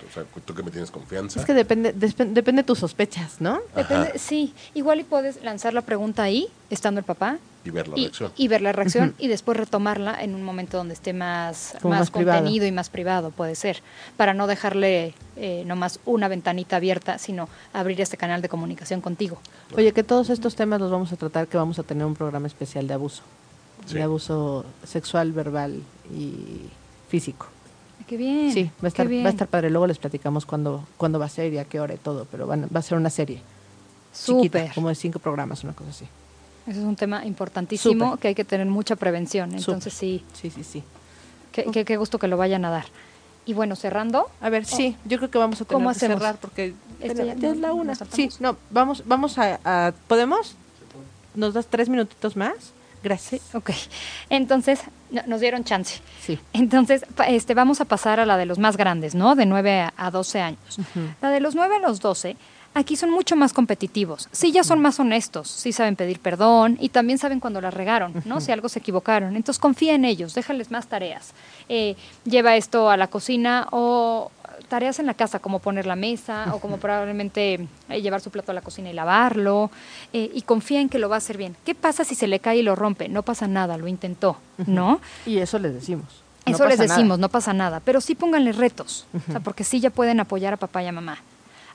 [0.08, 1.40] O sea, tú que me tienes confianza.
[1.40, 3.60] Es que depende, depende de tus sospechas, ¿no?
[3.74, 7.98] Depende, sí, igual y puedes lanzar la pregunta ahí, estando el papá, y ver la
[7.98, 8.32] y, reacción.
[8.36, 12.38] y ver la reacción y después retomarla en un momento donde esté más, más, privado.
[12.38, 13.82] contenido y más privado, puede ser,
[14.16, 19.40] para no dejarle eh, nomás una ventanita abierta, sino abrir este canal de comunicación contigo.
[19.76, 22.46] Oye, que todos estos temas los vamos a tratar, que vamos a tener un programa
[22.46, 23.22] especial de abuso.
[23.86, 23.94] Sí.
[23.94, 25.82] De abuso sexual, verbal
[26.14, 26.68] y
[27.08, 27.48] físico.
[28.06, 28.52] Qué bien.
[28.52, 29.70] Sí, va a estar, va a estar padre.
[29.70, 32.46] Luego les platicamos cuándo, cuándo va a ser y a qué hora y todo, pero
[32.46, 33.40] van- va a ser una serie.
[34.12, 34.74] chiquita, Súper.
[34.74, 36.04] como de cinco programas, una cosa así.
[36.66, 38.18] Ese es un tema importantísimo Súper.
[38.20, 39.50] que hay que tener mucha prevención.
[39.50, 39.60] Súper.
[39.60, 40.82] Entonces sí, Sí, sí, sí.
[41.52, 42.86] qué, qué- qué gusto que lo vayan a dar.
[43.46, 45.78] Y bueno, cerrando, A ver, sí, yo creo que vamos a tener Oh.
[45.84, 47.94] ¿Cómo que cerrar porque Esto ya es la una.
[47.94, 50.56] Sí, no, vamos, vamos a, a- ¿podemos?
[51.36, 52.54] ¿Nos das tres minutitos más?
[53.04, 53.54] Gracias.
[53.54, 53.70] ok.
[54.28, 54.80] Entonces,
[55.26, 56.00] nos dieron chance.
[56.20, 56.38] Sí.
[56.52, 59.34] Entonces, este, vamos a pasar a la de los más grandes, ¿no?
[59.34, 60.78] De 9 a- a 12 años.
[61.20, 62.36] La de los 9 a los 12,
[62.74, 64.28] aquí son mucho más competitivos.
[64.30, 68.12] Sí, ya son más honestos, sí saben pedir perdón y también saben cuando la regaron,
[68.24, 68.40] ¿no?
[68.40, 69.34] Si algo se equivocaron.
[69.36, 71.32] Entonces, confía en ellos, déjales más tareas.
[71.68, 74.30] Eh, lleva esto a la cocina o
[74.70, 78.52] tareas en la casa, como poner la mesa o como probablemente eh, llevar su plato
[78.52, 79.70] a la cocina y lavarlo.
[80.14, 81.54] eh, y confía en que lo va a hacer bien.
[81.66, 83.08] ¿Qué pasa si se le cae y lo rompe?
[83.08, 85.00] No pasa nada, lo intentó, ¿no?
[85.26, 86.06] Y eso les decimos.
[86.46, 86.94] No Eso les nada.
[86.96, 90.54] decimos, no pasa nada, pero sí pónganle retos, o sea, porque sí ya pueden apoyar
[90.54, 91.18] a papá y a mamá.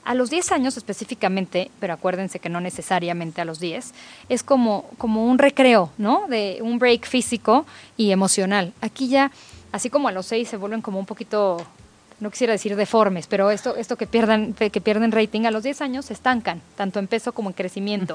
[0.04, 3.92] A los 10 años específicamente, pero acuérdense que no necesariamente a los 10,
[4.28, 6.26] es como, como un recreo, ¿no?
[6.28, 7.64] De un break físico
[7.96, 8.72] y emocional.
[8.80, 9.30] Aquí ya,
[9.72, 11.56] así como a los 6 se vuelven como un poquito,
[12.20, 15.82] no quisiera decir deformes, pero esto, esto que, pierdan, que pierden rating, a los 10
[15.82, 18.14] años se estancan, tanto en peso como en crecimiento.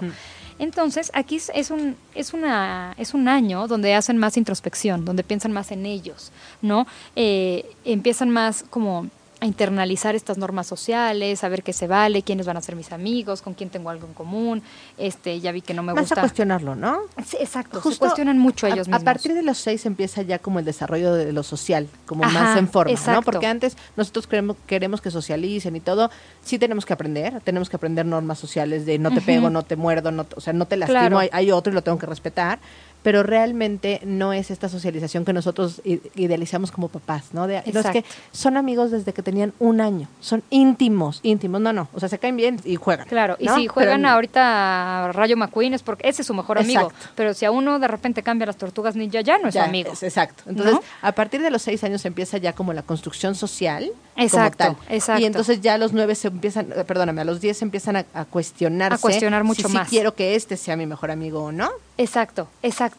[0.58, 5.24] Entonces, aquí es, es un, es, una, es un año donde hacen más introspección, donde
[5.24, 6.32] piensan más en ellos,
[6.62, 6.88] ¿no?
[7.16, 9.08] Eh, empiezan más como
[9.42, 12.92] a internalizar estas normas sociales, a ver qué se vale, quiénes van a ser mis
[12.92, 14.62] amigos, con quién tengo algo en común,
[15.00, 16.22] este, ya vi que no me Más a gusta.
[16.22, 17.00] cuestionarlo, ¿no?
[17.26, 19.04] Sí, exacto, se Justo cuestionan mucho a- ellos a, mismos.
[19.04, 22.58] partir de los seis empieza ya como el desarrollo de lo social, como Ajá, más
[22.58, 23.24] en forma, ¿no?
[23.24, 26.12] Porque antes nosotros queremos, queremos que socialicen y todo,
[26.44, 29.76] sí tenemos que aprender, tenemos que aprender normas sociales de no te pego, no te
[29.76, 31.18] muerdo, no, o sea, no te lastimo, Claro.
[31.18, 32.60] hay, hay otro y lo tengo que respetar,
[33.04, 35.82] pero realmente no es esta socialización que nosotros
[36.16, 37.48] idealizamos como papás, ¿no?
[37.48, 41.74] De, no, es que son amigos desde que tenían un año, son íntimos, íntimos, no,
[41.74, 43.08] no, o sea, se caen bien y juegan.
[43.08, 46.60] Claro, y si juegan Pero- ahorita a Rayo McQueen es porque ese es su mejor
[46.60, 46.82] amigo.
[46.90, 47.10] Exacto.
[47.16, 49.70] Pero si a uno de repente cambia las tortugas ninja, ya no es Ya, su
[49.70, 49.92] amigo.
[49.94, 50.44] es- exacto.
[50.48, 50.82] Entonces, ¿No?
[51.02, 53.92] a partir de los seis años empieza ya como la construcción social.
[54.18, 54.94] Exacto, como tal.
[54.96, 55.22] exacto.
[55.22, 57.96] Y entonces ya a los nueve se empiezan, eh, perdóname, a los diez se empiezan
[57.96, 58.96] a, a cuestionarse.
[58.96, 59.88] A cuestionar mucho si más.
[59.90, 61.70] Sí quiero que este sea mi mejor amigo o no.
[61.98, 62.91] Exacto, exacto.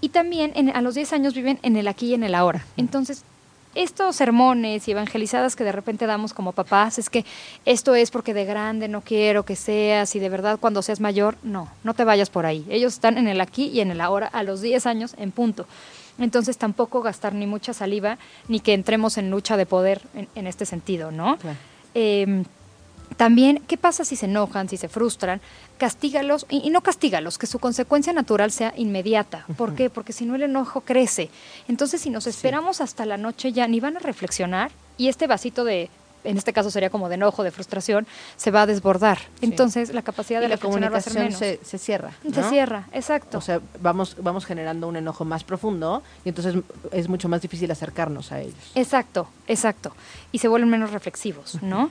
[0.00, 2.64] Y también en- a los 10 años viven en el aquí y en el ahora.
[2.76, 3.24] Entonces,
[3.76, 7.24] estos sermones y evangelizadas que de repente damos como papás es que
[7.64, 11.36] esto es porque de grande no quiero que seas y de verdad cuando seas mayor,
[11.44, 12.66] no, no te vayas por ahí.
[12.68, 15.66] Ellos están en el aquí y en el ahora a los 10 años en punto.
[16.18, 18.18] Entonces tampoco gastar ni mucha saliva
[18.48, 21.36] ni que entremos en lucha de poder en, en este sentido, ¿no?
[21.38, 21.56] Claro.
[21.94, 22.42] Eh,
[23.16, 25.40] también, ¿qué pasa si se enojan, si se frustran?
[25.78, 29.44] Castígalos, y, y no castígalos, que su consecuencia natural sea inmediata.
[29.56, 29.90] ¿Por qué?
[29.90, 31.30] Porque si no el enojo crece.
[31.68, 35.64] Entonces, si nos esperamos hasta la noche ya ni van a reflexionar y este vasito
[35.64, 35.88] de,
[36.24, 38.06] en este caso sería como de enojo, de frustración,
[38.36, 39.18] se va a desbordar.
[39.40, 41.60] Entonces, la capacidad Y de la reflexionar va a ser comunicación menos.
[41.62, 42.12] se, se cierra.
[42.32, 43.38] Se cierra, exacto.
[43.38, 46.56] O sea, vamos, vamos generando un enojo más profundo y entonces
[46.92, 48.72] es mucho más difícil acercarnos a ellos.
[48.74, 49.94] Exacto, exacto.
[50.32, 51.90] Y se vuelven menos reflexivos, ¿no?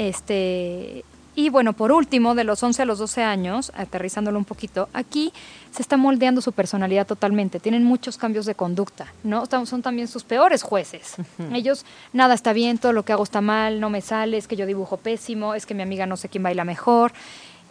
[0.00, 4.88] Este Y bueno, por último, de los 11 a los 12 años, aterrizándolo un poquito,
[4.94, 5.32] aquí
[5.70, 7.60] se está moldeando su personalidad totalmente.
[7.60, 9.44] Tienen muchos cambios de conducta, ¿no?
[9.66, 11.16] Son también sus peores jueces.
[11.52, 11.84] Ellos,
[12.14, 14.64] nada está bien, todo lo que hago está mal, no me sale, es que yo
[14.64, 17.12] dibujo pésimo, es que mi amiga no sé quién baila mejor.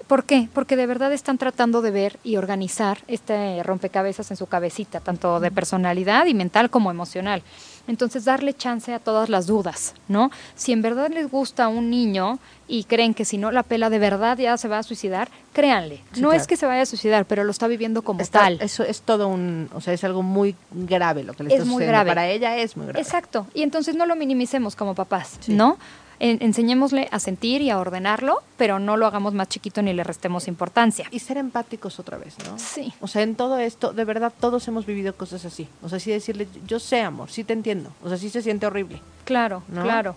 [0.07, 0.47] ¿Por qué?
[0.53, 5.39] Porque de verdad están tratando de ver y organizar este rompecabezas en su cabecita, tanto
[5.39, 7.41] de personalidad y mental como emocional.
[7.89, 10.29] Entonces, darle chance a todas las dudas, ¿no?
[10.55, 13.89] Si en verdad les gusta a un niño y creen que si no la pela
[13.89, 15.97] de verdad ya se va a suicidar, créanle.
[16.13, 16.39] Sí, no claro.
[16.41, 18.61] es que se vaya a suicidar, pero lo está viviendo como Está- tal.
[18.61, 21.65] Eso es todo un, o sea, es algo muy grave lo que le Es está
[21.65, 21.91] muy sucediendo.
[21.93, 22.11] grave.
[22.11, 23.01] Para ella es muy grave.
[23.01, 23.47] Exacto.
[23.55, 25.53] Y entonces no lo minimicemos como papás, Sí.
[25.53, 25.77] ¿no?
[26.21, 30.03] En- enseñémosle a sentir y a ordenarlo, pero no lo hagamos más chiquito ni le
[30.03, 31.07] restemos importancia.
[31.11, 32.59] Y ser empáticos otra vez, ¿no?
[32.59, 32.93] Sí.
[32.99, 35.69] O sea, en todo esto, de verdad, todos hemos vivido cosas así.
[35.81, 37.91] O sea, sí decirle, yo sé, amor, sí te entiendo.
[38.03, 39.01] O sea, sí se siente horrible.
[39.23, 39.83] Claro, ¿No?
[39.83, 40.15] claro.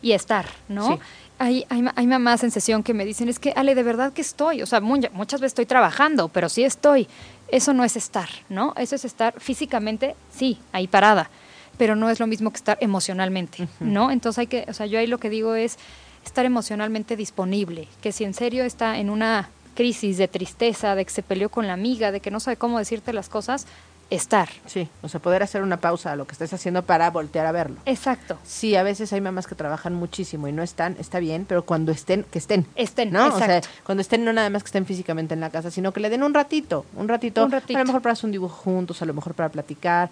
[0.00, 0.86] Y estar, ¿no?
[0.88, 0.98] Sí.
[1.38, 4.20] Hay, hay, hay mamás en sesión que me dicen, es que, Ale, de verdad que
[4.20, 4.62] estoy.
[4.62, 7.08] O sea, mu- muchas veces estoy trabajando, pero sí estoy.
[7.48, 8.74] Eso no es estar, ¿no?
[8.76, 11.30] Eso es estar físicamente, sí, ahí parada,
[11.78, 14.10] pero no es lo mismo que estar emocionalmente, ¿no?
[14.10, 15.78] Entonces hay que, o sea, yo ahí lo que digo es
[16.24, 21.10] estar emocionalmente disponible, que si en serio está en una crisis de tristeza, de que
[21.10, 23.66] se peleó con la amiga, de que no sabe cómo decirte las cosas,
[24.10, 24.50] estar.
[24.66, 24.88] Sí.
[25.00, 27.76] O sea, poder hacer una pausa a lo que estés haciendo para voltear a verlo.
[27.86, 28.38] Exacto.
[28.44, 31.92] Sí, a veces hay mamás que trabajan muchísimo y no están, está bien, pero cuando
[31.92, 32.66] estén, que estén.
[32.74, 33.28] Estén, ¿no?
[33.28, 36.00] O sea, cuando estén no nada más que estén físicamente en la casa, sino que
[36.00, 37.78] le den un ratito, un ratito, Un ratito.
[37.78, 40.10] a lo mejor para hacer un dibujo juntos, a lo mejor para platicar.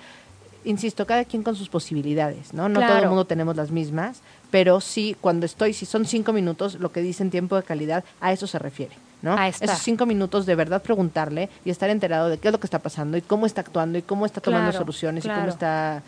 [0.64, 2.68] Insisto, cada quien con sus posibilidades, ¿no?
[2.68, 6.74] No todo el mundo tenemos las mismas, pero sí, cuando estoy, si son cinco minutos,
[6.74, 9.34] lo que dicen tiempo de calidad, a eso se refiere, ¿no?
[9.36, 9.48] A.
[9.48, 12.78] Esos cinco minutos de verdad preguntarle y estar enterado de qué es lo que está
[12.78, 16.02] pasando y cómo está actuando y cómo está tomando Claro, soluciones y cómo está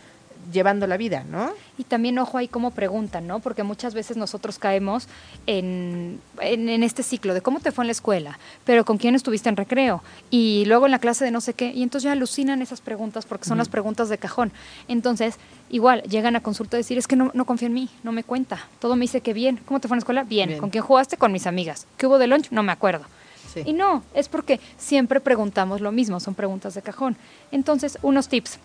[0.51, 1.51] llevando la vida, ¿no?
[1.79, 3.41] Y también ojo ahí cómo preguntan, ¿no?
[3.41, 5.09] Porque muchas veces nosotros caemos
[5.47, 9.15] en, en, en este ciclo de cómo te fue en la escuela, pero con quién
[9.15, 12.13] estuviste en recreo, y luego en la clase de no sé qué, y entonces ya
[12.13, 14.53] alucinan esas preguntas porque son las preguntas de cajón.
[14.89, 15.37] Entonces,
[15.71, 18.25] igual, llegan a consulta a decir, es que no, no confía en mí, no me
[18.25, 20.25] cuenta, todo me dice que bien, ¿cómo te fue en la escuela?
[20.25, 20.61] Bien, Bien.
[20.61, 21.17] ¿con quién jugaste?
[21.17, 21.87] Con mis amigas.
[21.97, 22.51] ¿Qué hubo de lunch?
[22.51, 23.05] No me acuerdo.
[23.53, 23.63] Sí.
[23.67, 27.17] Y no, es porque siempre preguntamos lo mismo, son preguntas de cajón.
[27.51, 28.59] Entonces, unos tips.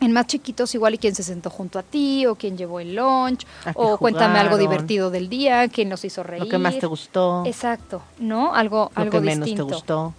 [0.00, 2.94] En más chiquitos, igual y quién se sentó junto a ti, o quién llevó el
[2.94, 6.44] lunch, ¿A qué o cuéntame algo divertido del día, quién nos hizo reír.
[6.44, 8.54] Lo que más te gustó, Exacto, ¿no?
[8.54, 9.66] Algo, lo algo que menos distinto.
[9.66, 10.14] te gustó.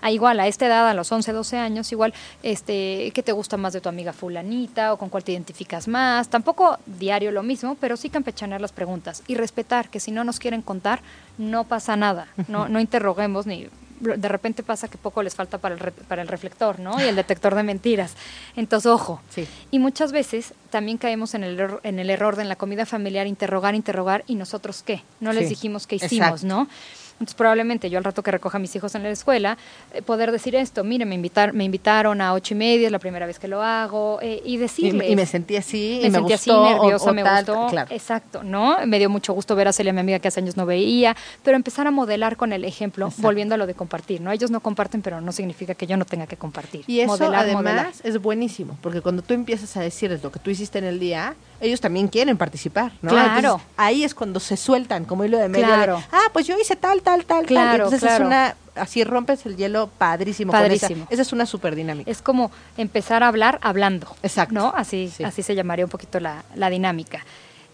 [0.00, 3.56] Ah, igual, a esta edad, a los 11, 12 años, igual, este, ¿qué te gusta
[3.56, 6.28] más de tu amiga fulanita o con cuál te identificas más?
[6.28, 10.38] Tampoco diario lo mismo, pero sí campechanear las preguntas y respetar que si no nos
[10.38, 11.00] quieren contar,
[11.38, 13.68] no pasa nada, no, no interroguemos ni...
[14.04, 17.00] De repente pasa que poco les falta para el, re- para el reflector, ¿no?
[17.00, 18.14] Y el detector de mentiras.
[18.56, 19.20] Entonces, ojo.
[19.30, 19.46] Sí.
[19.70, 22.86] Y muchas veces también caemos en el, error, en el error de en la comida
[22.86, 25.02] familiar interrogar, interrogar y nosotros qué.
[25.20, 26.46] No les Sí, dijimos qué hicimos, exacto.
[26.46, 26.68] ¿no?
[27.14, 29.56] Entonces probablemente yo al rato que recoja a mis hijos en la escuela,
[29.92, 32.98] eh, poder decir esto, mire, me, invitar, me invitaron a ocho y media, es la
[32.98, 35.10] primera vez que lo hago, eh, y Y, decirles.
[35.10, 37.44] y me sentí así, me y me sentí gustó, así, o- nerviosa, o me tal,
[37.44, 37.66] gustó.
[37.68, 37.94] Claro.
[37.94, 38.78] Exacto, ¿no?
[38.86, 41.56] Me dio mucho gusto ver a Celia, mi amiga que hace años no veía, pero
[41.56, 43.22] empezar a modelar con el ejemplo, Exacto.
[43.22, 44.32] volviendo a lo de compartir, ¿no?
[44.32, 46.82] Ellos no comparten, pero no significa que yo no tenga que compartir.
[46.88, 47.92] Y eso Modelar, además modelar.
[48.02, 51.36] es buenísimo, porque cuando tú empiezas a decirles lo que tú hiciste en el día,
[51.64, 53.10] ellos también quieren participar, ¿no?
[53.10, 53.36] Claro.
[53.38, 55.66] Entonces, ahí es cuando se sueltan, como hilo de medio.
[55.66, 57.46] de, ah, pues yo hice tal, tal, tal, tal.
[57.46, 58.24] Claro, Entonces claro.
[58.24, 60.52] es una, así rompes el hielo padrísimo.
[60.52, 61.04] con Padrísimo.
[61.04, 62.10] esa, esa es una super dinámica.
[62.10, 64.14] Es como empezar a hablar hablando.
[64.22, 64.54] Exacto.
[64.54, 64.72] ¿No?
[64.76, 65.24] Así, Sí.
[65.24, 67.24] así se llamaría un poquito la, la dinámica.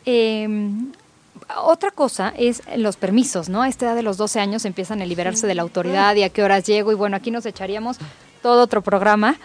[0.07, 0.49] Eh,
[1.63, 3.63] otra cosa es los permisos, ¿no?
[3.63, 6.29] A esta edad de los 12 años empiezan a liberarse de la autoridad y a
[6.29, 6.93] qué horas llego.
[6.93, 7.97] Y bueno, aquí nos echaríamos
[8.43, 9.37] todo otro programa.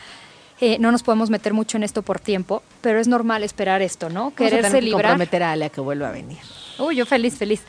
[0.62, 4.10] Eh, no nos podemos meter mucho en esto por tiempo, pero es normal esperar esto,
[4.10, 4.32] ¿no?
[4.32, 5.12] Vamos a tener Quererse que librar.
[5.12, 6.40] comprometer a Ale a que vuelva a venir.
[6.80, 7.62] Uy, yo feliz, feliz.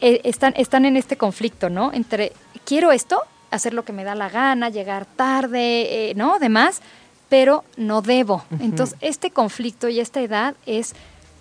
[0.00, 1.92] Eh, están, están en este conflicto, ¿no?
[1.92, 2.32] Entre
[2.64, 6.38] quiero esto, hacer lo que me da la gana, llegar tarde, eh, ¿no?
[6.38, 6.82] Demás,
[7.28, 8.44] pero no debo.
[8.60, 10.94] Entonces, este conflicto y esta edad es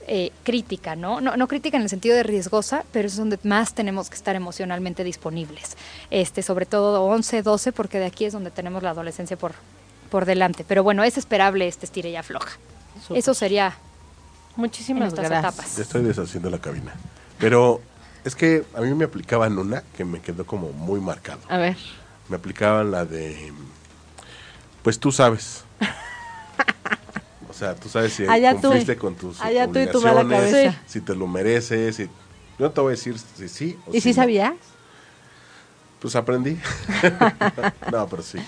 [0.08, 1.22] eh, crítica, ¿no?
[1.22, 1.36] ¿no?
[1.38, 5.04] No crítica en el sentido de riesgosa, pero es donde más tenemos que estar emocionalmente
[5.04, 5.78] disponibles.
[6.12, 9.54] Este, sobre todo 11, 12, porque de aquí es donde tenemos la adolescencia por,
[10.08, 10.64] por delante.
[10.68, 12.58] Pero bueno, es esperable este estire y afloja.
[13.02, 13.18] Súper.
[13.18, 13.76] Eso sería
[14.56, 15.40] Muchísimas gracias.
[15.40, 15.76] etapas.
[15.78, 16.94] Ya estoy deshaciendo la cabina.
[17.38, 17.80] Pero
[18.26, 21.40] es que a mí me aplicaban una que me quedó como muy marcado.
[21.48, 21.78] A ver.
[22.28, 23.54] Me aplicaban la de.
[24.82, 25.64] Pues tú sabes.
[27.50, 28.62] O sea, tú sabes si Allá tú.
[28.62, 30.82] cumpliste con tus Allá tú y tu mala obligaciones, cabeza.
[30.86, 31.96] si te lo mereces.
[31.96, 32.04] Si...
[32.06, 34.54] Yo no te voy a decir si sí o ¿Y si sabías?
[36.00, 36.60] Pues aprendí.
[37.92, 38.40] no, pero sí.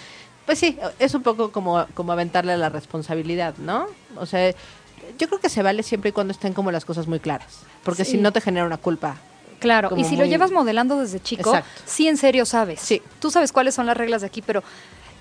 [0.49, 3.85] Pues sí, es un poco como, como aventarle la responsabilidad, ¿no?
[4.17, 4.49] O sea,
[5.19, 7.59] yo creo que se vale siempre y cuando estén como las cosas muy claras.
[7.83, 8.13] Porque Sí.
[8.13, 9.17] si no te genera una culpa
[9.59, 11.69] Claro, como y si lo llevas modelando desde chico, Exacto.
[11.85, 12.79] sí en serio sabes.
[12.79, 12.99] Sí.
[13.19, 14.63] Tú sabes cuáles son las reglas de aquí, pero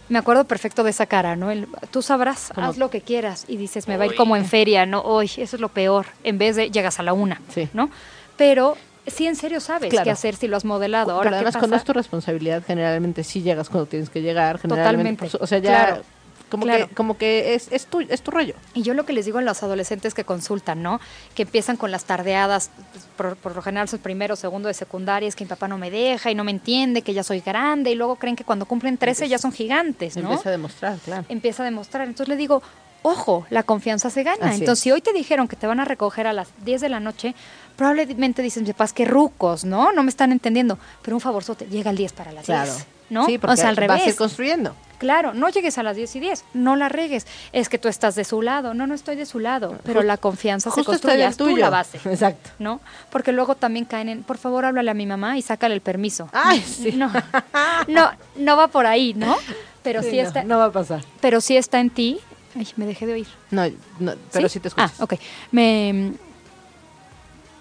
[0.09, 1.51] me acuerdo perfecto de esa cara, ¿no?
[1.51, 4.35] El- tú sabrás, Como- haz lo que quieras y dices, me va a ir como
[4.35, 5.03] en feria, ¿no?
[5.03, 7.69] Hoy, eso es lo peor, en vez de llegas a la una, Sí.
[7.75, 7.91] ¿no?
[8.39, 8.79] Pero
[9.11, 10.05] sí en serio sabes Claro.
[10.05, 11.13] qué hacer si lo has modelado.
[11.13, 11.59] Ahora, Pero ¿qué además, pasa?
[11.61, 14.59] cuando es tu responsabilidad, generalmente sí llegas cuando tienes que llegar.
[14.59, 15.29] Generalmente, Totalmente.
[15.31, 16.03] su- o sea, ya Claro.
[16.49, 16.89] como, Claro.
[16.89, 18.55] que, como que es, es, tu, es tu rollo.
[18.73, 20.99] Y yo lo que les digo a los adolescentes que consultan, ¿no?
[21.35, 25.29] Que empiezan con las tardeadas, pues, por, por lo general sus primero, segundo de secundaria,
[25.29, 27.91] es que mi papá no me deja y no me entiende, que ya soy grande,
[27.91, 30.23] y luego creen que cuando cumplen 13 ya son gigantes, ¿no?
[30.31, 31.25] Empieza a demostrar, claro.
[31.29, 32.07] Empieza a demostrar.
[32.09, 32.63] Entonces le digo,
[33.03, 34.47] ojo, la confianza se gana.
[34.47, 34.83] Así Entonces, es.
[34.85, 37.35] si hoy te dijeron que te van a recoger a las 10 de la noche,
[37.79, 39.93] probablemente dicen, mis papás, que rucos, ¿no?
[39.93, 40.79] No me están entendiendo.
[41.01, 42.71] Pero un favorzote, llega al 10 para las Claro.
[42.73, 43.25] 10, ¿no?
[43.25, 44.17] Sí, porque o sea, al vas a ir revés.
[44.17, 44.75] construyendo.
[44.99, 47.25] Claro, no llegues a las 10 y 10, no la regues.
[47.53, 50.17] Es que tú estás de su lado, no, no estoy de su lado, pero la
[50.17, 52.51] confianza se Justo está construye, haz tú la base, Exacto.
[52.59, 52.81] ¿no?
[53.11, 56.29] Porque luego también caen en, por favor, háblale a mi mamá y sácale el permiso.
[56.33, 56.91] Ay, sí.
[56.97, 57.13] No,
[57.87, 59.37] no, no va por ahí, ¿no?
[59.85, 61.05] Pero sí, Sí, está, no va a pasar.
[61.21, 62.19] pero sí está en ti.
[62.57, 63.29] Ay, me dejé de oír.
[63.53, 63.63] No,
[64.01, 64.95] no, pero sí, te escuchas.
[64.99, 65.15] Ah, ok.
[65.53, 66.13] Me,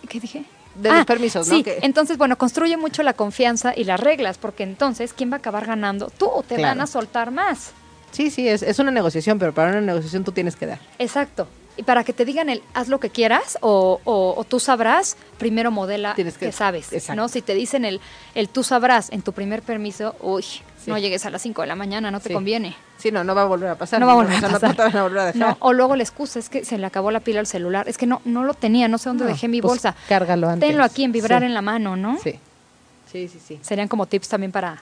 [0.07, 0.43] ¿Qué dije?
[0.75, 1.55] De los permisos, ¿no?
[1.55, 5.39] Sí, entonces, bueno, construye mucho la confianza y las reglas, porque entonces, ¿quién va a
[5.39, 6.11] acabar ganando?
[6.17, 6.71] Tú, te Claro.
[6.75, 7.71] van a soltar más.
[8.11, 10.79] Sí, sí, es, es una negociación, pero para una negociación tú tienes que dar.
[10.99, 11.47] Exacto.
[11.77, 15.15] Y para que te digan el haz lo que quieras o, o- o tú sabrás,
[15.37, 16.93] primero modela Tienes que- que, sabes.
[16.93, 17.21] exacto.
[17.21, 17.27] ¿no?
[17.27, 17.99] Si te dicen el,
[18.35, 20.43] el tú sabrás en tu primer permiso, uy,
[20.87, 20.91] Sí.
[20.91, 22.33] no llegues a las 5 de la mañana, no te Sí.
[22.33, 22.75] conviene.
[22.97, 23.99] Sí, no, no va a volver a pasar.
[23.99, 24.75] No va a volver a no pasar.
[24.75, 25.39] te van a volver a dejar.
[25.49, 27.87] No, o luego la excusa es que se le acabó la pila al celular.
[27.87, 29.95] Es que no, no lo tenía, no sé dónde dejé mi pues, bolsa.
[30.09, 30.67] cárgalo antes.
[30.67, 31.45] Tenlo aquí en vibrar Sí.
[31.45, 32.17] en la mano, ¿no?
[32.23, 32.39] Sí.
[33.11, 33.59] Sí, sí, sí.
[33.61, 34.81] Serían como tips también para,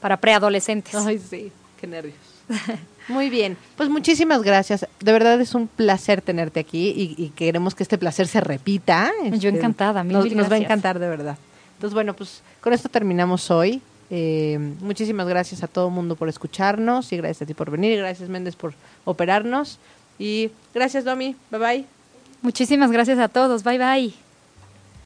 [0.00, 0.94] para preadolescentes.
[0.94, 1.50] Ay, sí,
[1.80, 2.16] qué nervios.
[3.08, 4.86] Muy bien, pues muchísimas gracias.
[5.00, 9.12] De verdad es un placer tenerte aquí y, y queremos que este placer se repita.
[9.32, 11.38] Yo encantada, mil, nos, mil nos va a encantar de verdad.
[11.74, 13.80] Entonces, bueno, pues con esto terminamos hoy.
[14.10, 17.98] Eh, muchísimas gracias a todo el mundo por escucharnos y gracias a ti por venir
[17.98, 18.72] gracias Méndez por
[19.04, 19.80] operarnos
[20.16, 21.96] y gracias Domi, bye bye.
[22.42, 23.64] Muchísimas gracias a todos.
[23.64, 24.25] Bye bye.